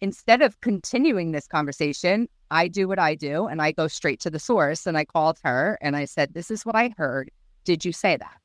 instead 0.00 0.42
of 0.42 0.60
continuing 0.60 1.32
this 1.32 1.46
conversation, 1.46 2.28
I 2.50 2.68
do 2.68 2.86
what 2.86 2.98
I 2.98 3.14
do 3.14 3.46
and 3.46 3.60
I 3.60 3.72
go 3.72 3.88
straight 3.88 4.20
to 4.20 4.30
the 4.30 4.38
source. 4.38 4.86
And 4.86 4.96
I 4.96 5.04
called 5.04 5.38
her 5.44 5.78
and 5.80 5.96
I 5.96 6.04
said, 6.04 6.34
This 6.34 6.50
is 6.50 6.64
what 6.64 6.76
I 6.76 6.94
heard. 6.96 7.30
Did 7.64 7.84
you 7.84 7.92
say 7.92 8.16
that? 8.16 8.36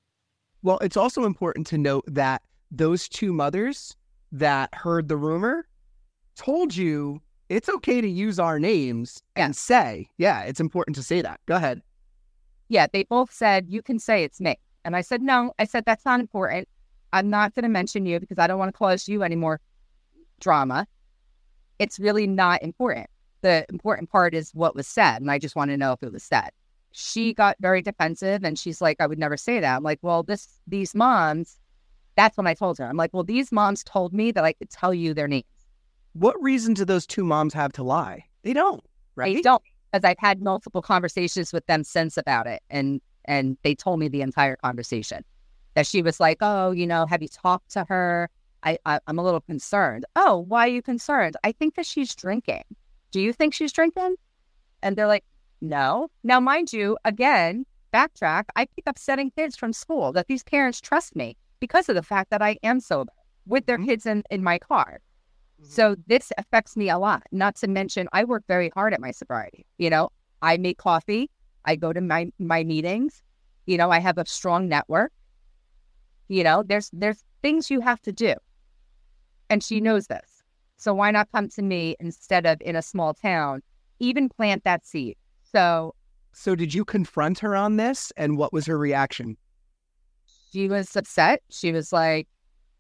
Well, 0.62 0.80
it's 0.80 0.98
also 0.98 1.24
important 1.26 1.68
to 1.68 1.78
note 1.78 2.04
that 2.08 2.42
those 2.72 3.08
two 3.08 3.34
mothers 3.34 3.96
that 4.32 4.74
heard 4.74 5.08
the 5.08 5.18
rumor 5.18 5.68
told 6.36 6.76
you 6.76 7.22
it's 7.50 7.68
okay 7.68 8.00
to 8.00 8.08
use 8.08 8.40
our 8.40 8.60
names 8.60 9.22
yeah. 9.36 9.46
and 9.46 9.56
say, 9.56 10.08
yeah, 10.18 10.44
it's 10.44 10.60
important 10.60 10.96
to 10.98 11.04
say 11.04 11.22
that. 11.22 11.40
Go 11.48 11.56
ahead. 11.56 11.82
Yeah, 12.68 12.86
they 12.92 13.04
both 13.04 13.34
said, 13.34 13.66
you 13.68 13.82
can 13.82 13.98
say 13.98 14.24
it's 14.24 14.40
me. 14.40 14.56
And 14.86 14.96
I 14.96 15.02
said, 15.02 15.22
no, 15.22 15.54
I 15.58 15.66
said, 15.66 15.84
that's 15.86 16.06
not 16.06 16.20
important. 16.20 16.68
I'm 17.12 17.30
not 17.30 17.56
going 17.56 17.64
to 17.64 17.70
mention 17.70 18.06
you 18.06 18.20
because 18.20 18.38
I 18.38 18.46
don't 18.46 18.60
want 18.60 18.70
to 18.70 18.78
cause 18.78 19.08
you 19.08 19.24
any 19.24 19.36
more 19.36 19.60
drama 20.40 20.86
it's 21.80 22.00
really 22.00 22.28
not 22.28 22.62
important. 22.62 23.08
The 23.42 23.66
important 23.70 24.12
part 24.12 24.36
is 24.36 24.52
what 24.54 24.76
was 24.76 24.88
said. 24.88 25.22
And 25.22 25.32
I 25.32 25.40
just 25.40 25.56
want 25.56 25.72
to 25.72 25.78
know 25.78 25.94
if 25.94 26.04
it 26.04 26.12
was 26.12 26.24
said. 26.24 26.50
She 26.92 27.32
mm-hmm. 27.32 27.38
got 27.38 27.56
very 27.60 27.82
defensive 27.82 28.44
and 28.44 28.60
she's 28.60 28.82
like, 28.82 28.98
I 29.00 29.08
would 29.08 29.18
never 29.18 29.38
say 29.38 29.60
that. 29.60 29.78
I'm 29.78 29.84
like, 29.84 30.00
well, 30.02 30.24
this 30.24 30.48
these 30.68 30.94
moms, 30.94 31.58
that's 32.16 32.38
when 32.38 32.48
I 32.48 32.54
told 32.54 32.78
her. 32.78 32.86
I'm 32.86 32.98
like, 32.98 33.14
well, 33.14 33.24
these 33.24 33.52
moms 33.52 33.84
told 33.84 34.14
me 34.14 34.32
that 34.32 34.44
I 34.44 34.54
could 34.54 34.70
tell 34.70 34.94
you 34.94 35.14
their 35.14 35.28
names. 35.28 35.46
What 36.14 36.42
reason 36.42 36.74
do 36.74 36.84
those 36.84 37.08
two 37.08 37.24
moms 37.24 37.54
have 37.54 37.72
to 37.74 37.84
lie? 37.84 38.26
They 38.44 38.54
don't, 38.54 38.84
right? 39.16 39.36
They 39.36 39.42
don't, 39.42 39.62
because 39.92 40.04
I've 40.04 40.20
had 40.20 40.42
multiple 40.42 40.82
conversations 40.82 41.54
with 41.54 41.66
them 41.68 41.84
since 41.84 42.18
about 42.18 42.48
it. 42.48 42.62
And 42.70 43.00
and 43.26 43.58
they 43.64 43.76
told 43.76 44.00
me 44.00 44.10
the 44.10 44.22
entire 44.22 44.58
conversation. 44.58 45.24
That 45.76 45.86
she 45.86 46.02
was 46.02 46.20
like, 46.20 46.38
Oh, 46.42 46.72
you 46.72 46.88
know, 46.88 47.06
have 47.06 47.22
you 47.22 47.30
talked 47.30 47.72
to 47.72 47.86
her? 47.88 48.30
I, 48.64 48.78
I 48.86 49.00
I'm 49.08 49.20
a 49.20 49.24
little 49.24 49.42
concerned. 49.42 50.06
Oh, 50.16 50.46
why 50.48 50.66
are 50.68 50.72
you 50.72 50.82
concerned? 50.82 51.36
I 51.44 51.52
think 51.52 51.76
that 51.76 51.86
she's 51.86 52.14
drinking. 52.16 52.64
Do 53.12 53.22
you 53.22 53.34
think 53.34 53.54
she's 53.54 53.72
drinking? 53.74 54.16
And 54.82 54.96
they're 54.98 55.08
like, 55.08 55.26
No. 55.62 56.10
Now, 56.24 56.40
mind 56.40 56.74
you, 56.74 56.98
again, 57.06 57.66
backtrack, 57.94 58.46
I 58.56 58.66
keep 58.66 58.86
upsetting 58.88 59.32
kids 59.32 59.56
from 59.58 59.74
school 59.74 60.12
that 60.14 60.28
these 60.28 60.44
parents 60.44 60.82
trust 60.82 61.16
me 61.16 61.38
because 61.60 61.90
of 61.90 61.96
the 61.96 62.04
fact 62.04 62.30
that 62.32 62.42
I 62.42 62.58
am 62.64 62.80
sober 62.80 63.12
with 63.46 63.66
their 63.66 63.78
Mhm. 63.78 63.86
kids 63.86 64.06
in, 64.06 64.24
in 64.30 64.44
my 64.44 64.60
car. 64.60 65.00
Mhm. 65.62 65.66
So 65.66 65.96
this 66.08 66.32
affects 66.38 66.78
me 66.78 66.90
a 66.90 66.98
lot. 67.00 67.24
Not 67.32 67.56
to 67.58 67.68
mention, 67.68 68.08
I 68.14 68.24
work 68.26 68.44
very 68.48 68.70
hard 68.76 68.94
at 68.94 69.02
my 69.02 69.12
sobriety. 69.12 69.66
You 69.78 69.90
know, 69.90 70.10
I 70.42 70.58
make 70.58 70.78
coffee. 70.78 71.30
I 71.66 71.76
go 71.76 71.94
to 71.94 72.02
my 72.02 72.32
my 72.40 72.64
meetings. 72.64 73.22
You 73.66 73.78
know, 73.78 73.92
I 73.92 74.00
have 74.00 74.18
a 74.18 74.26
strong 74.26 74.68
network. 74.70 75.12
You 76.28 76.44
know, 76.44 76.64
there's 76.64 76.90
there's 76.94 77.24
things 77.42 77.70
you 77.70 77.82
have 77.82 78.02
to 78.04 78.12
do, 78.12 78.34
and 79.50 79.64
she 79.64 79.82
knows 79.82 80.08
this. 80.08 80.44
So 80.78 80.94
why 80.94 81.12
not 81.12 81.32
come 81.32 81.50
to 81.50 81.62
me 81.62 81.96
instead 82.00 82.46
of 82.46 82.62
in 82.62 82.76
a 82.76 82.82
small 82.82 83.14
town? 83.14 83.62
Even 84.00 84.30
plant 84.30 84.64
that 84.64 84.86
seed. 84.86 85.18
So 85.52 85.94
So 86.32 86.56
did 86.56 86.74
you 86.74 86.86
confront 86.86 87.40
her 87.40 87.56
on 87.56 87.78
this 87.78 88.12
and 88.16 88.38
what 88.38 88.54
was 88.54 88.66
her 88.68 88.78
reaction? 88.78 89.38
she 90.52 90.68
was 90.68 90.96
upset. 90.96 91.42
She 91.50 91.72
was 91.72 91.94
like, 91.94 92.28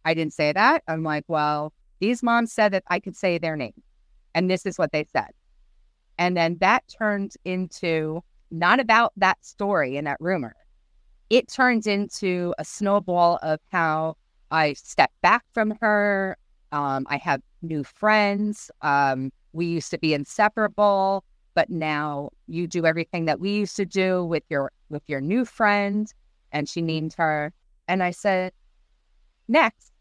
I 0.06 0.14
didn't 0.16 0.34
say 0.34 0.52
that. 0.54 0.82
I'm 0.88 1.04
like, 1.04 1.26
well, 1.28 1.72
these 2.00 2.24
moms 2.24 2.52
said 2.52 2.74
that 2.74 2.84
I 2.88 3.00
could 3.00 3.16
say 3.16 3.38
their 3.38 3.56
name. 3.56 3.74
And 4.34 4.50
this 4.50 4.66
is 4.66 4.78
what 4.80 4.92
they 4.92 5.06
said. 5.12 5.30
And 6.18 6.36
then 6.36 6.58
that 6.62 6.84
turned 6.88 7.34
into 7.46 8.22
not 8.52 8.80
about 8.80 9.14
that 9.18 9.38
story 9.46 9.98
and 9.98 10.08
that 10.08 10.18
rumor. 10.20 10.56
It 11.30 11.48
turned 11.48 11.86
into 11.86 12.56
a 12.58 12.66
snowball 12.66 13.38
of 13.44 13.60
how 13.72 14.16
I 14.50 14.74
stepped 14.74 15.22
back 15.22 15.44
from 15.54 15.76
her. 15.82 16.38
Um, 16.72 17.06
I 17.10 17.18
have 17.18 17.42
new 17.62 17.84
friends. 17.84 18.72
Um, 18.82 19.32
we 19.54 19.66
used 19.66 19.92
to 19.92 19.98
be 19.98 20.14
inseparable, 20.14 21.24
but 21.56 21.70
now 21.70 22.30
you 22.48 22.68
do 22.68 22.86
everything 22.86 23.26
that 23.26 23.40
we 23.40 23.52
used 23.52 23.76
to 23.78 23.86
do 23.86 24.24
with 24.24 24.44
your 24.50 24.72
with 24.90 25.04
your 25.08 25.22
new 25.22 25.46
friend. 25.46 26.12
And 26.52 26.68
she 26.68 26.82
named 26.82 27.14
her. 27.18 27.54
And 27.88 28.02
I 28.02 28.12
said, 28.12 28.54
next, 29.48 29.92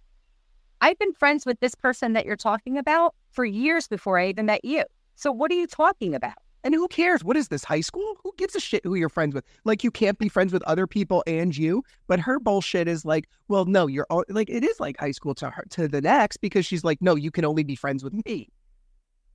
I've 0.80 0.98
been 0.98 1.12
friends 1.12 1.44
with 1.44 1.60
this 1.60 1.74
person 1.74 2.12
that 2.14 2.24
you're 2.24 2.36
talking 2.36 2.78
about 2.78 3.14
for 3.30 3.44
years 3.44 3.88
before 3.88 4.18
I 4.18 4.28
even 4.28 4.46
met 4.46 4.64
you. 4.64 4.84
So 5.14 5.32
what 5.32 5.50
are 5.50 5.54
you 5.54 5.66
talking 5.66 6.14
about? 6.14 6.38
And 6.64 6.74
who 6.74 6.88
cares? 6.88 7.22
What 7.22 7.36
is 7.36 7.48
this, 7.48 7.64
high 7.64 7.80
school? 7.80 8.16
Who 8.22 8.32
gives 8.36 8.54
a 8.56 8.60
shit 8.60 8.84
who 8.84 8.94
you're 8.96 9.08
friends 9.08 9.34
with? 9.34 9.44
Like, 9.64 9.84
you 9.84 9.90
can't 9.90 10.18
be 10.18 10.28
friends 10.28 10.52
with 10.52 10.62
other 10.64 10.86
people 10.86 11.22
and 11.26 11.56
you. 11.56 11.84
But 12.08 12.20
her 12.20 12.40
bullshit 12.40 12.88
is 12.88 13.04
like, 13.04 13.28
well, 13.46 13.64
no, 13.64 13.86
you're 13.86 14.06
all, 14.10 14.24
like, 14.28 14.50
it 14.50 14.64
is 14.64 14.80
like 14.80 14.98
high 14.98 15.12
school 15.12 15.34
to 15.36 15.50
her, 15.50 15.64
to 15.70 15.86
the 15.86 16.00
NEx 16.00 16.36
because 16.36 16.66
she's 16.66 16.84
like, 16.84 17.00
no, 17.00 17.14
you 17.14 17.30
can 17.30 17.44
only 17.44 17.62
be 17.62 17.76
friends 17.76 18.02
with 18.02 18.12
me. 18.26 18.48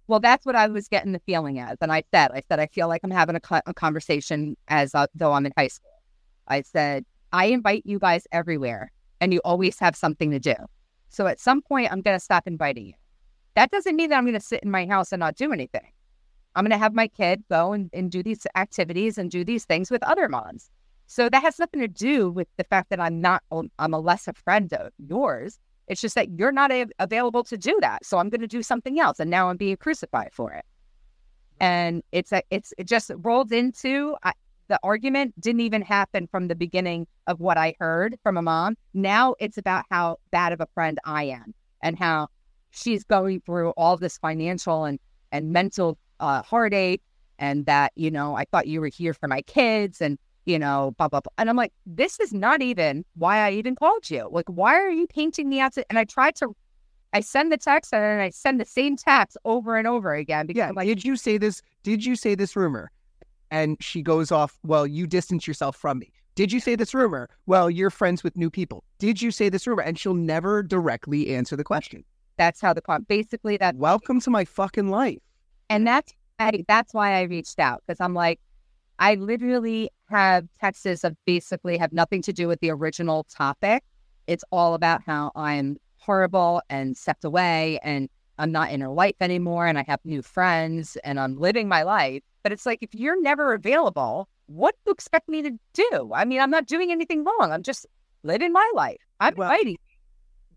Well, 0.08 0.20
that's 0.20 0.46
what 0.46 0.56
I 0.56 0.68
was 0.68 0.90
getting 0.90 1.14
the 1.14 1.22
feeling 1.26 1.60
as. 1.60 1.78
And 1.80 1.92
I 1.92 2.04
said, 2.14 2.32
I 2.32 2.44
said, 2.50 2.60
I 2.60 2.68
feel 2.68 2.90
like 2.90 3.02
I'm 3.04 3.12
having 3.12 3.38
a, 3.38 3.62
a 3.66 3.74
conversation 3.74 4.58
as 4.68 4.94
uh, 4.94 5.08
though 5.16 5.32
I'm 5.32 5.46
in 5.46 5.54
high 5.58 5.70
school. 5.70 6.02
I 6.50 6.62
said, 6.62 7.06
I 7.32 7.46
invite 7.46 7.84
you 7.86 8.00
guys 8.00 8.28
everywhere 8.34 8.92
and 9.22 9.34
you 9.34 9.40
always 9.46 9.80
have 9.80 9.96
something 9.96 10.32
to 10.32 10.40
do. 10.40 10.56
So 11.08 11.28
at 11.28 11.40
some 11.40 11.62
point, 11.62 11.92
I'm 11.92 12.02
going 12.02 12.18
to 12.18 12.24
stop 12.24 12.48
inviting 12.48 12.88
you. 12.88 12.94
That 13.56 13.72
doesn't 13.72 13.96
mean 13.96 14.10
that 14.10 14.18
I'm 14.18 14.26
going 14.26 14.34
to 14.34 14.40
sit 14.40 14.64
in 14.64 14.72
my 14.72 14.86
house 14.86 15.14
and 15.14 15.22
not 15.22 15.36
do 15.36 15.54
anything. 15.54 15.90
I'm 16.56 16.64
going 16.64 16.72
to 16.72 16.78
have 16.78 16.94
my 16.94 17.08
kid 17.08 17.44
go 17.50 17.74
and, 17.74 17.90
and 17.94 18.12
do 18.12 18.22
these 18.24 18.46
activities 18.56 19.18
and 19.18 19.32
do 19.32 19.44
these 19.44 19.66
things 19.66 19.90
with 19.90 20.04
other 20.04 20.30
moms. 20.30 20.70
So 21.08 21.30
that 21.30 21.42
has 21.42 21.60
nothing 21.60 21.82
to 21.82 21.88
do 21.88 22.30
with 22.30 22.48
the 22.58 22.64
fact 22.64 22.90
that 22.90 23.00
I'm 23.00 23.20
not, 23.22 23.44
I'm 23.52 23.94
a 23.94 24.00
lesser 24.00 24.34
friend 24.34 24.72
of 24.74 24.92
yours. 24.98 25.60
It's 25.88 26.02
just 26.02 26.16
that 26.16 26.30
you're 26.40 26.52
not 26.52 26.72
a- 26.72 26.88
available 27.00 27.44
to 27.46 27.58
do 27.58 27.78
that. 27.82 28.06
So 28.06 28.18
I'm 28.18 28.30
going 28.30 28.42
to 28.42 28.48
do 28.48 28.64
something 28.64 29.00
else. 29.00 29.20
And 29.20 29.30
now 29.30 29.50
I'm 29.50 29.58
being 29.58 29.78
crucified 29.78 30.30
for 30.32 30.52
it. 30.54 30.66
And 31.60 32.04
it's 32.12 32.32
a, 32.32 32.42
it's, 32.50 32.74
it 32.78 32.88
just 32.88 33.12
rolled 33.18 33.52
into 33.52 34.16
I, 34.24 34.34
the 34.70 34.80
argument 34.82 35.40
didn't 35.40 35.62
even 35.62 35.82
happen 35.82 36.28
from 36.28 36.48
the 36.48 36.56
beginning 36.56 37.06
of 37.28 37.40
what 37.40 37.58
I 37.58 37.76
heard 37.80 38.18
from 38.24 38.38
a 38.38 38.42
mom. 38.42 38.76
Now 38.94 39.36
it's 39.40 39.58
about 39.58 39.86
how 39.90 40.18
bad 40.32 40.54
of 40.54 40.62
a 40.62 40.68
friend 40.74 41.00
I 41.04 41.26
am 41.26 41.54
and 41.82 42.00
how 42.00 42.30
she's 42.72 43.04
going 43.04 43.42
through 43.42 43.72
all 43.72 43.98
this 43.98 44.18
financial 44.18 44.86
and, 44.86 45.00
and 45.32 45.52
mental 45.52 45.98
uh, 46.20 46.42
heartache. 46.42 47.02
And 47.40 47.66
that, 47.66 47.92
you 47.96 48.12
know, 48.12 48.36
I 48.36 48.46
thought 48.46 48.68
you 48.68 48.80
were 48.80 48.88
here 48.88 49.14
for 49.14 49.28
my 49.28 49.42
kids 49.42 50.02
and, 50.02 50.18
you 50.46 50.60
know, 50.60 50.94
blah, 50.98 51.08
blah, 51.08 51.20
blah. 51.20 51.32
And 51.38 51.50
I'm 51.50 51.56
like, 51.56 51.74
this 51.86 52.20
is 52.20 52.32
not 52.34 52.62
even 52.62 53.04
why 53.16 53.40
I 53.40 53.52
even 53.52 53.76
called 53.76 54.10
you. 54.10 54.30
Like, 54.32 54.46
why 54.48 54.76
are 54.76 54.92
you 54.92 55.08
painting 55.08 55.50
me 55.50 55.60
out 55.60 55.74
to, 55.74 55.86
and 55.90 55.98
I 55.98 56.06
tried 56.06 56.36
to, 56.36 56.56
I 57.12 57.20
send 57.22 57.52
the 57.52 57.58
text 57.58 57.94
and 57.94 58.04
then 58.04 58.20
I 58.20 58.30
send 58.30 58.62
the 58.62 58.66
same 58.66 58.96
text 58.96 59.36
over 59.46 59.78
and 59.78 59.88
over 59.88 60.14
again 60.14 60.46
because 60.46 60.60
Yeah. 60.60 60.70
I'm 60.70 60.76
like, 60.76 60.88
did 60.88 61.04
you 61.04 61.16
say 61.16 61.38
this? 61.38 61.62
Did 61.82 62.06
you 62.06 62.16
say 62.16 62.36
this 62.36 62.56
rumor? 62.56 62.92
And 63.52 63.78
she 63.82 64.02
goes 64.02 64.32
off, 64.32 64.58
well, 64.64 64.88
you 64.88 65.06
distance 65.06 65.48
yourself 65.48 65.76
from 65.76 66.00
me. 66.00 66.12
Did 66.36 66.52
you 66.52 66.60
say 66.60 66.76
this 66.76 66.94
rumor? 66.94 67.30
Well, 67.46 67.70
you're 67.70 67.92
friends 67.92 68.24
with 68.24 68.36
new 68.36 68.50
people. 68.50 68.84
Did 69.00 69.22
you 69.22 69.32
say 69.32 69.50
this 69.50 69.68
rumor? 69.68 69.84
And 69.84 70.00
she'll 70.00 70.16
never 70.16 70.64
directly 70.64 71.36
answer 71.36 71.56
the 71.56 71.64
question. 71.64 72.04
that's 72.38 72.62
how 72.62 72.74
the 72.74 72.82
basically 73.08 73.58
that 73.58 73.76
Welcome 73.76 74.20
to 74.22 74.30
my 74.32 74.46
fucking 74.46 74.90
life. 74.90 75.20
And 75.74 75.88
that's 75.88 76.14
I, 76.40 76.64
that's 76.68 76.94
why 76.94 77.16
I 77.18 77.24
reached 77.24 77.60
out 77.60 77.82
because 77.86 78.00
I'm 78.00 78.14
like, 78.14 78.40
I 79.00 79.16
literally 79.16 79.90
have 80.10 80.48
texts 80.62 81.02
that 81.02 81.16
basically 81.26 81.78
have 81.78 81.92
nothing 81.92 82.22
to 82.24 82.34
do 82.34 82.48
with 82.48 82.60
the 82.60 82.70
original 82.70 83.24
topic. 83.24 83.84
It's 84.28 84.44
all 84.52 84.76
about 84.76 85.02
how 85.04 85.32
I'm 85.36 85.78
horrible 85.98 86.62
and 86.70 86.96
stepped 86.96 87.26
away 87.26 87.80
and 87.84 88.08
I'm 88.38 88.52
not 88.52 88.72
in 88.72 88.82
her 88.82 88.90
life 88.90 89.16
anymore 89.20 89.66
and 89.66 89.80
I 89.80 89.84
have 89.88 90.00
new 90.04 90.22
friends 90.22 90.96
and 91.04 91.20
I'm 91.20 91.38
living 91.38 91.68
my 91.68 91.82
life. 91.84 92.22
But 92.44 92.52
it's 92.52 92.66
like, 92.68 92.80
if 92.82 92.94
you're 92.94 93.20
never 93.22 93.54
available, 93.54 94.28
what 94.46 94.76
do 94.76 94.90
you 94.90 94.94
expect 94.94 95.28
me 95.28 95.42
to 95.42 95.52
do? 95.74 96.12
I 96.14 96.26
mean, 96.26 96.40
I'm 96.40 96.52
not 96.52 96.68
doing 96.68 96.92
anything 96.92 97.24
wrong. 97.24 97.52
I'm 97.52 97.64
just 97.64 97.88
living 98.22 98.52
my 98.54 98.70
life. 98.76 99.02
I'm 99.20 99.34
Well- 99.36 99.50
inviting. 99.50 99.78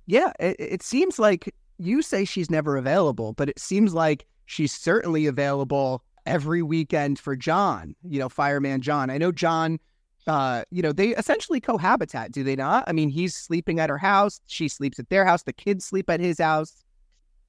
Yeah, 0.07 0.33
it, 0.38 0.57
it 0.59 0.83
seems 0.83 1.18
like 1.18 1.55
you 1.79 2.02
say 2.02 2.24
she's 2.24 2.50
never 2.50 2.76
available, 2.76 3.33
but 3.33 3.48
it 3.48 3.59
seems 3.59 3.92
like 3.94 4.26
she's 4.47 4.73
certainly 4.73 5.27
available 5.27 6.03
every 6.25 6.63
weekend 6.63 7.19
for 7.19 7.37
John, 7.37 7.95
you 8.03 8.19
know, 8.19 8.29
Fireman 8.29 8.81
John. 8.81 9.11
I 9.11 9.19
know 9.19 9.31
John, 9.31 9.79
uh, 10.27 10.65
you 10.71 10.83
know, 10.83 10.93
they 10.93 11.09
essentially 11.09 11.61
cohabitat, 11.61 12.33
do 12.33 12.43
they 12.43 12.57
not? 12.57 12.85
I 12.87 12.93
mean, 12.93 13.11
he's 13.11 13.35
sleeping 13.35 13.79
at 13.79 13.91
her 13.91 13.99
house, 13.99 14.41
she 14.47 14.69
sleeps 14.69 14.99
at 14.99 15.09
their 15.09 15.25
house, 15.25 15.43
the 15.43 15.53
kids 15.53 15.85
sleep 15.85 16.11
at 16.11 16.21
his 16.21 16.39
house. 16.39 16.85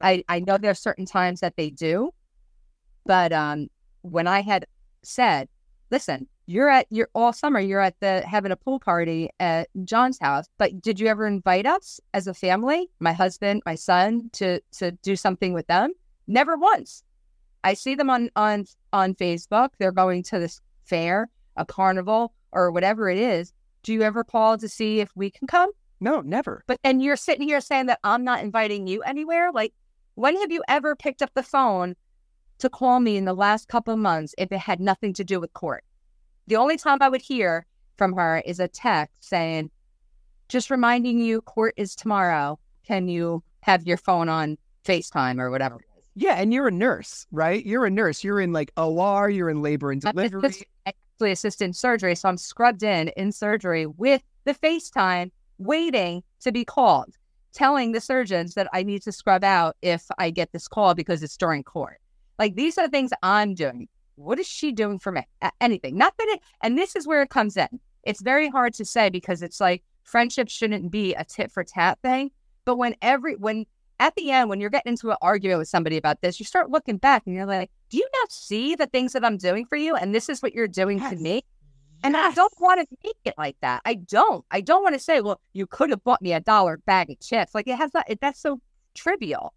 I, 0.02 0.24
I 0.30 0.42
know 0.42 0.58
there 0.58 0.72
are 0.72 0.76
certain 0.76 1.06
times 1.06 1.40
that 1.40 1.56
they 1.56 1.72
do, 1.72 2.12
but 3.06 3.32
um, 3.34 3.68
when 4.02 4.28
I 4.28 4.42
had 4.42 4.68
said, 5.02 5.48
listen, 5.90 6.28
you're 6.46 6.70
at 6.70 6.88
you're 6.90 7.10
all 7.14 7.34
summer, 7.34 7.60
you're 7.60 7.82
at 7.82 8.00
the 8.00 8.22
having 8.26 8.52
a 8.52 8.56
pool 8.56 8.80
party 8.80 9.30
at 9.40 9.70
John's 9.84 10.18
house, 10.20 10.46
but 10.58 10.82
did 10.82 11.00
you 11.00 11.08
ever 11.08 11.28
invite 11.28 11.66
us 11.66 12.00
as 12.14 12.28
a 12.28 12.34
family, 12.34 12.90
my 13.00 13.12
husband, 13.12 13.64
my 13.66 13.76
son, 13.76 14.30
to 14.34 14.62
to 14.78 14.92
do 14.92 15.16
something 15.16 15.52
with 15.52 15.68
them? 15.68 15.92
Never 16.28 16.58
once. 16.58 17.04
I 17.64 17.74
see 17.74 17.96
them 17.96 18.10
on 18.10 18.30
on 18.36 18.66
on 18.94 19.16
Facebook. 19.16 19.70
They're 19.78 19.92
going 19.92 20.24
to 20.24 20.40
this 20.40 20.62
fair, 20.86 21.30
a 21.56 21.66
carnival, 21.66 22.34
or 22.52 22.72
whatever 22.72 23.10
it 23.10 23.18
is. 23.18 23.54
Do 23.84 23.94
you 23.94 24.02
ever 24.02 24.24
call 24.24 24.58
to 24.58 24.70
see 24.70 25.00
if 25.00 25.10
we 25.16 25.30
can 25.30 25.48
come? 25.48 25.72
No, 26.00 26.22
never. 26.22 26.64
But 26.68 26.80
and 26.84 27.02
you're 27.02 27.16
sitting 27.16 27.48
here 27.48 27.62
saying 27.62 27.88
that 27.88 28.00
I'm 28.04 28.24
not 28.24 28.42
inviting 28.42 28.88
you 28.88 29.02
anywhere. 29.04 29.52
Like, 29.52 29.74
when 30.16 30.40
have 30.42 30.52
you 30.52 30.64
ever 30.68 30.96
picked 30.96 31.22
up 31.22 31.32
the 31.34 31.44
phone 31.44 31.96
to 32.60 32.70
call 32.70 33.00
me 33.00 33.18
in 33.18 33.26
the 33.26 33.34
last 33.34 33.68
couple 33.68 33.94
of 33.94 34.00
months 34.00 34.36
if 34.38 34.52
it 34.52 34.60
had 34.60 34.80
nothing 34.80 35.14
to 35.14 35.24
do 35.24 35.40
with 35.40 35.54
court? 35.54 35.84
The 36.48 36.56
only 36.56 36.78
time 36.78 37.00
I 37.02 37.10
would 37.10 37.22
hear 37.22 37.66
from 37.98 38.14
her 38.14 38.42
is 38.46 38.60
a 38.60 38.68
text 38.68 39.16
saying, 39.24 39.72
just 40.50 40.70
reminding 40.70 41.20
you, 41.20 41.42
court 41.42 41.74
is 41.78 41.96
tomorrow. 41.96 42.58
Can 42.86 43.10
you 43.10 43.44
have 43.62 43.86
your 43.86 43.98
phone 43.98 44.30
on 44.30 44.58
FaceTime 44.86 45.42
or 45.42 45.52
whatever? 45.52 45.80
Yeah, 46.20 46.34
and 46.34 46.52
you're 46.52 46.68
a 46.68 46.72
nurse, 46.72 47.28
right? 47.32 47.64
You're 47.64 47.86
a 47.86 47.92
nurse. 47.92 48.24
You're 48.24 48.42
in 48.42 48.52
like 48.52 48.72
OR, 48.76 49.30
you're 49.30 49.52
in 49.52 49.62
labor 49.62 49.92
and 49.92 50.02
delivery. 50.02 50.52
actually 50.86 51.32
assistant 51.32 51.76
surgery. 51.76 52.16
So 52.16 52.28
I'm 52.28 52.38
scrubbed 52.38 52.82
in 52.82 53.10
in 53.10 53.32
surgery 53.32 53.86
with 53.86 54.24
the 54.46 54.56
FaceTime 54.56 55.30
waiting 55.60 56.24
to 56.42 56.52
be 56.52 56.66
called 56.66 57.16
telling 57.54 57.92
the 57.92 58.02
surgeons 58.02 58.54
that 58.54 58.68
I 58.74 58.84
need 58.84 59.02
to 59.04 59.12
scrub 59.12 59.44
out 59.44 59.76
if 59.82 60.06
I 60.20 60.30
get 60.30 60.52
this 60.52 60.68
call 60.68 60.94
because 60.94 61.24
it's 61.24 61.38
during 61.38 61.64
court. 61.64 62.00
Like 62.38 62.56
these 62.56 62.78
are 62.78 62.88
the 62.88 62.92
things 62.92 63.12
I'm 63.24 63.56
doing. 63.56 63.88
What 64.16 64.40
is 64.40 64.48
she 64.48 64.72
doing 64.72 65.00
for 65.00 65.12
me? 65.12 65.22
anything. 65.62 65.98
Not 65.98 66.16
that 66.18 66.28
it, 66.30 66.40
and 66.62 66.78
this 66.78 66.96
is 66.96 67.08
where 67.08 67.22
it 67.22 67.30
comes 67.30 67.58
in. 67.58 67.68
It's 68.04 68.22
very 68.22 68.50
hard 68.50 68.74
to 68.76 68.86
say 68.86 69.10
because 69.10 69.42
it's 69.42 69.60
like 69.60 69.84
friendship 70.04 70.50
shouldn't 70.50 70.92
be 70.92 71.14
a 71.16 71.24
tit 71.24 71.52
for 71.52 71.64
tat 71.64 72.00
thing. 72.02 72.32
But 72.66 72.78
when 72.78 72.96
every, 73.02 73.36
when 73.36 73.66
at 74.00 74.16
the 74.16 74.32
end, 74.32 74.50
when 74.50 74.60
you're 74.60 74.70
getting 74.70 74.92
into 74.92 75.12
an 75.12 75.18
argument 75.22 75.60
with 75.60 75.68
somebody 75.68 75.98
about 75.98 76.22
this, 76.22 76.40
you 76.40 76.46
start 76.46 76.70
looking 76.70 76.98
back 76.98 77.24
and 77.26 77.36
you're 77.36 77.46
like, 77.46 77.72
do 77.90 77.98
you 77.98 78.08
not 78.14 78.32
see 78.32 78.76
the 78.76 78.86
things 78.88 79.14
that 79.14 79.26
I'm 79.26 79.38
doing 79.38 79.66
for 79.66 79.76
you? 79.76 79.96
And 79.96 80.14
this 80.14 80.30
is 80.30 80.42
what 80.42 80.54
you're 80.54 80.68
doing 80.68 81.00
yes. 81.00 81.12
to 81.12 81.18
me? 81.18 81.44
And 82.04 82.14
yes. 82.14 82.32
I 82.32 82.36
don't 82.36 82.54
want 82.60 82.88
to 82.88 82.98
make 83.04 83.18
it 83.26 83.34
like 83.38 83.58
that. 83.62 83.82
I 83.86 83.96
don't. 83.96 84.46
I 84.52 84.62
don't 84.62 84.84
want 84.84 84.94
to 84.94 85.00
say, 85.00 85.22
well, 85.22 85.42
you 85.54 85.66
could 85.66 85.90
have 85.90 86.04
bought 86.04 86.22
me 86.22 86.34
a 86.34 86.40
dollar 86.40 86.78
bag 86.86 87.10
of 87.10 87.20
chips. 87.20 87.56
Like 87.56 87.68
it 87.68 87.76
has 87.76 87.92
that. 87.92 88.06
It, 88.08 88.22
that's 88.22 88.40
so 88.40 88.62
trivial. 88.94 89.54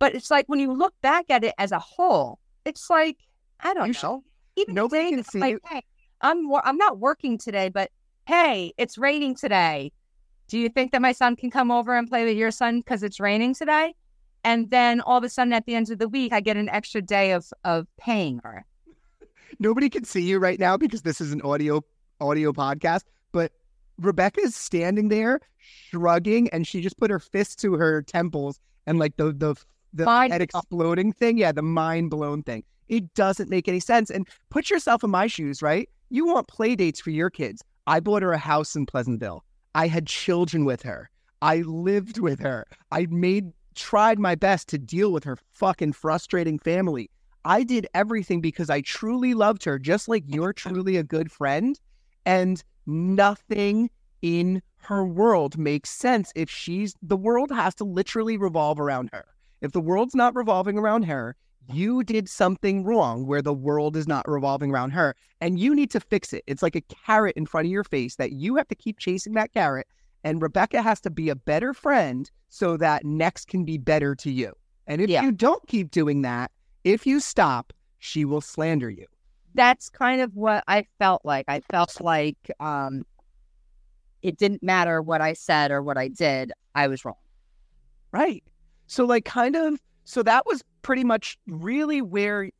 But 0.00 0.14
it's 0.14 0.30
like 0.30 0.48
when 0.48 0.58
you 0.58 0.72
look 0.72 0.94
back 1.02 1.26
at 1.30 1.44
it 1.44 1.54
as 1.56 1.70
a 1.70 1.78
whole, 1.78 2.40
it's 2.64 2.90
like 2.90 3.18
I 3.60 3.74
don't 3.74 3.86
you 3.86 3.94
know. 4.02 4.24
Even 4.56 4.74
nobody 4.74 5.10
can 5.10 5.24
see. 5.24 5.38
Like, 5.38 5.58
hey, 5.68 5.82
I'm 6.20 6.52
I'm 6.64 6.76
not 6.76 6.98
working 6.98 7.38
today, 7.38 7.68
but 7.68 7.90
hey, 8.26 8.72
it's 8.76 8.98
raining 8.98 9.36
today. 9.36 9.92
Do 10.48 10.58
you 10.58 10.68
think 10.68 10.92
that 10.92 11.02
my 11.02 11.12
son 11.12 11.36
can 11.36 11.50
come 11.50 11.70
over 11.70 11.96
and 11.96 12.08
play 12.08 12.24
with 12.24 12.36
your 12.36 12.50
son 12.50 12.80
because 12.80 13.02
it's 13.02 13.18
raining 13.18 13.54
today? 13.54 13.94
And 14.44 14.70
then 14.70 15.00
all 15.00 15.18
of 15.18 15.24
a 15.24 15.28
sudden, 15.28 15.52
at 15.52 15.64
the 15.64 15.74
end 15.74 15.90
of 15.90 15.98
the 15.98 16.08
week, 16.08 16.32
I 16.32 16.40
get 16.40 16.56
an 16.56 16.68
extra 16.68 17.00
day 17.00 17.32
of 17.32 17.50
of 17.64 17.86
paying 17.96 18.40
her. 18.44 18.66
Nobody 19.58 19.88
can 19.88 20.04
see 20.04 20.22
you 20.22 20.38
right 20.38 20.58
now 20.58 20.76
because 20.76 21.02
this 21.02 21.20
is 21.20 21.32
an 21.32 21.40
audio 21.42 21.82
audio 22.20 22.52
podcast, 22.52 23.04
but 23.32 23.52
Rebecca 23.98 24.40
is 24.40 24.54
standing 24.54 25.08
there 25.08 25.40
shrugging, 25.90 26.48
and 26.50 26.66
she 26.66 26.82
just 26.82 26.98
put 26.98 27.10
her 27.10 27.18
fist 27.18 27.58
to 27.60 27.74
her 27.74 28.02
temples 28.02 28.60
and 28.86 28.98
like 28.98 29.16
the 29.16 29.32
the 29.32 29.54
the 29.94 30.04
mind 30.04 30.32
head 30.32 30.42
exploding 30.42 31.12
thing. 31.12 31.38
Yeah, 31.38 31.52
the 31.52 31.62
mind 31.62 32.10
blown 32.10 32.42
thing. 32.42 32.64
It 32.88 33.14
doesn't 33.14 33.48
make 33.48 33.66
any 33.66 33.80
sense. 33.80 34.10
And 34.10 34.28
put 34.50 34.68
yourself 34.68 35.02
in 35.02 35.10
my 35.10 35.26
shoes, 35.26 35.62
right? 35.62 35.88
You 36.10 36.26
want 36.26 36.48
play 36.48 36.76
dates 36.76 37.00
for 37.00 37.10
your 37.10 37.30
kids. 37.30 37.62
I 37.86 38.00
bought 38.00 38.22
her 38.22 38.32
a 38.32 38.38
house 38.38 38.76
in 38.76 38.84
Pleasantville. 38.86 39.44
I 39.74 39.88
had 39.88 40.06
children 40.06 40.64
with 40.64 40.82
her. 40.82 41.10
I 41.42 41.58
lived 41.58 42.18
with 42.18 42.40
her. 42.40 42.66
I 42.90 43.06
made 43.10 43.52
tried 43.74 44.18
my 44.18 44.34
best 44.34 44.68
to 44.68 44.78
deal 44.78 45.12
with 45.12 45.24
her 45.24 45.36
fucking 45.52 45.92
frustrating 45.92 46.58
family. 46.58 47.10
I 47.44 47.64
did 47.64 47.86
everything 47.92 48.40
because 48.40 48.70
I 48.70 48.80
truly 48.80 49.34
loved 49.34 49.64
her, 49.64 49.78
just 49.78 50.08
like 50.08 50.24
you're 50.26 50.52
truly 50.52 50.96
a 50.96 51.02
good 51.02 51.30
friend. 51.30 51.78
And 52.24 52.62
nothing 52.86 53.90
in 54.22 54.62
her 54.78 55.04
world 55.04 55.58
makes 55.58 55.90
sense 55.90 56.32
if 56.34 56.48
she's 56.48 56.94
the 57.02 57.16
world 57.16 57.50
has 57.50 57.74
to 57.76 57.84
literally 57.84 58.36
revolve 58.36 58.80
around 58.80 59.10
her. 59.12 59.26
If 59.60 59.72
the 59.72 59.80
world's 59.80 60.14
not 60.14 60.34
revolving 60.34 60.78
around 60.78 61.04
her, 61.04 61.36
you 61.72 62.04
did 62.04 62.28
something 62.28 62.84
wrong 62.84 63.26
where 63.26 63.42
the 63.42 63.54
world 63.54 63.96
is 63.96 64.06
not 64.06 64.28
revolving 64.28 64.70
around 64.70 64.90
her 64.90 65.16
and 65.40 65.58
you 65.58 65.74
need 65.74 65.90
to 65.90 66.00
fix 66.00 66.32
it. 66.32 66.44
It's 66.46 66.62
like 66.62 66.76
a 66.76 66.82
carrot 66.82 67.36
in 67.36 67.46
front 67.46 67.66
of 67.66 67.72
your 67.72 67.84
face 67.84 68.16
that 68.16 68.32
you 68.32 68.56
have 68.56 68.68
to 68.68 68.74
keep 68.74 68.98
chasing 68.98 69.34
that 69.34 69.52
carrot. 69.52 69.86
And 70.24 70.40
Rebecca 70.40 70.82
has 70.82 71.00
to 71.02 71.10
be 71.10 71.28
a 71.28 71.36
better 71.36 71.74
friend 71.74 72.30
so 72.48 72.76
that 72.78 73.04
NEx 73.04 73.44
can 73.44 73.64
be 73.64 73.78
better 73.78 74.14
to 74.16 74.30
you. 74.30 74.52
And 74.86 75.00
if 75.00 75.10
yeah. 75.10 75.22
you 75.22 75.32
don't 75.32 75.66
keep 75.66 75.90
doing 75.90 76.22
that, 76.22 76.50
if 76.84 77.06
you 77.06 77.20
stop, 77.20 77.72
she 77.98 78.24
will 78.24 78.40
slander 78.40 78.90
you. 78.90 79.06
That's 79.54 79.88
kind 79.88 80.20
of 80.20 80.34
what 80.34 80.64
I 80.66 80.86
felt 80.98 81.22
like. 81.24 81.44
I 81.48 81.60
felt 81.60 82.00
like 82.00 82.50
um, 82.60 83.04
it 84.22 84.38
didn't 84.38 84.62
matter 84.62 85.00
what 85.00 85.20
I 85.20 85.32
said 85.32 85.70
or 85.70 85.82
what 85.82 85.96
I 85.96 86.08
did, 86.08 86.52
I 86.74 86.88
was 86.88 87.04
wrong. 87.04 87.14
Right. 88.12 88.42
So, 88.86 89.04
like, 89.04 89.24
kind 89.24 89.56
of, 89.56 89.80
so 90.04 90.22
that 90.22 90.44
was 90.46 90.62
pretty 90.84 91.02
much 91.02 91.36
really 91.48 92.00
where 92.00 92.50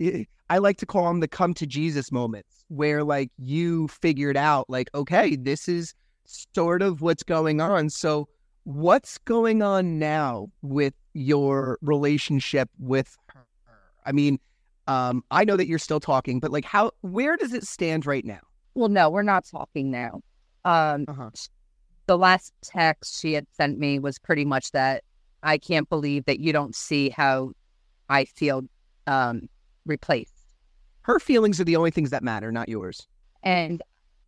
I 0.50 0.58
like 0.58 0.78
to 0.78 0.86
call 0.86 1.06
them 1.06 1.20
the 1.20 1.28
come 1.28 1.54
to 1.54 1.66
Jesus 1.66 2.10
moments, 2.10 2.64
where 2.68 3.04
like 3.04 3.30
you 3.38 3.86
figured 3.86 4.36
out, 4.36 4.68
like, 4.68 4.88
okay, 4.94 5.36
this 5.36 5.68
is 5.68 5.94
sort 6.24 6.82
of 6.82 7.00
what's 7.02 7.22
going 7.22 7.60
on. 7.60 7.90
So, 7.90 8.28
what's 8.64 9.18
going 9.18 9.62
on 9.62 9.98
now 10.00 10.48
with 10.62 10.94
your 11.12 11.78
relationship 11.82 12.68
with 12.80 13.16
her? 13.28 13.44
I 14.04 14.12
mean, 14.12 14.40
um, 14.88 15.22
I 15.30 15.44
know 15.44 15.56
that 15.56 15.68
you're 15.68 15.78
still 15.78 16.00
talking, 16.00 16.40
but 16.40 16.50
like, 16.50 16.64
how, 16.64 16.90
where 17.02 17.36
does 17.36 17.52
it 17.52 17.64
stand 17.64 18.06
right 18.06 18.24
now? 18.24 18.40
Well, 18.74 18.88
no, 18.88 19.08
we're 19.08 19.22
not 19.22 19.44
talking 19.44 19.90
now. 19.90 20.20
Um, 20.64 21.04
uh-huh. 21.08 21.30
The 22.06 22.18
last 22.18 22.52
text 22.62 23.20
she 23.20 23.34
had 23.34 23.46
sent 23.52 23.78
me 23.78 23.98
was 23.98 24.18
pretty 24.18 24.44
much 24.44 24.72
that 24.72 25.04
I 25.42 25.58
can't 25.58 25.88
believe 25.88 26.24
that 26.24 26.40
you 26.40 26.52
don't 26.52 26.74
see 26.74 27.10
how 27.10 27.52
I 28.08 28.24
feel 28.24 28.62
um, 29.06 29.48
replaced. 29.86 30.32
Her 31.02 31.18
feelings 31.18 31.60
are 31.60 31.64
the 31.64 31.76
only 31.76 31.90
things 31.90 32.10
that 32.10 32.22
matter, 32.22 32.50
not 32.50 32.68
yours. 32.68 33.06
And 33.42 33.82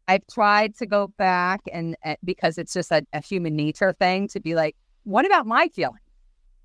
I've 0.08 0.26
tried 0.26 0.76
to 0.76 0.86
go 0.86 1.08
back 1.08 1.62
and, 1.72 1.96
and 2.02 2.16
because 2.22 2.58
it's 2.58 2.72
just 2.72 2.92
a, 2.92 3.04
a, 3.12 3.20
human 3.20 3.56
nature 3.56 3.94
thing 3.98 4.28
to 4.28 4.40
be 4.40 4.54
like, 4.54 4.76
what 5.04 5.26
about 5.26 5.46
my 5.46 5.68
feelings? 5.68 6.00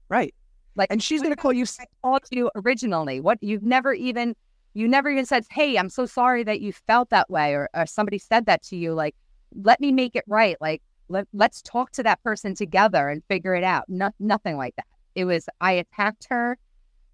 Right. 0.09 0.34
Like, 0.76 0.91
and 0.91 1.01
she's 1.01 1.22
going 1.22 1.34
to 1.34 1.41
call 1.41 1.53
you. 1.53 1.66
I 1.80 1.86
called 2.01 2.24
you 2.32 2.49
originally. 2.55 3.20
What 3.20 3.41
you've 3.41 3.64
never 3.64 3.93
even, 3.93 4.36
you 4.74 4.88
never 4.88 5.09
even 5.09 5.26
said, 5.26 5.45
"Hey, 5.51 5.78
I'm 5.78 5.89
so 5.89 6.05
sorry 6.05 6.43
that 6.43 6.62
you 6.62 6.72
felt 6.72 7.09
that 7.09 7.30
way," 7.30 7.53
or, 7.53 7.70
or 7.74 7.86
somebody 7.86 8.18
said 8.18 8.45
that 8.45 8.64
to 8.64 8.78
you. 8.78 8.93
Like, 8.93 9.16
let 9.53 9.82
me 9.82 9.91
make 9.91 10.16
it 10.16 10.24
right. 10.28 10.55
Like, 10.62 10.82
let, 11.09 11.28
let's 11.34 11.62
talk 11.62 11.91
to 11.93 12.03
that 12.03 12.24
person 12.24 12.55
together 12.55 13.09
and 13.09 13.22
figure 13.28 13.53
it 13.53 13.66
out. 13.66 13.86
No, 13.89 14.12
nothing 14.20 14.55
like 14.55 14.76
that. 14.78 14.86
It 15.16 15.26
was 15.26 15.47
I 15.59 15.74
attacked 15.74 16.28
her, 16.30 16.57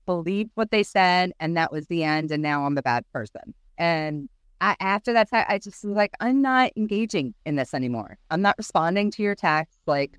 believed 0.07 0.49
what 0.55 0.71
they 0.71 0.81
said, 0.81 1.33
and 1.39 1.55
that 1.55 1.71
was 1.71 1.85
the 1.85 2.03
end. 2.03 2.31
And 2.31 2.41
now 2.41 2.65
I'm 2.65 2.73
the 2.73 2.81
bad 2.81 3.05
person. 3.13 3.53
And 3.77 4.27
I, 4.59 4.75
after 4.79 5.13
that, 5.13 5.29
time, 5.29 5.45
I 5.47 5.59
just 5.59 5.83
was 5.83 5.95
like, 5.95 6.13
I'm 6.19 6.41
not 6.41 6.71
engaging 6.75 7.35
in 7.45 7.57
this 7.57 7.75
anymore. 7.75 8.17
I'm 8.31 8.41
not 8.41 8.55
responding 8.57 9.11
to 9.11 9.21
your 9.21 9.35
text. 9.35 9.77
Like, 9.85 10.17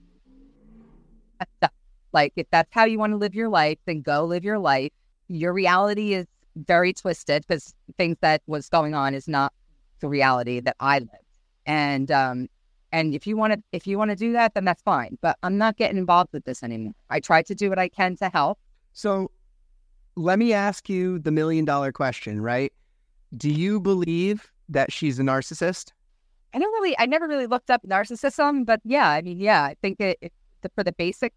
like, 2.13 2.33
if 2.37 2.47
that's 2.51 2.73
how 2.73 2.85
you 2.85 2.99
want 3.01 3.13
to 3.13 3.17
live 3.17 3.35
your 3.35 3.49
life, 3.49 3.79
then 3.87 4.03
go 4.03 4.25
live 4.25 4.45
your 4.45 4.61
life. 4.61 4.93
Your 5.27 5.53
reality 5.53 6.15
is 6.15 6.27
very 6.55 6.93
twisted 6.93 7.45
because 7.47 7.75
things 7.97 8.17
that 8.21 8.43
was 8.47 8.69
going 8.69 8.95
on 8.95 9.15
is 9.15 9.27
not 9.27 9.53
the 10.01 10.09
reality 10.09 10.61
that 10.61 10.77
I 10.79 11.01
lived. 11.01 11.11
And 11.67 12.11
um, 12.11 12.49
and 12.93 13.15
if 13.15 13.27
you 13.27 13.37
want 13.37 13.53
to 13.53 13.63
if 13.73 13.87
you 13.87 13.99
want 13.99 14.11
to 14.11 14.17
do 14.17 14.33
that, 14.33 14.55
then 14.55 14.65
that's 14.65 14.83
fine. 14.83 15.19
But 15.21 15.37
I'm 15.43 15.59
not 15.59 15.77
getting 15.77 15.99
involved 15.99 16.33
with 16.33 16.45
this 16.45 16.63
anymore. 16.63 16.95
I 17.11 17.21
try 17.21 17.43
to 17.43 17.55
do 17.55 17.69
what 17.69 17.79
I 17.79 17.89
can 17.89 18.17
to 18.17 18.29
help. 18.29 18.59
So 18.93 19.31
let 20.19 20.39
me 20.39 20.53
ask 20.53 20.89
you 20.89 21.19
the 21.21 21.31
million 21.31 21.65
dollar 21.65 21.93
question, 21.93 22.41
right? 22.41 22.73
Do 23.37 23.51
you 23.51 23.81
believe 23.81 24.51
that 24.69 24.93
she's 24.93 25.19
a 25.19 25.23
narcissist? 25.23 25.93
I 26.53 26.59
don't 26.59 26.73
really, 26.73 26.97
I 26.99 27.07
never 27.07 27.29
really 27.29 27.47
looked 27.47 27.71
up 27.71 27.83
narcissism, 27.87 28.67
but 28.67 28.81
yeah, 28.85 29.11
I 29.11 29.23
mean, 29.23 29.39
yeah, 29.39 29.63
I 29.63 29.77
think 29.81 30.01
it, 30.01 30.19
it 30.21 30.33
the, 30.63 30.71
for 30.75 30.83
the 30.83 30.93
basic 30.93 31.33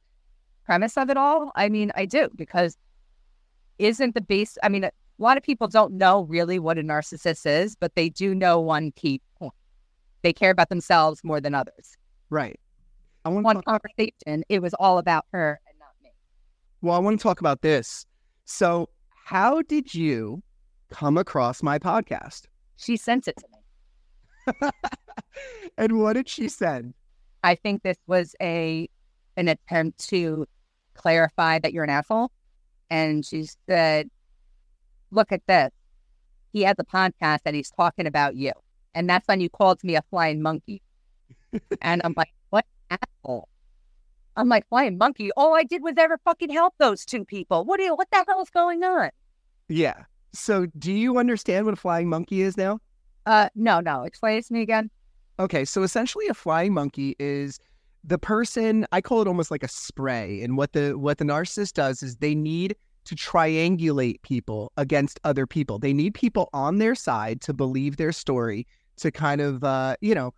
premise 0.66 0.98
of 0.98 1.10
it 1.10 1.18
all, 1.18 1.52
I 1.56 1.70
mean, 1.70 1.92
I 1.96 2.06
do 2.06 2.30
because 2.36 2.78
isn't 3.78 4.16
the 4.16 4.22
base, 4.22 4.58
I 4.64 4.70
mean, 4.70 4.84
a 4.84 4.92
lot 5.20 5.38
of 5.38 5.44
people 5.44 5.68
don't 5.68 5.94
know 5.94 6.24
really 6.24 6.58
what 6.58 6.78
a 6.78 6.82
narcissist 6.82 7.46
is, 7.46 7.76
but 7.76 7.94
they 7.96 8.10
do 8.10 8.34
know 8.34 8.60
one 8.60 8.92
key 8.94 9.22
point. 9.38 9.54
They 10.24 10.34
care 10.34 10.52
about 10.52 10.70
themselves 10.70 11.24
more 11.24 11.40
than 11.40 11.54
others. 11.54 11.98
Right. 12.30 12.60
I 13.26 13.30
want 13.30 13.46
one 13.46 13.56
talk- 13.58 13.66
conversation, 13.66 14.44
it 14.50 14.62
was 14.62 14.74
all 14.76 14.98
about 14.98 15.26
her 15.34 15.60
and 15.68 15.78
not 15.78 15.90
me. 16.02 16.12
Well, 16.82 16.96
I 16.96 17.00
want 17.00 17.20
to 17.20 17.24
talk 17.24 17.42
about 17.42 17.62
this. 17.62 18.06
So, 18.52 18.90
how 19.26 19.62
did 19.62 19.96
you 19.96 20.44
come 20.90 21.18
across 21.18 21.64
my 21.64 21.80
podcast? 21.80 22.48
She 22.76 22.98
sent 22.98 23.30
it 23.30 23.38
to 23.38 23.46
me. 24.62 24.70
and 25.78 26.00
what 26.00 26.14
did 26.14 26.28
she 26.28 26.50
send? 26.50 26.94
I 27.46 27.56
think 27.56 27.82
this 27.82 27.98
was 28.08 28.36
a 28.42 28.90
an 29.38 29.48
attempt 29.48 30.10
to 30.10 30.46
clarify 30.96 31.60
that 31.60 31.72
you're 31.72 31.86
an 31.86 31.90
asshole. 31.90 32.30
And 32.90 33.26
she 33.26 33.48
said, 33.70 34.10
Look 35.12 35.32
at 35.32 35.48
this. 35.48 35.72
He 36.52 36.64
has 36.64 36.76
a 36.78 36.84
podcast 36.84 37.40
and 37.46 37.56
he's 37.56 37.72
talking 37.72 38.06
about 38.06 38.36
you. 38.36 38.52
And 38.94 39.10
that's 39.10 39.28
when 39.30 39.40
you 39.40 39.50
called 39.50 39.82
me 39.82 39.96
a 39.96 40.04
flying 40.10 40.42
monkey. 40.42 40.82
and 41.82 42.02
I'm 42.04 42.14
like, 42.18 42.34
What 42.50 42.66
asshole? 42.90 43.48
I'm 44.38 44.50
like, 44.50 44.68
flying 44.70 44.98
monkey. 44.98 45.32
All 45.36 45.56
I 45.56 45.64
did 45.64 45.84
was 45.84 45.96
ever 45.98 46.18
fucking 46.24 46.50
help 46.50 46.74
those 46.78 47.06
two 47.06 47.26
people. 47.26 47.66
What 47.66 47.78
do 47.78 47.84
you, 47.84 47.96
what 47.96 48.08
the 48.12 48.24
hell 48.28 48.42
is 48.42 48.50
going 48.50 48.84
on? 48.84 49.10
Yeah. 49.68 50.04
So 50.34 50.68
do 50.78 50.92
you 50.92 51.18
understand 51.18 51.66
what 51.66 51.74
a 51.74 51.78
flying 51.78 52.10
monkey 52.10 52.42
is 52.42 52.58
now? 52.58 52.80
Uh, 53.26 53.50
no, 53.56 53.80
no. 53.80 54.04
Explain 54.04 54.38
it 54.38 54.46
to 54.46 54.54
me 54.54 54.62
again. 54.62 54.90
Okay. 55.40 55.66
So 55.66 55.84
essentially 55.84 56.28
a 56.28 56.34
flying 56.34 56.74
monkey 56.74 57.16
is 57.20 57.60
the 58.04 58.18
person 58.18 58.86
I 58.92 59.02
call 59.02 59.22
it 59.22 59.28
almost 59.28 59.52
like 59.52 59.64
a 59.64 59.68
spray. 59.68 60.42
And 60.42 60.58
what 60.58 60.74
the 60.74 60.98
what 60.98 61.18
the 61.18 61.26
narcissist 61.26 61.74
does 61.74 62.02
is 62.02 62.18
they 62.18 62.34
need 62.34 62.76
to 63.06 63.16
triangulate 63.16 64.22
people 64.22 64.72
against 64.78 65.20
other 65.24 65.46
people. 65.46 65.80
They 65.80 65.94
need 65.94 66.14
people 66.14 66.50
on 66.54 66.78
their 66.78 66.96
side 66.96 67.42
to 67.42 67.54
believe 67.54 67.98
their 67.98 68.12
story 68.12 68.68
to 68.98 69.12
kind 69.12 69.42
of 69.42 69.64
uh, 69.64 69.96
you 70.02 70.16
know, 70.16 70.34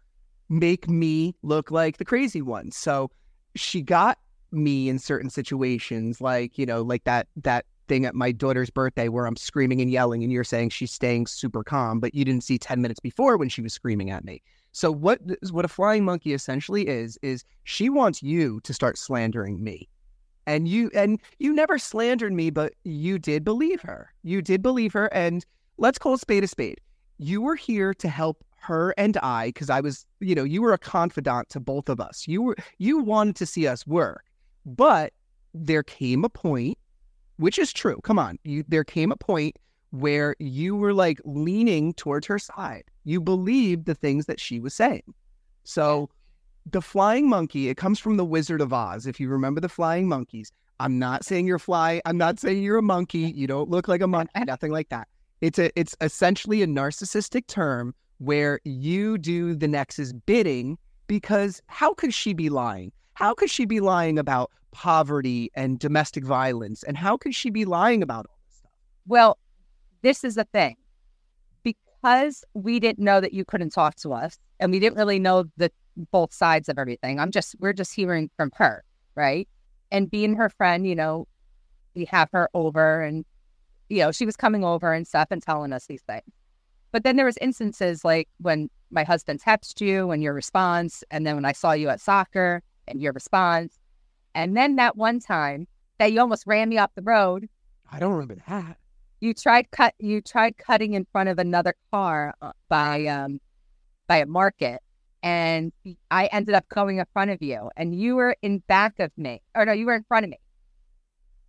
make 0.50 0.90
me 0.90 1.36
look 1.42 1.72
like 1.72 1.98
the 1.98 2.06
crazy 2.06 2.42
one. 2.42 2.72
So 2.72 3.12
she 3.56 3.82
got 3.82 4.20
me 4.52 4.90
in 4.90 5.00
certain 5.00 5.30
situations, 5.30 6.22
like 6.22 6.58
you 6.58 6.66
know, 6.66 6.82
like 6.82 7.04
that 7.04 7.28
that 7.38 7.66
thing 7.88 8.06
at 8.06 8.16
my 8.16 8.32
daughter's 8.32 8.70
birthday 8.70 9.10
where 9.10 9.26
I'm 9.26 9.36
screaming 9.36 9.82
and 9.82 9.92
yelling, 9.92 10.24
and 10.24 10.32
you're 10.32 10.44
saying 10.44 10.70
she's 10.70 10.92
staying 10.92 11.28
super 11.28 11.64
calm, 11.64 12.00
but 12.00 12.16
you 12.16 12.24
didn't 12.24 12.44
see 12.44 12.58
ten 12.58 12.82
minutes 12.82 13.00
before 13.00 13.38
when 13.38 13.50
she 13.50 13.62
was 13.62 13.74
screaming 13.74 14.10
at 14.10 14.24
me. 14.24 14.42
So 14.72 14.92
what 14.92 15.20
what 15.52 15.66
a 15.66 15.68
flying 15.70 16.04
monkey 16.04 16.34
essentially 16.34 16.88
is 16.88 17.18
is 17.22 17.44
she 17.64 17.90
wants 17.90 18.24
you 18.24 18.60
to 18.62 18.74
start 18.74 18.98
slandering 18.98 19.64
me. 19.64 19.88
And 20.46 20.68
you 20.68 20.92
and 20.94 21.22
you 21.40 21.54
never 21.54 21.78
slandered 21.78 22.34
me, 22.34 22.50
but 22.50 22.74
you 22.84 23.18
did 23.18 23.44
believe 23.44 23.82
her. 23.82 24.12
You 24.24 24.42
did 24.42 24.62
believe 24.62 24.92
her 24.94 25.14
and 25.14 25.46
let's 25.78 25.98
call 25.98 26.16
a 26.16 26.18
spade 26.18 26.44
a 26.44 26.48
spade. 26.48 26.82
You 27.18 27.42
were 27.42 27.56
here 27.56 27.94
to 27.94 28.10
help 28.10 28.44
her 28.64 28.94
and 28.98 29.18
I 29.18 29.48
because 29.48 29.70
I 29.70 29.82
was, 29.82 30.06
you 30.20 30.36
know, 30.36 30.44
you 30.44 30.62
were 30.62 30.74
a 30.74 30.78
confidant 30.78 31.50
to 31.50 31.60
both 31.60 31.90
of 31.90 32.00
us. 32.00 32.28
You 32.28 32.42
were 32.42 32.56
you 32.78 33.00
wanted 33.00 33.36
to 33.38 33.46
see 33.46 33.68
us 33.68 33.86
work. 33.86 34.24
But 34.66 35.14
there 35.54 35.84
came 35.84 36.24
a 36.24 36.30
point, 36.30 36.78
which 37.38 37.60
is 37.60 37.74
true. 37.74 38.00
Come 38.04 38.18
on. 38.18 38.40
You 38.44 38.64
there 38.68 38.84
came 38.84 39.12
a 39.12 39.18
point 39.18 39.58
where 39.92 40.36
you 40.40 40.76
were 40.76 40.94
like 40.94 41.20
leaning 41.26 41.94
towards 41.94 42.26
her 42.28 42.40
side. 42.40 42.86
You 43.04 43.22
believed 43.22 43.86
the 43.86 43.96
things 43.96 44.26
that 44.26 44.40
she 44.40 44.60
was 44.60 44.74
saying. 44.74 45.14
So 45.64 46.10
the 46.72 46.82
flying 46.82 47.30
monkey, 47.30 47.70
it 47.70 47.78
comes 47.78 48.00
from 48.00 48.18
the 48.18 48.26
Wizard 48.26 48.62
of 48.62 48.74
Oz. 48.74 49.06
If 49.06 49.20
you 49.20 49.30
remember 49.30 49.62
the 49.62 49.70
flying 49.70 50.08
monkeys, 50.08 50.52
I'm 50.80 50.98
not 50.98 51.24
saying 51.24 51.46
you're 51.46 51.60
fly. 51.60 52.02
I'm 52.06 52.18
not 52.18 52.40
saying 52.40 52.64
you're 52.64 52.78
a 52.78 52.82
monkey. 52.82 53.32
You 53.36 53.48
don't 53.48 53.70
look 53.70 53.88
like 53.88 54.02
a 54.02 54.08
monkey, 54.08 54.32
nothing 54.46 54.72
like 54.72 54.90
that. 54.90 55.08
It's 55.42 55.60
a 55.60 55.78
it's 55.80 55.96
essentially 56.02 56.62
a 56.62 56.68
narcissistic 56.68 57.48
term 57.48 57.94
where 58.24 58.60
you 58.64 59.18
do 59.18 59.56
the 59.56 59.68
NEx's 59.68 60.14
bidding 60.14 60.78
because 61.08 61.62
how 61.68 61.94
could 61.94 62.14
she 62.14 62.34
be 62.34 62.50
lying? 62.50 62.92
How 63.14 63.34
could 63.34 63.50
she 63.50 63.66
be 63.66 63.80
lying 63.80 64.18
about 64.18 64.52
poverty 64.72 65.52
and 65.56 65.78
domestic 65.78 66.24
violence? 66.24 66.84
And 66.84 66.98
how 66.98 67.18
could 67.18 67.36
she 67.36 67.50
be 67.50 67.66
lying 67.66 68.02
about 68.02 68.26
all 68.30 68.38
this 68.48 68.58
stuff? 68.58 68.72
Well, 69.08 69.38
this 70.02 70.24
is 70.24 70.36
the 70.36 70.46
thing. 70.46 70.78
Because 71.64 72.44
we 72.54 72.80
didn't 72.80 73.04
know 73.04 73.22
that 73.22 73.34
you 73.34 73.46
couldn't 73.46 73.72
talk 73.72 73.96
to 73.98 74.14
us 74.14 74.38
and 74.60 74.72
we 74.72 74.80
didn't 74.80 74.98
really 74.98 75.20
know 75.20 75.46
the 75.58 75.72
both 76.12 76.34
sides 76.34 76.70
of 76.70 76.80
everything. 76.80 77.20
I'm 77.20 77.32
just 77.32 77.56
we're 77.60 77.74
just 77.74 77.94
hearing 77.94 78.30
from 78.36 78.52
her, 78.56 78.84
right? 79.16 79.48
And 79.92 80.10
being 80.10 80.36
her 80.36 80.50
friend, 80.50 80.88
you 80.88 80.96
know, 80.96 81.28
we 81.96 82.06
have 82.06 82.30
her 82.34 82.50
over 82.54 83.02
and 83.02 83.26
you 83.90 84.00
know, 84.00 84.12
she 84.12 84.26
was 84.26 84.36
coming 84.36 84.64
over 84.64 84.92
and 84.92 85.06
stuff 85.06 85.28
and 85.30 85.42
telling 85.42 85.72
us 85.72 85.86
these 85.86 86.02
things. 86.02 86.24
But 86.94 87.04
then 87.04 87.16
there 87.16 87.26
was 87.26 87.38
instances 87.42 88.06
like 88.06 88.30
when 88.38 88.70
my 88.92 89.04
husband 89.04 89.42
texted 89.42 89.82
you 89.82 90.12
and 90.12 90.22
your 90.22 90.34
response, 90.34 91.04
and 91.10 91.26
then 91.26 91.36
when 91.36 91.44
I 91.44 91.52
saw 91.52 91.72
you 91.74 91.90
at 91.90 92.00
soccer 92.00 92.62
and 92.88 93.02
your 93.02 93.12
response, 93.14 93.80
and 94.36 94.56
then 94.56 94.76
that 94.78 94.96
one 94.96 95.20
time 95.20 95.68
that 95.98 96.14
you 96.14 96.22
almost 96.22 96.46
ran 96.46 96.70
me 96.70 96.78
off 96.78 96.92
the 96.96 97.02
road. 97.02 97.50
I 97.92 98.00
don't 98.00 98.14
remember 98.14 98.38
that. 98.48 98.78
You 99.22 99.34
tried 99.34 99.72
cut 99.72 99.96
you 100.00 100.22
tried 100.22 100.58
cutting 100.58 100.94
in 100.94 101.06
front 101.12 101.30
of 101.30 101.40
another 101.40 101.76
car 101.92 102.36
uh, 102.42 102.52
by 102.70 103.06
um 103.08 103.40
by 104.08 104.18
a 104.18 104.26
market 104.26 104.82
and 105.24 105.72
I 106.12 106.26
ended 106.28 106.54
up 106.56 106.68
going 106.68 106.98
in 106.98 107.06
front 107.14 107.32
of 107.32 107.42
you 107.42 107.72
and 107.78 107.96
you 107.96 108.18
were 108.18 108.36
in 108.42 108.60
back 108.68 109.00
of 109.00 109.12
me 109.18 109.42
or 109.56 109.66
no 109.66 109.72
you 109.72 109.86
were 109.86 109.96
in 109.96 110.04
front 110.04 110.26
of 110.26 110.30
me. 110.30 110.40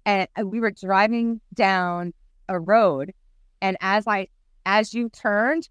And 0.06 0.28
we 0.44 0.60
were 0.60 0.70
driving 0.70 1.40
down 1.52 2.14
a 2.48 2.60
road 2.60 3.12
and 3.60 3.76
as 3.80 4.06
I 4.06 4.28
as 4.66 4.94
you 4.94 5.08
turned 5.08 5.68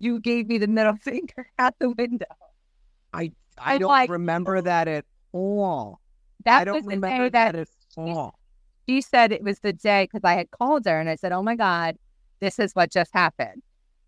you 0.00 0.18
gave 0.18 0.48
me 0.48 0.58
the 0.58 0.66
middle 0.66 0.96
finger 1.00 1.48
at 1.58 1.78
the 1.78 1.90
window. 1.90 2.26
I 3.14 3.30
I 3.58 3.78
don't 3.78 3.88
like, 3.88 4.10
remember 4.10 4.56
oh. 4.56 4.62
that 4.62 4.88
at 4.88 5.04
all. 5.32 6.00
That 6.44 6.62
I 6.62 6.64
don't 6.64 6.86
was 6.86 6.86
the 6.86 7.00
day 7.00 7.18
that, 7.18 7.32
that 7.32 7.54
at 7.54 7.68
all. 7.96 8.38
she 8.88 9.02
said 9.02 9.30
it 9.30 9.44
was 9.44 9.60
the 9.60 9.74
day 9.74 10.04
because 10.04 10.24
I 10.24 10.34
had 10.34 10.50
called 10.50 10.86
her 10.86 10.98
and 10.98 11.08
I 11.08 11.16
said, 11.16 11.32
"Oh 11.32 11.42
my 11.42 11.54
God, 11.54 11.96
this 12.40 12.58
is 12.58 12.74
what 12.74 12.90
just 12.90 13.12
happened," 13.12 13.62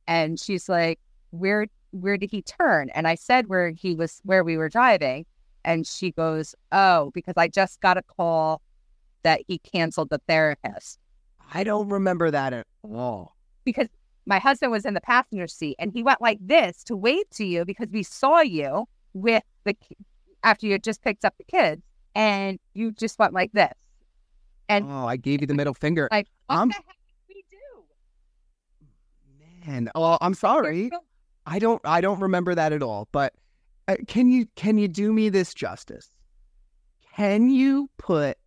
and 0.08 0.40
she's 0.40 0.68
like, 0.68 0.98
"Where 1.30 1.66
where 1.90 2.16
did 2.16 2.30
he 2.30 2.40
turn?" 2.42 2.88
And 2.90 3.06
I 3.06 3.14
said 3.14 3.48
where 3.48 3.70
he 3.70 3.94
was 3.94 4.20
where 4.24 4.42
we 4.42 4.56
were 4.56 4.70
driving, 4.70 5.26
and 5.64 5.86
she 5.86 6.10
goes, 6.10 6.54
"Oh, 6.72 7.10
because 7.12 7.34
I 7.36 7.48
just 7.48 7.80
got 7.82 7.98
a 7.98 8.02
call 8.02 8.62
that 9.24 9.42
he 9.46 9.58
canceled 9.58 10.08
the 10.08 10.22
therapist." 10.26 10.98
I 11.52 11.64
don't 11.64 11.90
remember 11.90 12.30
that 12.30 12.54
at 12.54 12.66
all. 12.82 13.36
Because 13.64 13.88
my 14.26 14.38
husband 14.38 14.72
was 14.72 14.84
in 14.84 14.94
the 14.94 15.00
passenger 15.00 15.46
seat 15.46 15.76
and 15.78 15.92
he 15.92 16.02
went 16.02 16.20
like 16.20 16.38
this 16.40 16.84
to 16.84 16.96
wave 16.96 17.28
to 17.30 17.44
you 17.44 17.64
because 17.64 17.88
we 17.90 18.02
saw 18.02 18.40
you 18.40 18.86
with 19.14 19.42
the 19.64 19.76
after 20.44 20.66
you 20.66 20.72
had 20.72 20.82
just 20.82 21.02
picked 21.02 21.24
up 21.24 21.34
the 21.38 21.44
kids 21.44 21.82
and 22.14 22.58
you 22.74 22.92
just 22.92 23.18
went 23.18 23.32
like 23.32 23.52
this 23.52 23.72
and 24.72 24.90
oh, 24.90 25.06
I 25.06 25.16
gave 25.16 25.40
you 25.40 25.46
the 25.46 25.54
middle 25.54 25.74
finger. 25.74 26.08
Like, 26.10 26.28
what 26.46 26.58
I'm, 26.58 26.68
the 26.68 26.74
heck 26.74 26.84
did 27.28 27.28
we 27.28 27.44
do? 27.50 29.70
Man, 29.70 29.90
oh, 29.94 30.18
I'm 30.20 30.34
sorry. 30.34 30.90
I 31.46 31.58
don't, 31.58 31.80
I 31.84 32.00
don't 32.00 32.20
remember 32.20 32.54
that 32.54 32.72
at 32.72 32.82
all. 32.82 33.08
But 33.12 33.34
uh, 33.88 33.96
can 34.06 34.30
you, 34.30 34.46
can 34.56 34.78
you 34.78 34.88
do 34.88 35.12
me 35.12 35.28
this 35.28 35.52
justice? 35.52 36.08
Can 37.14 37.50
you 37.50 37.90
put 37.98 38.38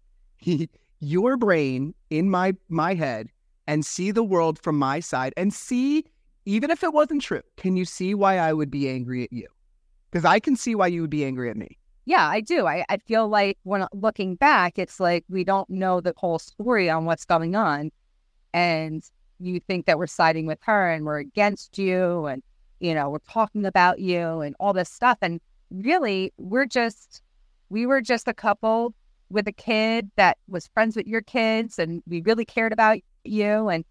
your 0.99 1.37
brain 1.37 1.93
in 2.09 2.29
my 2.29 2.55
my 2.69 2.95
head 2.95 3.29
and 3.67 3.85
see 3.85 4.11
the 4.11 4.23
world 4.23 4.59
from 4.59 4.77
my 4.77 4.99
side 4.99 5.33
and 5.37 5.53
see, 5.53 6.05
even 6.45 6.69
if 6.69 6.83
it 6.83 6.93
wasn't 6.93 7.21
true, 7.21 7.41
can 7.57 7.75
you 7.77 7.85
see 7.85 8.13
why 8.13 8.37
I 8.37 8.53
would 8.53 8.69
be 8.69 8.89
angry 8.89 9.23
at 9.23 9.33
you? 9.33 9.47
Because 10.11 10.25
I 10.25 10.39
can 10.39 10.55
see 10.55 10.75
why 10.75 10.87
you 10.87 11.01
would 11.01 11.09
be 11.09 11.25
angry 11.25 11.49
at 11.49 11.57
me. 11.57 11.77
Yeah, 12.05 12.27
I 12.27 12.41
do. 12.41 12.67
I, 12.67 12.85
I 12.87 12.97
feel 12.97 13.27
like 13.27 13.57
when 13.63 13.87
looking 13.91 14.35
back, 14.35 14.77
it's 14.77 14.99
like 14.99 15.25
we 15.27 15.43
don't 15.43 15.69
know 15.69 16.01
the 16.01 16.13
whole 16.15 16.37
story 16.37 16.89
on 16.89 17.05
what's 17.05 17.25
going 17.25 17.55
on. 17.55 17.91
And 18.53 19.03
you 19.39 19.59
think 19.59 19.87
that 19.87 19.97
we're 19.97 20.07
siding 20.07 20.45
with 20.45 20.59
her 20.61 20.91
and 20.91 21.05
we're 21.05 21.17
against 21.17 21.77
you 21.77 22.27
and, 22.27 22.43
you 22.79 22.93
know, 22.93 23.09
we're 23.09 23.19
talking 23.27 23.65
about 23.65 23.99
you 23.99 24.41
and 24.41 24.55
all 24.59 24.71
this 24.71 24.89
stuff. 24.89 25.17
And 25.21 25.41
really, 25.71 26.31
we're 26.37 26.67
just, 26.67 27.23
we 27.69 27.87
were 27.87 28.01
just 28.01 28.27
a 28.27 28.33
couple 28.33 28.93
with 29.29 29.47
a 29.47 29.51
kid 29.51 30.11
that 30.15 30.37
was 30.47 30.67
friends 30.67 30.95
with 30.95 31.07
your 31.07 31.21
kids 31.21 31.79
and 31.79 32.03
we 32.07 32.21
really 32.21 32.45
cared 32.45 32.71
about 32.71 32.99
you. 33.27 33.69
And 33.69 33.85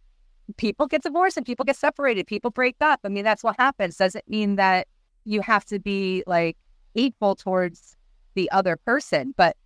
people 0.56 0.86
get 0.86 1.02
divorced 1.02 1.36
and 1.36 1.46
people 1.46 1.64
get 1.64 1.76
separated, 1.76 2.26
people 2.26 2.50
break 2.50 2.76
up. 2.80 3.00
I 3.04 3.08
mean, 3.08 3.24
that's 3.24 3.42
what 3.42 3.56
happens. 3.58 3.96
Doesn't 3.96 4.28
mean 4.28 4.56
that 4.56 4.88
you 5.24 5.40
have 5.40 5.64
to 5.66 5.78
be 5.78 6.22
like 6.26 6.56
hateful 6.94 7.34
towards 7.34 7.96
the 8.34 8.50
other 8.50 8.76
person. 8.76 9.34
But 9.36 9.56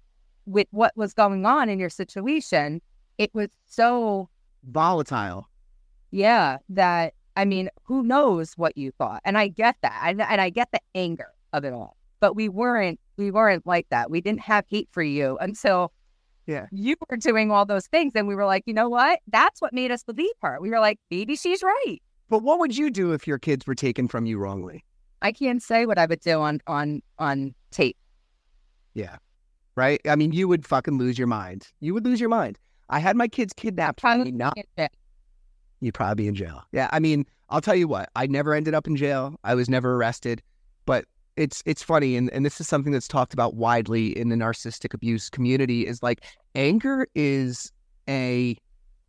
with 0.47 0.69
what 0.71 0.97
was 0.97 1.13
going 1.15 1.45
on 1.45 1.69
in 1.69 1.79
your 1.79 1.91
situation, 1.91 2.81
it 3.19 3.31
was 3.35 3.49
so 3.67 4.29
volatile. 4.71 5.49
Yeah, 6.11 6.59
that 6.71 7.15
I 7.37 7.45
mean, 7.45 7.69
who 7.85 8.03
knows 8.03 8.55
what 8.55 8.77
you 8.77 8.91
thought? 8.93 9.21
And 9.25 9.39
I 9.39 9.49
get 9.49 9.77
that, 9.83 10.01
and, 10.05 10.21
and 10.21 10.41
I 10.41 10.51
get 10.51 10.73
the 10.73 10.81
anger 10.95 11.33
of 11.53 11.65
it 11.65 11.73
all. 11.73 11.97
But 12.21 12.35
we 12.35 12.49
weren't 12.49 12.99
we 13.17 13.31
weren't 13.31 13.67
like 13.67 13.89
that. 13.91 14.11
We 14.11 14.21
didn't 14.21 14.41
have 14.41 14.65
hate 14.69 14.89
for 14.91 15.03
you 15.03 15.39
until 15.41 15.93
yeah 16.49 16.67
you 16.73 16.97
were 17.09 17.17
doing 17.17 17.53
all 17.53 17.65
those 17.65 17.87
things, 17.87 18.13
and 18.17 18.27
we 18.27 18.35
were 18.35 18.47
like, 18.47 18.65
you 18.67 18.75
know 18.75 18.89
what? 18.89 19.21
That's 19.29 19.63
what 19.63 19.73
made 19.73 19.93
us 19.93 20.03
believe 20.03 20.35
her. 20.43 20.59
We 20.61 20.71
were 20.71 20.81
like, 20.81 20.99
maybe 21.11 21.37
she's 21.37 21.63
right. 21.63 21.99
But 22.29 22.43
what 22.43 22.59
would 22.59 22.77
you 22.77 22.91
do 22.91 23.13
if 23.13 23.27
your 23.27 23.39
kids 23.39 23.67
were 23.67 23.75
taken 23.75 24.09
from 24.09 24.27
you 24.27 24.39
wrongly? 24.39 24.85
I 25.23 25.33
can't 25.33 25.63
say 25.63 25.87
what 25.87 25.99
I 25.99 26.07
would 26.07 26.21
do 26.21 26.41
on 26.41 26.61
on 26.67 27.03
on 27.19 27.55
tape. 27.71 27.97
Yeah. 28.95 29.17
Right? 29.77 30.01
I 30.09 30.17
mean, 30.17 30.33
you 30.33 30.49
would 30.49 30.67
fucking 30.67 30.99
lose 30.99 31.19
your 31.19 31.29
mind. 31.29 31.69
You 31.81 31.95
would 31.95 32.05
lose 32.05 32.19
your 32.19 32.29
mind. 32.29 32.59
I 32.91 32.99
had 32.99 33.17
my 33.17 33.29
kids 33.29 33.53
kidnapped. 33.53 34.01
Probably 34.01 34.33
not. 34.33 34.59
You'd 35.81 35.95
probably 35.95 36.25
be 36.25 36.29
in 36.29 36.35
jail. 36.35 36.65
Yeah. 36.73 36.89
I 36.93 36.99
mean, 36.99 37.25
I'll 37.51 37.61
tell 37.61 37.77
you 37.77 37.87
what, 37.87 38.09
I 38.17 38.27
never 38.27 38.55
ended 38.55 38.75
up 38.75 38.87
in 38.87 38.97
jail. 38.97 39.39
I 39.45 39.55
was 39.55 39.69
never 39.69 39.95
arrested. 39.95 40.43
But 40.85 41.05
it's 41.39 41.63
it's 41.65 41.83
funny, 41.83 42.17
and, 42.17 42.31
and 42.31 42.45
this 42.45 42.61
is 42.61 42.69
something 42.69 42.93
that's 42.93 43.09
talked 43.09 43.33
about 43.33 43.55
widely 43.55 44.17
in 44.19 44.29
the 44.29 44.37
narcissistic 44.37 44.93
abuse 44.93 45.31
community, 45.31 45.87
is 45.87 46.03
like 46.03 46.25
anger 46.55 47.07
is 47.15 47.73
a 48.09 48.57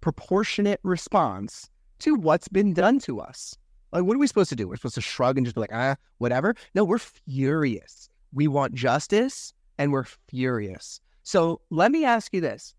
proportionate 0.02 0.80
response 0.84 1.70
to 2.00 2.16
what's 2.16 2.48
been 2.48 2.74
done 2.74 3.00
to 3.00 3.20
us. 3.20 3.58
Like, 3.92 4.04
what 4.04 4.16
are 4.16 4.20
we 4.20 4.28
supposed 4.28 4.50
to 4.50 4.56
do? 4.56 4.68
We're 4.68 4.76
supposed 4.76 4.96
to 4.96 5.02
shrug 5.02 5.38
and 5.38 5.46
just 5.46 5.56
be 5.56 5.62
like, 5.62 5.74
ah, 5.74 5.96
whatever. 6.20 6.56
No, 6.76 6.84
we're 6.84 7.00
furious. 7.00 8.10
We 8.32 8.48
want 8.48 8.76
justice 8.76 9.54
and 9.78 9.92
we're 9.92 10.06
furious. 10.28 11.02
So 11.24 11.62
let 11.72 11.92
me 11.92 12.06
ask 12.06 12.34
you 12.34 12.42
this. 12.42 12.76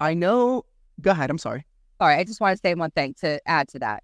I 0.00 0.14
know, 0.14 0.64
go 1.00 1.12
ahead. 1.12 1.30
I'm 1.30 1.38
sorry. 1.38 1.64
All 2.00 2.08
right. 2.08 2.18
I 2.18 2.24
just 2.24 2.40
want 2.40 2.56
to 2.56 2.60
say 2.60 2.74
one 2.74 2.90
thing 2.90 3.14
to 3.20 3.40
add 3.48 3.68
to 3.68 3.78
that. 3.78 4.02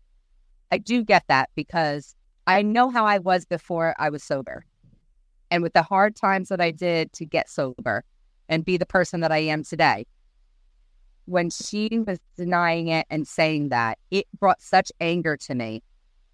I 0.71 0.79
do 0.79 1.05
get 1.05 1.25
that 1.29 1.51
because 1.57 2.15
I 2.47 2.63
know 2.63 2.91
how 2.91 3.05
I 3.05 3.19
was 3.19 3.45
before 3.45 3.95
I 3.99 4.09
was 4.11 4.23
sober. 4.23 4.65
And 5.51 5.63
with 5.63 5.75
the 5.75 5.83
hard 5.83 6.17
times 6.17 6.49
that 6.49 6.61
I 6.61 6.71
did 6.71 7.13
to 7.15 7.25
get 7.25 7.49
sober 7.49 8.05
and 8.49 8.65
be 8.65 8.77
the 8.77 8.87
person 8.87 9.21
that 9.21 9.33
I 9.33 9.39
am 9.39 9.65
today, 9.65 10.07
when 11.27 11.51
she 11.51 11.89
was 12.07 12.19
denying 12.37 12.89
it 12.89 13.07
and 13.11 13.29
saying 13.29 13.69
that, 13.69 13.99
it 14.11 14.27
brought 14.39 14.61
such 14.61 14.91
anger 15.01 15.37
to 15.37 15.55
me. 15.55 15.83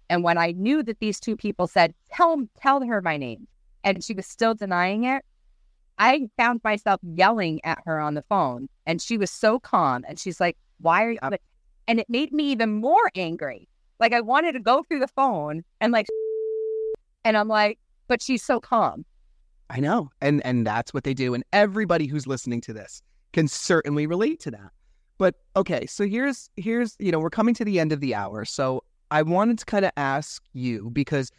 And 0.09 0.23
when 0.23 0.37
I 0.37 0.51
knew 0.53 0.81
that 0.83 0.99
these 0.99 1.19
two 1.19 1.35
people 1.35 1.67
said, 1.67 1.93
"Tell 2.11 2.47
tell 2.59 2.83
her 2.83 3.01
my 3.01 3.17
name," 3.17 3.47
and 3.83 4.03
she 4.03 4.13
was 4.13 4.25
still 4.25 4.55
denying 4.55 5.03
it, 5.03 5.23
I 5.99 6.29
found 6.37 6.61
myself 6.63 6.99
yelling 7.03 7.59
at 7.65 7.79
her 7.85 7.99
on 7.99 8.15
the 8.15 8.23
phone 8.23 8.69
and 8.85 9.01
she 9.01 9.17
was 9.17 9.29
so 9.29 9.59
calm 9.59 10.05
and 10.07 10.17
she's 10.17 10.39
like, 10.39 10.57
Why 10.79 11.03
are 11.03 11.11
you? 11.11 11.19
Uh 11.21 11.37
and 11.87 11.99
it 11.99 12.09
made 12.09 12.31
me 12.31 12.51
even 12.51 12.73
more 12.73 13.11
angry. 13.15 13.67
Like 13.99 14.13
I 14.13 14.21
wanted 14.21 14.53
to 14.53 14.59
go 14.59 14.83
through 14.83 14.99
the 14.99 15.07
phone 15.07 15.63
and 15.81 15.91
like, 15.91 16.07
and 17.23 17.37
I'm 17.37 17.47
like, 17.47 17.79
but 18.07 18.21
she's 18.21 18.43
so 18.43 18.59
calm. 18.59 19.05
I 19.69 19.79
know. 19.79 20.09
And 20.21 20.43
and 20.45 20.65
that's 20.65 20.93
what 20.93 21.03
they 21.03 21.13
do. 21.13 21.33
And 21.33 21.43
everybody 21.53 22.07
who's 22.07 22.25
listening 22.25 22.61
to 22.61 22.73
this 22.73 23.01
can 23.33 23.47
certainly 23.47 24.07
relate 24.07 24.39
to 24.41 24.51
that. 24.51 24.71
But 25.17 25.35
okay, 25.55 25.85
so 25.85 26.07
here's 26.07 26.49
here's, 26.55 26.95
you 26.99 27.11
know, 27.11 27.19
we're 27.19 27.29
coming 27.29 27.53
to 27.55 27.65
the 27.65 27.79
end 27.79 27.91
of 27.91 27.99
the 27.99 28.15
hour. 28.15 28.45
So 28.45 28.83
I 29.11 29.21
wanted 29.21 29.59
to 29.59 29.65
kind 29.65 29.85
of 29.85 29.91
ask 29.97 30.43
you 30.53 30.89
because 30.91 31.31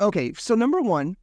okay, 0.00 0.32
so 0.34 0.54
number 0.54 0.80
one, 0.80 1.16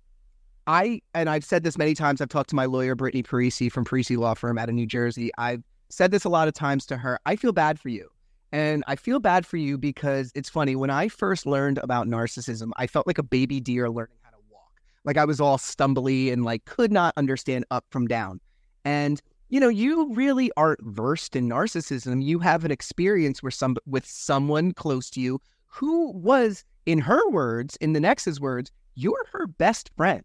I 0.67 1.01
and 1.13 1.29
I've 1.29 1.45
said 1.45 1.63
this 1.63 1.77
many 1.77 1.95
times, 1.95 2.21
I've 2.21 2.29
talked 2.29 2.49
to 2.51 2.55
my 2.55 2.65
lawyer, 2.65 2.93
Brittany 2.95 3.23
Parisi 3.23 3.71
from 3.71 3.85
Parisi 3.85 4.17
Law 4.17 4.33
Firm 4.33 4.57
out 4.57 4.69
of 4.69 4.75
New 4.75 4.85
Jersey. 4.85 5.31
I've 5.37 5.63
said 5.89 6.11
this 6.11 6.23
a 6.23 6.29
lot 6.29 6.47
of 6.47 6.53
times 6.53 6.85
to 6.87 6.97
her. 6.97 7.19
I 7.25 7.35
feel 7.35 7.51
bad 7.51 7.79
for 7.79 7.89
you. 7.89 8.09
And 8.51 8.83
I 8.87 8.95
feel 8.95 9.19
bad 9.19 9.45
for 9.45 9.57
you 9.57 9.77
because 9.77 10.31
it's 10.35 10.49
funny. 10.49 10.75
When 10.75 10.89
I 10.89 11.07
first 11.07 11.45
learned 11.45 11.77
about 11.77 12.07
narcissism, 12.07 12.71
I 12.75 12.87
felt 12.87 13.07
like 13.07 13.17
a 13.17 13.23
baby 13.23 13.59
deer 13.59 13.89
learning 13.89 14.17
how 14.23 14.31
to 14.31 14.37
walk. 14.49 14.73
Like 15.05 15.17
I 15.17 15.25
was 15.25 15.39
all 15.39 15.57
stumbly 15.57 16.33
and 16.33 16.43
like 16.43 16.65
could 16.65 16.91
not 16.91 17.13
understand 17.15 17.65
up 17.71 17.85
from 17.89 18.07
down. 18.07 18.41
And 18.83 19.21
you 19.49 19.59
know, 19.59 19.69
you 19.69 20.13
really 20.13 20.49
aren't 20.55 20.81
versed 20.81 21.35
in 21.35 21.49
narcissism. 21.49 22.23
You 22.23 22.39
have 22.39 22.63
an 22.63 22.71
experience 22.71 23.43
where 23.43 23.51
some 23.51 23.75
with 23.85 24.05
someone 24.05 24.73
close 24.73 25.09
to 25.11 25.21
you 25.21 25.41
who 25.67 26.11
was, 26.11 26.63
in 26.85 26.99
her 26.99 27.29
words, 27.29 27.77
in 27.77 27.93
the 27.93 27.99
NEx's 27.99 28.39
words, 28.39 28.71
you're 28.95 29.25
her 29.31 29.47
best 29.47 29.89
friend. 29.95 30.23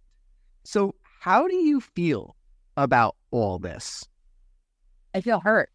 So 0.64 0.95
how 1.20 1.49
do 1.49 1.57
you 1.57 1.81
feel 1.81 2.37
about 2.77 3.16
all 3.31 3.59
this? 3.59 4.07
I 5.14 5.20
feel 5.20 5.41
hurt. 5.41 5.70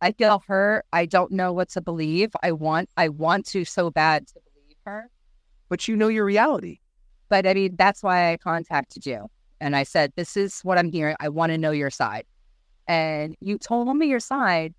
I 0.00 0.12
feel 0.12 0.42
hurt. 0.46 0.84
I 0.92 1.06
don't 1.06 1.32
know 1.32 1.52
what 1.52 1.70
to 1.70 1.80
believe. 1.80 2.30
I 2.42 2.52
want 2.52 2.90
I 2.96 3.08
want 3.08 3.46
to 3.46 3.64
so 3.64 3.90
bad 3.90 4.26
to 4.28 4.34
believe 4.34 4.76
her. 4.84 5.10
But 5.68 5.88
you 5.88 5.96
know 5.96 6.08
your 6.08 6.24
reality. 6.24 6.78
But 7.28 7.46
I 7.46 7.54
mean, 7.54 7.76
that's 7.76 8.02
why 8.02 8.32
I 8.32 8.36
contacted 8.36 9.04
you. 9.04 9.26
And 9.60 9.74
I 9.74 9.82
said, 9.82 10.12
This 10.16 10.36
is 10.36 10.60
what 10.60 10.78
I'm 10.78 10.90
hearing. 10.90 11.16
I 11.18 11.28
want 11.28 11.50
to 11.52 11.58
know 11.58 11.72
your 11.72 11.90
side 11.90 12.24
and 12.88 13.36
you 13.40 13.58
told 13.58 13.94
me 13.96 14.06
your 14.06 14.20
side. 14.20 14.74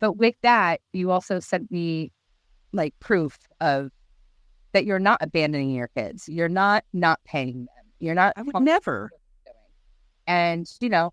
But 0.00 0.14
with 0.14 0.34
that, 0.42 0.80
you 0.92 1.10
also 1.10 1.40
sent 1.40 1.70
me 1.70 2.12
like 2.72 2.94
proof 3.00 3.38
of 3.60 3.90
that 4.72 4.84
you're 4.84 4.98
not 4.98 5.18
abandoning 5.22 5.70
your 5.70 5.88
kids. 5.88 6.28
You're 6.28 6.48
not 6.48 6.84
not 6.92 7.20
paying 7.24 7.60
them. 7.60 7.84
You're 7.98 8.14
not. 8.14 8.34
I 8.36 8.42
would 8.42 8.62
never. 8.62 9.10
And 10.26 10.70
you 10.80 10.88
know, 10.88 11.12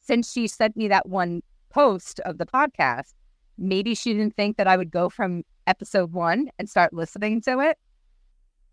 since 0.00 0.32
she 0.32 0.46
sent 0.46 0.76
me 0.76 0.88
that 0.88 1.08
one 1.08 1.42
post 1.72 2.20
of 2.20 2.38
the 2.38 2.46
podcast, 2.46 3.14
maybe 3.58 3.94
she 3.94 4.12
didn't 4.12 4.36
think 4.36 4.56
that 4.56 4.66
I 4.66 4.76
would 4.76 4.90
go 4.90 5.08
from 5.08 5.42
episode 5.66 6.12
one 6.12 6.48
and 6.58 6.68
start 6.68 6.92
listening 6.92 7.40
to 7.42 7.60
it. 7.60 7.78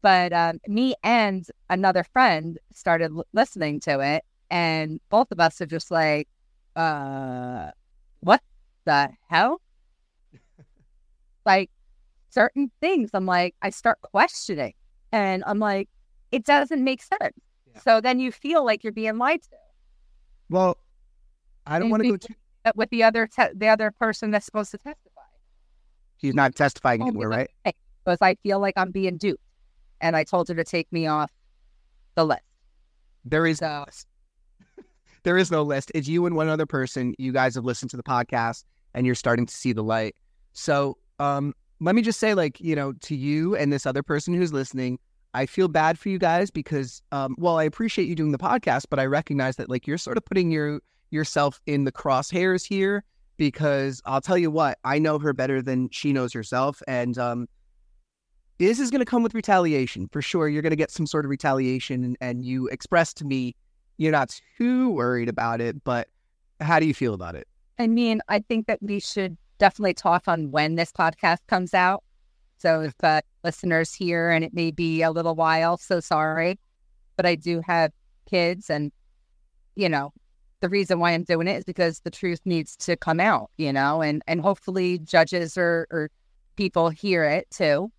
But 0.02 0.32
um, 0.32 0.60
me 0.68 0.96
and 1.04 1.46
another 1.70 2.04
friend 2.04 2.58
started 2.74 3.12
l- 3.12 3.26
listening 3.34 3.80
to 3.82 4.00
it, 4.00 4.24
and 4.50 5.00
both 5.10 5.32
of 5.32 5.40
us 5.40 5.60
are 5.62 5.66
just 5.66 5.92
like, 5.92 6.28
uh, 6.76 7.72
what 8.22 8.42
the 8.86 9.10
hell? 9.30 9.62
like 11.46 11.70
certain 12.30 12.72
things, 12.80 13.10
I'm 13.14 13.26
like, 13.26 13.56
I 13.62 13.72
start 13.72 14.00
questioning 14.02 14.74
and 15.12 15.44
I'm 15.46 15.60
like, 15.60 15.90
it 16.32 16.46
doesn't 16.46 16.84
make 16.84 17.02
sense. 17.02 17.36
Yeah. 17.74 17.82
So 17.82 18.02
then 18.02 18.20
you 18.20 18.32
feel 18.32 18.64
like 18.64 18.84
you're 18.84 18.94
being 18.94 19.18
lied 19.18 19.42
to. 19.44 19.50
Well, 20.50 20.78
I 21.66 21.80
don't 21.80 21.90
want 21.90 22.04
to 22.04 22.10
go 22.10 22.18
too 22.18 22.34
with 22.76 22.90
the 22.90 23.04
other 23.04 23.28
te- 23.28 23.54
the 23.56 23.68
other 23.68 23.92
person 23.92 24.32
that's 24.32 24.46
supposed 24.46 24.72
to 24.72 24.78
testify. 24.78 25.22
He's 26.18 26.34
not 26.34 26.56
testifying 26.56 27.02
oh, 27.02 27.08
anywhere, 27.08 27.30
right? 27.30 27.50
Because 28.04 28.20
I 28.22 28.36
feel 28.44 28.60
like 28.60 28.74
I'm 28.78 28.92
being 28.92 29.18
duped, 29.18 29.44
and 30.02 30.16
I 30.16 30.24
told 30.24 30.48
her 30.50 30.56
to 30.56 30.64
take 30.64 30.92
me 30.92 31.08
off 31.08 31.32
the 32.16 32.26
list. 32.26 32.42
There 33.26 33.46
is 33.46 33.60
so, 33.60 33.86
there 35.24 35.38
is 35.38 35.52
no 35.52 35.64
list. 35.64 35.92
It's 35.96 36.08
you 36.08 36.26
and 36.26 36.36
one 36.36 36.50
other 36.50 36.66
person. 36.66 37.16
You 37.18 37.32
guys 37.32 37.56
have 37.56 37.66
listened 37.66 37.92
to 37.92 37.98
the 37.98 38.04
podcast 38.04 38.64
and 38.94 39.06
you're 39.06 39.16
starting 39.16 39.46
to 39.46 39.54
see 39.54 39.74
the 39.74 39.84
light. 39.84 40.16
So 40.54 40.98
um, 41.20 41.54
let 41.80 41.96
me 41.96 42.02
just 42.02 42.20
say, 42.20 42.34
like, 42.34 42.60
you 42.60 42.76
know, 42.76 42.94
to 42.94 43.16
you 43.16 43.56
and 43.56 43.72
this 43.72 43.86
other 43.86 44.04
person 44.04 44.34
who's 44.34 44.52
listening, 44.52 45.00
I 45.34 45.46
feel 45.46 45.68
bad 45.68 46.00
for 46.00 46.10
you 46.10 46.18
guys 46.18 46.50
because, 46.50 47.02
um, 47.12 47.36
well, 47.38 47.58
I 47.58 47.64
appreciate 47.64 48.08
you 48.08 48.16
doing 48.16 48.32
the 48.32 48.38
podcast, 48.38 48.86
but 48.90 49.00
I 49.00 49.06
recognize 49.06 49.58
that 49.58 49.70
like 49.70 49.86
you're 49.86 49.98
sort 49.98 50.18
of 50.18 50.26
putting 50.26 50.52
your 50.52 50.82
yourself 51.10 51.60
in 51.66 51.84
the 51.84 51.92
crosshairs 51.92 52.66
here 52.66 53.04
because 53.38 54.02
I'll 54.06 54.22
tell 54.22 54.38
you 54.38 54.52
what, 54.52 54.78
I 54.84 55.00
know 55.00 55.18
her 55.18 55.34
better 55.34 55.62
than 55.62 55.90
she 55.92 56.12
knows 56.12 56.34
herself, 56.34 56.82
and 56.88 57.18
um, 57.18 57.48
this 58.58 58.80
is 58.80 58.92
going 58.92 59.00
to 59.00 59.06
come 59.06 59.24
with 59.24 59.34
retaliation 59.34 60.10
for 60.12 60.22
sure. 60.22 60.50
You're 60.50 60.62
going 60.62 60.72
to 60.72 60.76
get 60.76 60.92
some 60.92 61.08
sort 61.08 61.26
of 61.26 61.32
retaliation, 61.32 62.18
and, 62.20 62.46
you 62.46 62.68
expressed 62.68 63.18
to 63.18 63.26
me 63.26 63.56
you're 63.98 64.12
not 64.12 64.40
too 64.58 64.90
worried 64.92 65.30
about 65.30 65.62
it, 65.62 65.84
but 65.84 66.08
how 66.62 66.80
do 66.80 66.86
you 66.86 66.94
feel 66.94 67.14
about 67.14 67.36
it? 67.36 67.48
I 67.80 67.88
mean, 67.88 68.22
I 68.28 68.40
think 68.40 68.68
that 68.68 68.82
we 68.82 69.00
should 69.00 69.38
definitely 69.58 69.94
talk 69.94 70.28
on 70.28 70.52
when 70.52 70.76
this 70.76 70.92
podcast 70.92 71.40
comes 71.48 71.74
out. 71.74 72.04
So 72.58 72.82
if 72.82 72.94
uh, 73.04 73.22
listeners 73.44 73.94
here 73.94 74.30
and 74.30 74.44
it 74.44 74.54
may 74.54 74.72
be 74.72 75.02
a 75.02 75.12
little 75.12 75.36
while, 75.36 75.78
so 75.78 76.00
sorry, 76.00 76.60
but 77.16 77.26
I 77.26 77.36
do 77.36 77.62
have 77.66 77.92
kids, 78.30 78.70
and 78.70 78.92
you 79.76 79.88
know, 79.88 80.12
the 80.62 80.70
reason 80.70 81.00
why 81.00 81.12
I'm 81.12 81.24
doing 81.24 81.48
it 81.48 81.58
is 81.58 81.64
because 81.64 82.02
the 82.02 82.12
truth 82.12 82.42
needs 82.46 82.76
to 82.78 82.96
come 82.96 83.20
out, 83.20 83.50
you 83.58 83.72
know, 83.72 84.02
and 84.02 84.22
and 84.28 84.42
hopefully 84.42 85.00
judges 85.00 85.58
or 85.58 85.88
or 85.92 86.10
people 86.56 86.90
hear 86.90 87.24
it 87.24 87.50
too. 87.52 87.92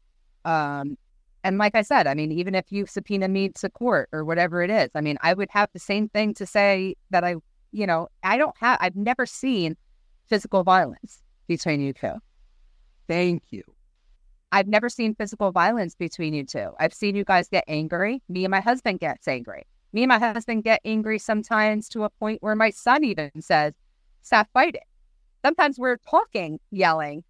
Um, 0.44 0.96
and 1.42 1.58
like 1.58 1.74
I 1.74 1.82
said, 1.82 2.06
I 2.06 2.14
mean, 2.14 2.32
even 2.32 2.54
if 2.54 2.70
you 2.70 2.86
subpoena 2.86 3.28
me 3.28 3.48
to 3.50 3.70
court 3.70 4.08
or 4.12 4.24
whatever 4.24 4.62
it 4.62 4.70
is, 4.70 4.90
I 4.94 5.00
mean, 5.00 5.16
I 5.22 5.32
would 5.32 5.48
have 5.50 5.70
the 5.72 5.78
same 5.78 6.08
thing 6.08 6.34
to 6.34 6.46
say 6.46 6.96
that 7.10 7.24
I, 7.24 7.36
you 7.72 7.86
know, 7.86 8.08
I 8.22 8.36
don't 8.36 8.56
have, 8.58 8.78
I've 8.80 8.96
never 8.96 9.24
seen 9.24 9.76
physical 10.28 10.62
violence 10.62 11.22
between 11.48 11.80
you 11.80 11.94
two. 11.94 12.14
Thank 13.08 13.44
you. 13.50 13.62
I've 14.52 14.68
never 14.68 14.88
seen 14.88 15.14
physical 15.14 15.52
violence 15.52 15.94
between 15.94 16.34
you 16.34 16.44
two. 16.44 16.72
I've 16.78 16.92
seen 16.92 17.14
you 17.14 17.24
guys 17.24 17.48
get 17.48 17.64
angry. 17.68 18.22
Me 18.28 18.44
and 18.44 18.50
my 18.50 18.60
husband 18.60 19.00
gets 19.00 19.26
angry. 19.26 19.66
Me 19.92 20.02
and 20.02 20.08
my 20.08 20.18
husband 20.18 20.64
get 20.64 20.80
angry 20.84 21.18
sometimes 21.18 21.88
to 21.88 22.04
a 22.04 22.10
point 22.10 22.42
where 22.42 22.54
my 22.54 22.70
son 22.70 23.04
even 23.04 23.30
says, 23.40 23.74
stop 24.22 24.48
fighting. 24.52 24.82
Sometimes 25.44 25.78
we're 25.78 25.96
talking, 26.08 26.60
yelling, 26.70 27.24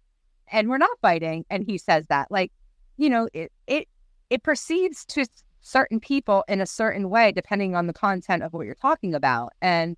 and 0.51 0.69
we're 0.69 0.77
not 0.77 0.99
fighting. 1.01 1.45
And 1.49 1.63
he 1.63 1.77
says 1.77 2.05
that. 2.09 2.29
Like, 2.29 2.51
you 2.97 3.09
know, 3.09 3.29
it, 3.33 3.51
it 3.67 3.87
it 4.29 4.43
perceives 4.43 5.05
to 5.05 5.25
certain 5.61 5.99
people 5.99 6.43
in 6.47 6.61
a 6.61 6.65
certain 6.65 7.09
way 7.09 7.31
depending 7.31 7.75
on 7.75 7.87
the 7.87 7.93
content 7.93 8.43
of 8.43 8.53
what 8.53 8.65
you're 8.65 8.75
talking 8.75 9.13
about. 9.13 9.53
And 9.61 9.97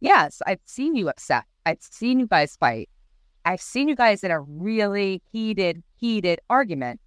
yes, 0.00 0.42
I've 0.46 0.60
seen 0.64 0.94
you 0.94 1.08
upset. 1.08 1.44
I've 1.64 1.80
seen 1.80 2.18
you 2.20 2.26
guys 2.26 2.56
fight. 2.56 2.88
I've 3.44 3.60
seen 3.60 3.88
you 3.88 3.96
guys 3.96 4.24
in 4.24 4.30
a 4.30 4.40
really 4.40 5.22
heated, 5.32 5.82
heated 5.96 6.40
argument. 6.50 7.00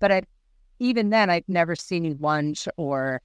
But 0.00 0.12
I, 0.12 0.22
even 0.78 1.10
then, 1.10 1.28
I've 1.30 1.48
never 1.48 1.74
seen 1.74 2.04
you 2.04 2.16
lunge 2.20 2.68
or, 2.76 3.20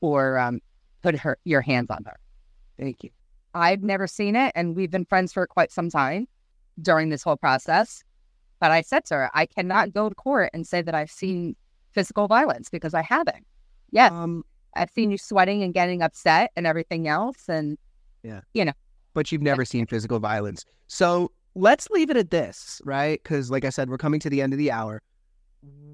or 0.00 0.38
um, 0.38 0.60
put 1.02 1.16
her 1.16 1.38
your 1.44 1.60
hands 1.60 1.90
on 1.90 2.04
her. 2.04 2.16
Thank 2.78 3.04
you. 3.04 3.10
I've 3.54 3.82
never 3.82 4.06
seen 4.06 4.36
it, 4.36 4.52
and 4.54 4.76
we've 4.76 4.90
been 4.90 5.06
friends 5.06 5.32
for 5.32 5.46
quite 5.46 5.72
some 5.72 5.88
time 5.88 6.28
during 6.82 7.08
this 7.08 7.22
whole 7.22 7.36
process. 7.36 8.04
But 8.60 8.70
I 8.70 8.82
said 8.82 9.04
to 9.06 9.14
her, 9.14 9.30
I 9.34 9.46
cannot 9.46 9.92
go 9.92 10.08
to 10.08 10.14
court 10.14 10.50
and 10.52 10.66
say 10.66 10.82
that 10.82 10.94
I've 10.94 11.10
seen 11.10 11.56
physical 11.92 12.26
violence 12.26 12.68
because 12.68 12.94
I 12.94 13.02
haven't. 13.02 13.46
Yes. 13.90 14.12
Um, 14.12 14.44
I've 14.74 14.90
seen 14.90 15.10
you 15.10 15.18
sweating 15.18 15.62
and 15.62 15.72
getting 15.72 16.02
upset 16.02 16.52
and 16.56 16.66
everything 16.66 17.08
else. 17.08 17.48
And, 17.48 17.78
yeah, 18.22 18.40
you 18.52 18.64
know. 18.64 18.72
But 19.14 19.32
you've 19.32 19.42
never 19.42 19.64
seen 19.64 19.86
physical 19.86 20.18
violence. 20.18 20.64
So 20.86 21.32
let's 21.54 21.88
leave 21.90 22.10
it 22.10 22.16
at 22.16 22.30
this, 22.30 22.82
right? 22.84 23.22
Because, 23.22 23.50
like 23.50 23.64
I 23.64 23.70
said, 23.70 23.88
we're 23.88 23.96
coming 23.96 24.20
to 24.20 24.30
the 24.30 24.42
end 24.42 24.52
of 24.52 24.58
the 24.58 24.70
hour. 24.70 25.00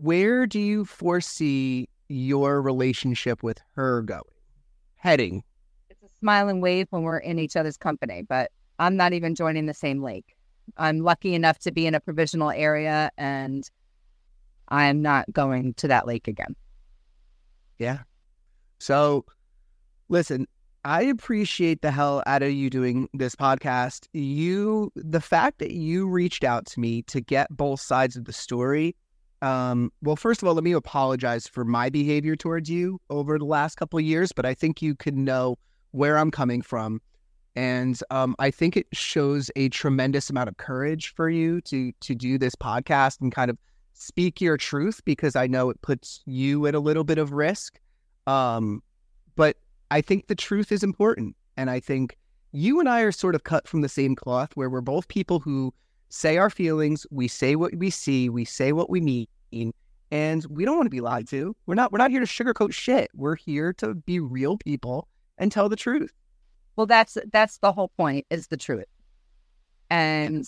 Where 0.01 0.47
do 0.47 0.59
you 0.59 0.85
foresee 0.85 1.89
your 2.13 2.61
relationship 2.61 3.43
with 3.43 3.59
her 3.75 4.03
going, 4.03 4.23
heading? 4.97 5.43
It's 5.91 6.03
a 6.03 6.19
smile 6.19 6.49
and 6.49 6.63
wave 6.63 6.87
when 6.91 7.03
we're 7.03 7.19
in 7.19 7.39
each 7.39 7.57
other's 7.57 7.77
company, 7.77 8.23
but 8.23 8.51
I'm 8.79 8.97
not 8.97 9.13
even 9.13 9.35
joining 9.35 9.67
the 9.67 9.75
same 9.75 10.03
lake. 10.03 10.37
I'm 10.77 11.01
lucky 11.01 11.35
enough 11.35 11.59
to 11.61 11.73
be 11.73 11.87
in 11.87 11.95
a 11.95 12.01
provisional 12.01 12.51
area 12.51 13.11
and 13.19 13.69
I'm 14.69 15.03
not 15.03 15.31
going 15.33 15.75
to 15.75 15.89
that 15.89 16.07
lake 16.07 16.29
again. 16.29 16.57
Yeah. 17.79 18.01
So, 18.79 19.25
listen, 20.09 20.47
I 20.85 21.03
appreciate 21.03 21.83
the 21.83 21.91
hell 21.91 22.23
out 22.27 22.43
of 22.43 22.51
you 22.51 22.71
doing 22.71 23.09
this 23.13 23.37
podcast. 23.37 24.09
You, 24.13 24.91
the 24.97 25.21
fact 25.21 25.59
that 25.59 25.73
you 25.73 26.09
reached 26.09 26.43
out 26.43 26.67
to 26.67 26.81
me 26.81 27.03
to 27.03 27.21
get 27.21 27.55
both 27.57 27.81
sides 27.81 28.17
of 28.17 28.25
the 28.25 28.33
story. 28.33 28.97
Um, 29.43 29.93
well, 30.03 30.15
first 30.15 30.41
of 30.41 30.49
all, 30.49 30.55
let 30.55 30.63
me 30.63 30.73
apologize 30.73 31.49
for 31.49 31.65
my 31.65 31.91
behavior 31.91 32.37
towards 32.37 32.71
you 32.71 33.01
over 33.11 33.39
the 33.39 33.45
last 33.45 33.75
couple 33.75 33.99
of 33.99 34.05
years, 34.05 34.31
but 34.31 34.47
I 34.47 34.55
think 34.55 34.81
you 34.81 34.95
can 34.95 35.25
know 35.25 35.59
where 35.91 36.17
I'm 36.17 36.31
coming 36.31 36.63
from. 36.63 37.01
And 37.57 38.01
um, 38.11 38.37
I 38.39 38.51
think 38.51 38.77
it 38.77 38.87
shows 38.93 39.51
a 39.57 39.69
tremendous 39.69 40.31
amount 40.31 40.49
of 40.49 40.57
courage 40.57 41.13
for 41.15 41.29
you 41.29 41.61
to 41.63 41.93
to 42.01 42.15
do 42.15 42.39
this 42.39 42.55
podcast 42.55 43.21
and 43.21 43.31
kind 43.31 43.51
of 43.51 43.59
speak 43.93 44.41
your 44.41 44.57
truth 44.57 45.03
because 45.05 45.37
I 45.37 45.49
know 45.49 45.69
it 45.69 45.83
puts 45.83 46.23
you 46.25 46.67
at 46.67 46.75
a 46.75 46.81
little 46.81 47.05
bit 47.05 47.19
of 47.19 47.33
risk. 47.33 47.79
Um, 48.27 48.83
but 49.37 49.57
I 49.91 50.01
think 50.01 50.29
the 50.29 50.35
truth 50.35 50.73
is 50.73 50.83
important. 50.83 51.37
And 51.57 51.69
I 51.69 51.81
think 51.81 52.17
you 52.53 52.81
and 52.81 52.89
I 52.89 53.03
are 53.03 53.13
sort 53.13 53.35
of 53.35 53.45
cut 53.45 53.69
from 53.69 53.83
the 53.83 53.89
same 53.89 54.15
cloth 54.15 54.51
where 54.55 54.71
we're 54.71 54.81
both 54.81 55.09
people 55.09 55.41
who 55.41 55.75
say 56.13 56.37
our 56.37 56.51
feelings, 56.51 57.07
we 57.11 57.27
say 57.27 57.57
what 57.57 57.75
we 57.75 57.89
see, 57.89 58.29
we 58.29 58.45
say 58.45 58.73
what 58.73 58.91
we 58.91 59.01
mean, 59.01 59.73
and 60.11 60.45
we 60.51 60.65
don't 60.67 60.77
want 60.77 60.87
to 60.87 60.91
be 60.91 61.01
lied 61.01 61.27
to. 61.29 61.57
We're 61.67 61.75
not 61.75 61.91
we're 61.91 61.99
not 61.99 62.11
here 62.11 62.21
to 62.21 62.27
sugarcoat 62.27 62.73
shit. 62.73 63.11
We're 63.15 63.35
here 63.35 63.73
to 63.75 63.95
be 63.95 64.21
real 64.21 64.59
people 64.59 65.09
and 65.39 65.51
tell 65.51 65.71
the 65.71 65.77
truth. 65.77 66.13
Well, 66.77 66.87
that's 66.87 67.17
that's 67.33 67.59
the 67.59 67.73
whole 67.73 67.89
point 67.97 68.27
is 68.29 68.49
the 68.49 68.59
truth. 68.59 68.85
And 69.89 70.47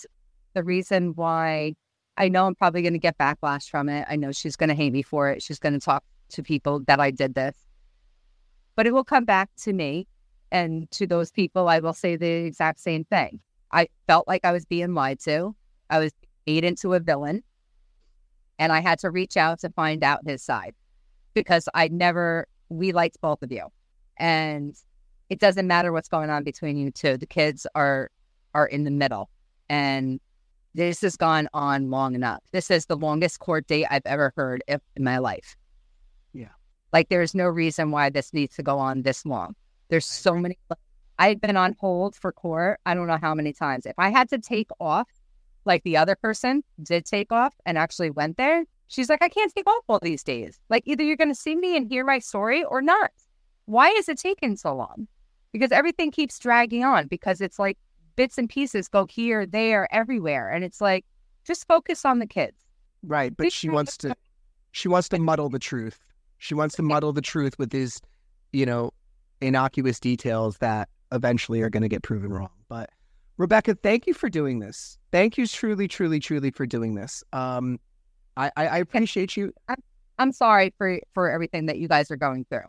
the 0.53 0.63
reason 0.63 1.15
why 1.15 1.75
I 2.17 2.29
know 2.29 2.45
I'm 2.45 2.55
probably 2.55 2.83
going 2.83 2.93
to 2.93 2.99
get 2.99 3.17
backlash 3.17 3.69
from 3.69 3.89
it. 3.89 4.05
I 4.07 4.15
know 4.15 4.31
she's 4.31 4.55
going 4.55 4.69
to 4.69 4.75
hate 4.75 4.93
me 4.93 5.01
for 5.01 5.29
it. 5.29 5.41
She's 5.41 5.59
going 5.59 5.73
to 5.73 5.79
talk 5.79 6.03
to 6.29 6.43
people 6.43 6.81
that 6.81 6.99
I 6.99 7.09
did 7.09 7.33
this. 7.33 7.55
But 8.75 8.85
it 8.85 8.93
will 8.93 9.03
come 9.03 9.25
back 9.25 9.49
to 9.63 9.73
me 9.73 10.07
and 10.51 10.89
to 10.91 11.07
those 11.07 11.31
people 11.31 11.67
I 11.67 11.79
will 11.79 11.93
say 11.93 12.15
the 12.15 12.27
exact 12.27 12.79
same 12.79 13.03
thing. 13.03 13.39
I 13.71 13.87
felt 14.07 14.27
like 14.27 14.45
I 14.45 14.51
was 14.51 14.65
being 14.65 14.93
lied 14.93 15.19
to. 15.21 15.55
I 15.89 15.99
was 15.99 16.11
made 16.47 16.63
into 16.63 16.93
a 16.93 16.99
villain. 16.99 17.43
And 18.57 18.71
I 18.71 18.79
had 18.79 18.99
to 18.99 19.09
reach 19.11 19.35
out 19.35 19.59
to 19.59 19.69
find 19.69 20.03
out 20.03 20.21
his 20.25 20.41
side 20.41 20.73
because 21.33 21.67
I 21.73 21.89
never, 21.89 22.47
we 22.69 22.93
liked 22.93 23.19
both 23.19 23.43
of 23.43 23.51
you. 23.51 23.67
And 24.17 24.75
it 25.29 25.39
doesn't 25.39 25.67
matter 25.67 25.91
what's 25.91 26.07
going 26.07 26.29
on 26.29 26.43
between 26.43 26.77
you 26.77 26.91
two. 26.91 27.17
The 27.17 27.25
kids 27.25 27.67
are 27.75 28.09
are 28.53 28.67
in 28.67 28.85
the 28.85 28.91
middle. 28.91 29.29
And 29.69 30.19
this 30.73 31.01
has 31.01 31.17
gone 31.17 31.47
on 31.53 31.89
long 31.89 32.15
enough. 32.15 32.41
This 32.51 32.71
is 32.71 32.85
the 32.85 32.95
longest 32.95 33.39
court 33.39 33.67
date 33.67 33.85
I've 33.89 34.05
ever 34.05 34.33
heard 34.35 34.63
in 34.67 34.79
my 34.99 35.17
life. 35.17 35.55
Yeah. 36.33 36.49
Like 36.93 37.09
there's 37.09 37.35
no 37.35 37.47
reason 37.47 37.91
why 37.91 38.09
this 38.09 38.33
needs 38.33 38.55
to 38.55 38.63
go 38.63 38.79
on 38.79 39.01
this 39.01 39.25
long. 39.25 39.55
There's 39.89 40.05
so 40.05 40.35
many 40.35 40.57
I've 41.17 41.39
been 41.39 41.57
on 41.57 41.75
hold 41.79 42.15
for 42.15 42.31
court. 42.31 42.79
I 42.85 42.93
don't 42.93 43.07
know 43.07 43.17
how 43.17 43.33
many 43.33 43.53
times. 43.53 43.85
If 43.85 43.95
I 43.97 44.09
had 44.09 44.29
to 44.29 44.37
take 44.37 44.69
off, 44.79 45.09
like 45.65 45.83
the 45.83 45.97
other 45.97 46.15
person 46.15 46.63
did 46.83 47.05
take 47.05 47.31
off 47.31 47.53
and 47.65 47.77
actually 47.77 48.09
went 48.11 48.37
there, 48.37 48.65
she's 48.87 49.09
like, 49.09 49.21
I 49.21 49.29
can't 49.29 49.53
take 49.53 49.67
off 49.67 49.83
all 49.87 49.99
these 50.01 50.23
days. 50.23 50.59
Like 50.69 50.83
either 50.85 51.03
you're 51.03 51.15
going 51.15 51.29
to 51.29 51.35
see 51.35 51.55
me 51.55 51.75
and 51.75 51.87
hear 51.87 52.05
my 52.05 52.19
story 52.19 52.63
or 52.63 52.81
not. 52.81 53.11
Why 53.65 53.89
is 53.89 54.09
it 54.09 54.19
taking 54.19 54.57
so 54.57 54.75
long? 54.75 55.07
Because 55.51 55.71
everything 55.71 56.11
keeps 56.11 56.37
dragging 56.37 56.83
on 56.83 57.07
because 57.07 57.41
it's 57.41 57.57
like 57.57 57.77
bits 58.15 58.37
and 58.37 58.49
pieces 58.49 58.87
go 58.87 59.05
here, 59.05 59.45
there, 59.45 59.87
everywhere. 59.93 60.49
And 60.49 60.63
it's 60.63 60.81
like, 60.81 61.05
just 61.45 61.67
focus 61.67 62.05
on 62.05 62.19
the 62.19 62.27
kids. 62.27 62.57
Right. 63.03 63.35
But 63.35 63.53
she 63.53 63.69
wants 63.69 63.97
to, 63.97 64.15
she 64.71 64.87
wants 64.87 65.09
to 65.09 65.19
muddle 65.19 65.49
the 65.49 65.59
truth. 65.59 65.99
She 66.39 66.53
wants 66.53 66.75
to 66.75 66.83
muddle 66.83 67.13
the 67.13 67.21
truth 67.21 67.57
with 67.57 67.69
these, 67.69 68.01
you 68.51 68.65
know, 68.65 68.91
innocuous 69.41 69.99
details 69.99 70.57
that 70.57 70.89
eventually 71.11 71.61
are 71.61 71.69
going 71.69 71.83
to 71.83 71.89
get 71.89 72.03
proven 72.03 72.31
wrong. 72.31 72.49
But 72.67 72.89
Rebecca, 73.37 73.75
thank 73.75 74.07
you 74.07 74.13
for 74.13 74.29
doing 74.29 74.59
this. 74.59 74.97
Thank 75.11 75.37
you 75.37 75.47
truly, 75.47 75.87
truly, 75.87 76.19
truly 76.19 76.51
for 76.51 76.65
doing 76.65 76.95
this. 76.95 77.23
Um, 77.33 77.79
I, 78.37 78.51
I, 78.55 78.67
I 78.67 78.77
appreciate 78.77 79.35
you. 79.35 79.53
I'm, 79.67 79.83
I'm 80.17 80.31
sorry 80.31 80.73
for 80.77 80.99
for 81.13 81.29
everything 81.29 81.65
that 81.65 81.77
you 81.77 81.87
guys 81.87 82.11
are 82.11 82.15
going 82.15 82.45
through. 82.49 82.67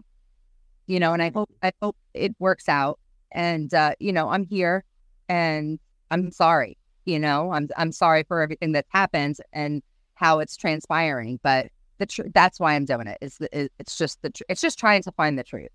You 0.86 1.00
know, 1.00 1.12
and 1.12 1.22
I 1.22 1.30
hope 1.34 1.50
I 1.62 1.72
hope 1.80 1.96
it 2.14 2.34
works 2.38 2.68
out. 2.68 2.98
And 3.32 3.72
uh, 3.74 3.94
you 3.98 4.12
know, 4.12 4.28
I'm 4.28 4.44
here, 4.44 4.84
and 5.28 5.78
I'm 6.10 6.30
sorry. 6.30 6.76
You 7.04 7.18
know, 7.18 7.52
I'm 7.52 7.68
I'm 7.76 7.92
sorry 7.92 8.24
for 8.24 8.40
everything 8.40 8.72
that 8.72 8.86
happened 8.88 9.36
and 9.52 9.82
how 10.14 10.40
it's 10.40 10.56
transpiring. 10.56 11.38
But 11.42 11.68
the 11.98 12.06
tr- 12.06 12.22
that's 12.34 12.58
why 12.58 12.74
I'm 12.74 12.84
doing 12.84 13.06
it. 13.06 13.18
it. 13.20 13.26
Is 13.52 13.70
it's 13.78 13.96
just 13.96 14.22
the 14.22 14.30
tr- 14.30 14.44
it's 14.48 14.60
just 14.60 14.78
trying 14.78 15.02
to 15.02 15.12
find 15.12 15.38
the 15.38 15.44
truth. 15.44 15.70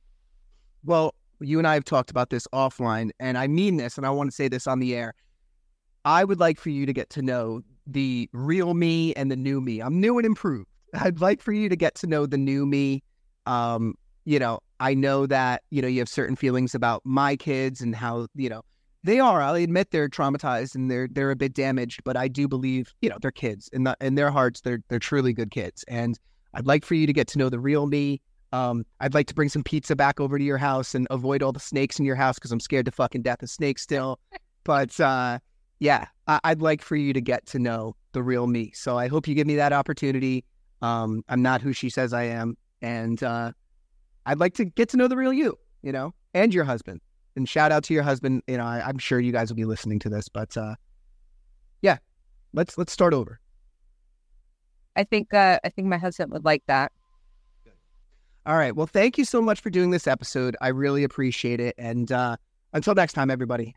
Well, 0.83 1.13
you 1.41 1.57
and 1.57 1.67
I 1.67 1.73
have 1.73 1.83
talked 1.83 2.09
about 2.09 2.29
this 2.29 2.47
offline, 2.53 3.11
and 3.19 3.37
I 3.37 3.47
mean 3.47 3.77
this, 3.77 3.97
and 3.97 4.05
I 4.05 4.09
want 4.09 4.29
to 4.29 4.35
say 4.35 4.47
this 4.47 4.67
on 4.67 4.79
the 4.79 4.95
air. 4.95 5.13
I 6.05 6.23
would 6.23 6.39
like 6.39 6.59
for 6.59 6.69
you 6.69 6.85
to 6.85 6.93
get 6.93 7.09
to 7.11 7.21
know 7.21 7.61
the 7.85 8.29
real 8.33 8.73
me 8.73 9.13
and 9.13 9.31
the 9.31 9.35
new 9.35 9.61
me. 9.61 9.81
I'm 9.81 9.99
new 9.99 10.17
and 10.17 10.25
improved. 10.25 10.69
I'd 10.93 11.19
like 11.21 11.41
for 11.41 11.51
you 11.51 11.69
to 11.69 11.75
get 11.75 11.95
to 11.95 12.07
know 12.07 12.25
the 12.25 12.37
new 12.37 12.65
me. 12.65 13.03
Um, 13.45 13.95
you 14.25 14.39
know, 14.39 14.59
I 14.79 14.93
know 14.93 15.25
that, 15.27 15.63
you 15.69 15.81
know, 15.81 15.87
you 15.87 15.99
have 15.99 16.09
certain 16.09 16.35
feelings 16.35 16.75
about 16.75 17.01
my 17.05 17.35
kids 17.35 17.81
and 17.81 17.95
how, 17.95 18.27
you 18.35 18.49
know, 18.49 18.61
they 19.03 19.19
are. 19.19 19.41
I'll 19.41 19.55
admit 19.55 19.91
they're 19.91 20.09
traumatized 20.09 20.75
and 20.75 20.91
they're 20.91 21.07
they're 21.11 21.31
a 21.31 21.35
bit 21.35 21.53
damaged, 21.53 22.03
but 22.03 22.15
I 22.15 22.27
do 22.27 22.47
believe, 22.47 22.93
you 23.01 23.09
know, 23.09 23.17
they're 23.19 23.31
kids. 23.31 23.67
In 23.73 23.83
the 23.83 23.97
in 23.99 24.13
their 24.15 24.29
hearts, 24.29 24.61
they're 24.61 24.81
they're 24.89 24.99
truly 24.99 25.33
good 25.33 25.49
kids. 25.49 25.83
And 25.87 26.19
I'd 26.53 26.67
like 26.67 26.85
for 26.85 26.93
you 26.93 27.07
to 27.07 27.13
get 27.13 27.27
to 27.29 27.39
know 27.39 27.49
the 27.49 27.59
real 27.59 27.87
me. 27.87 28.21
Um, 28.53 28.85
I'd 28.99 29.13
like 29.13 29.27
to 29.27 29.33
bring 29.33 29.49
some 29.49 29.63
pizza 29.63 29.95
back 29.95 30.19
over 30.19 30.37
to 30.37 30.43
your 30.43 30.57
house 30.57 30.93
and 30.93 31.07
avoid 31.09 31.41
all 31.41 31.51
the 31.51 31.59
snakes 31.59 31.99
in 31.99 32.05
your 32.05 32.15
house 32.15 32.35
because 32.35 32.51
I'm 32.51 32.59
scared 32.59 32.85
to 32.85 32.91
fucking 32.91 33.21
death 33.21 33.41
of 33.43 33.49
snakes 33.49 33.81
still. 33.81 34.19
but 34.63 34.99
uh, 34.99 35.39
yeah, 35.79 36.07
I- 36.27 36.39
would 36.49 36.61
like 36.61 36.81
for 36.81 36.95
you 36.95 37.13
to 37.13 37.21
get 37.21 37.45
to 37.47 37.59
know 37.59 37.95
the 38.11 38.21
real 38.21 38.47
me. 38.47 38.71
So 38.73 38.97
I 38.97 39.07
hope 39.07 39.27
you 39.27 39.35
give 39.35 39.47
me 39.47 39.55
that 39.55 39.73
opportunity. 39.73 40.43
Um, 40.81 41.23
I'm 41.29 41.41
not 41.41 41.61
who 41.61 41.73
she 41.73 41.89
says 41.89 42.13
I 42.13 42.23
am, 42.23 42.57
and 42.81 43.21
uh, 43.23 43.51
I'd 44.25 44.39
like 44.39 44.55
to 44.55 44.65
get 44.65 44.89
to 44.89 44.97
know 44.97 45.07
the 45.07 45.17
real 45.17 45.33
you, 45.33 45.57
you 45.81 45.91
know, 45.91 46.13
and 46.33 46.53
your 46.53 46.63
husband. 46.63 47.01
And 47.35 47.47
shout 47.47 47.71
out 47.71 47.83
to 47.85 47.93
your 47.93 48.03
husband. 48.03 48.43
You 48.47 48.57
know, 48.57 48.65
I, 48.65 48.89
am 48.89 48.97
sure 48.97 49.19
you 49.19 49.31
guys 49.31 49.49
will 49.49 49.55
be 49.55 49.65
listening 49.65 49.99
to 49.99 50.09
this, 50.09 50.27
but 50.27 50.55
uh, 50.57 50.75
yeah, 51.81 51.97
let's 52.53 52.77
let's 52.77 52.91
start 52.91 53.13
over. 53.13 53.39
I 54.95 55.03
think 55.03 55.33
uh, 55.33 55.59
I 55.63 55.69
think 55.69 55.87
my 55.87 55.97
husband 55.97 56.31
would 56.31 56.43
like 56.43 56.63
that. 56.67 56.91
All 58.45 58.57
right. 58.57 58.75
Well, 58.75 58.87
thank 58.87 59.17
you 59.17 59.25
so 59.25 59.41
much 59.41 59.61
for 59.61 59.69
doing 59.69 59.91
this 59.91 60.07
episode. 60.07 60.57
I 60.61 60.69
really 60.69 61.03
appreciate 61.03 61.59
it. 61.59 61.75
And 61.77 62.11
uh, 62.11 62.37
until 62.73 62.95
next 62.95 63.13
time, 63.13 63.29
everybody. 63.29 63.75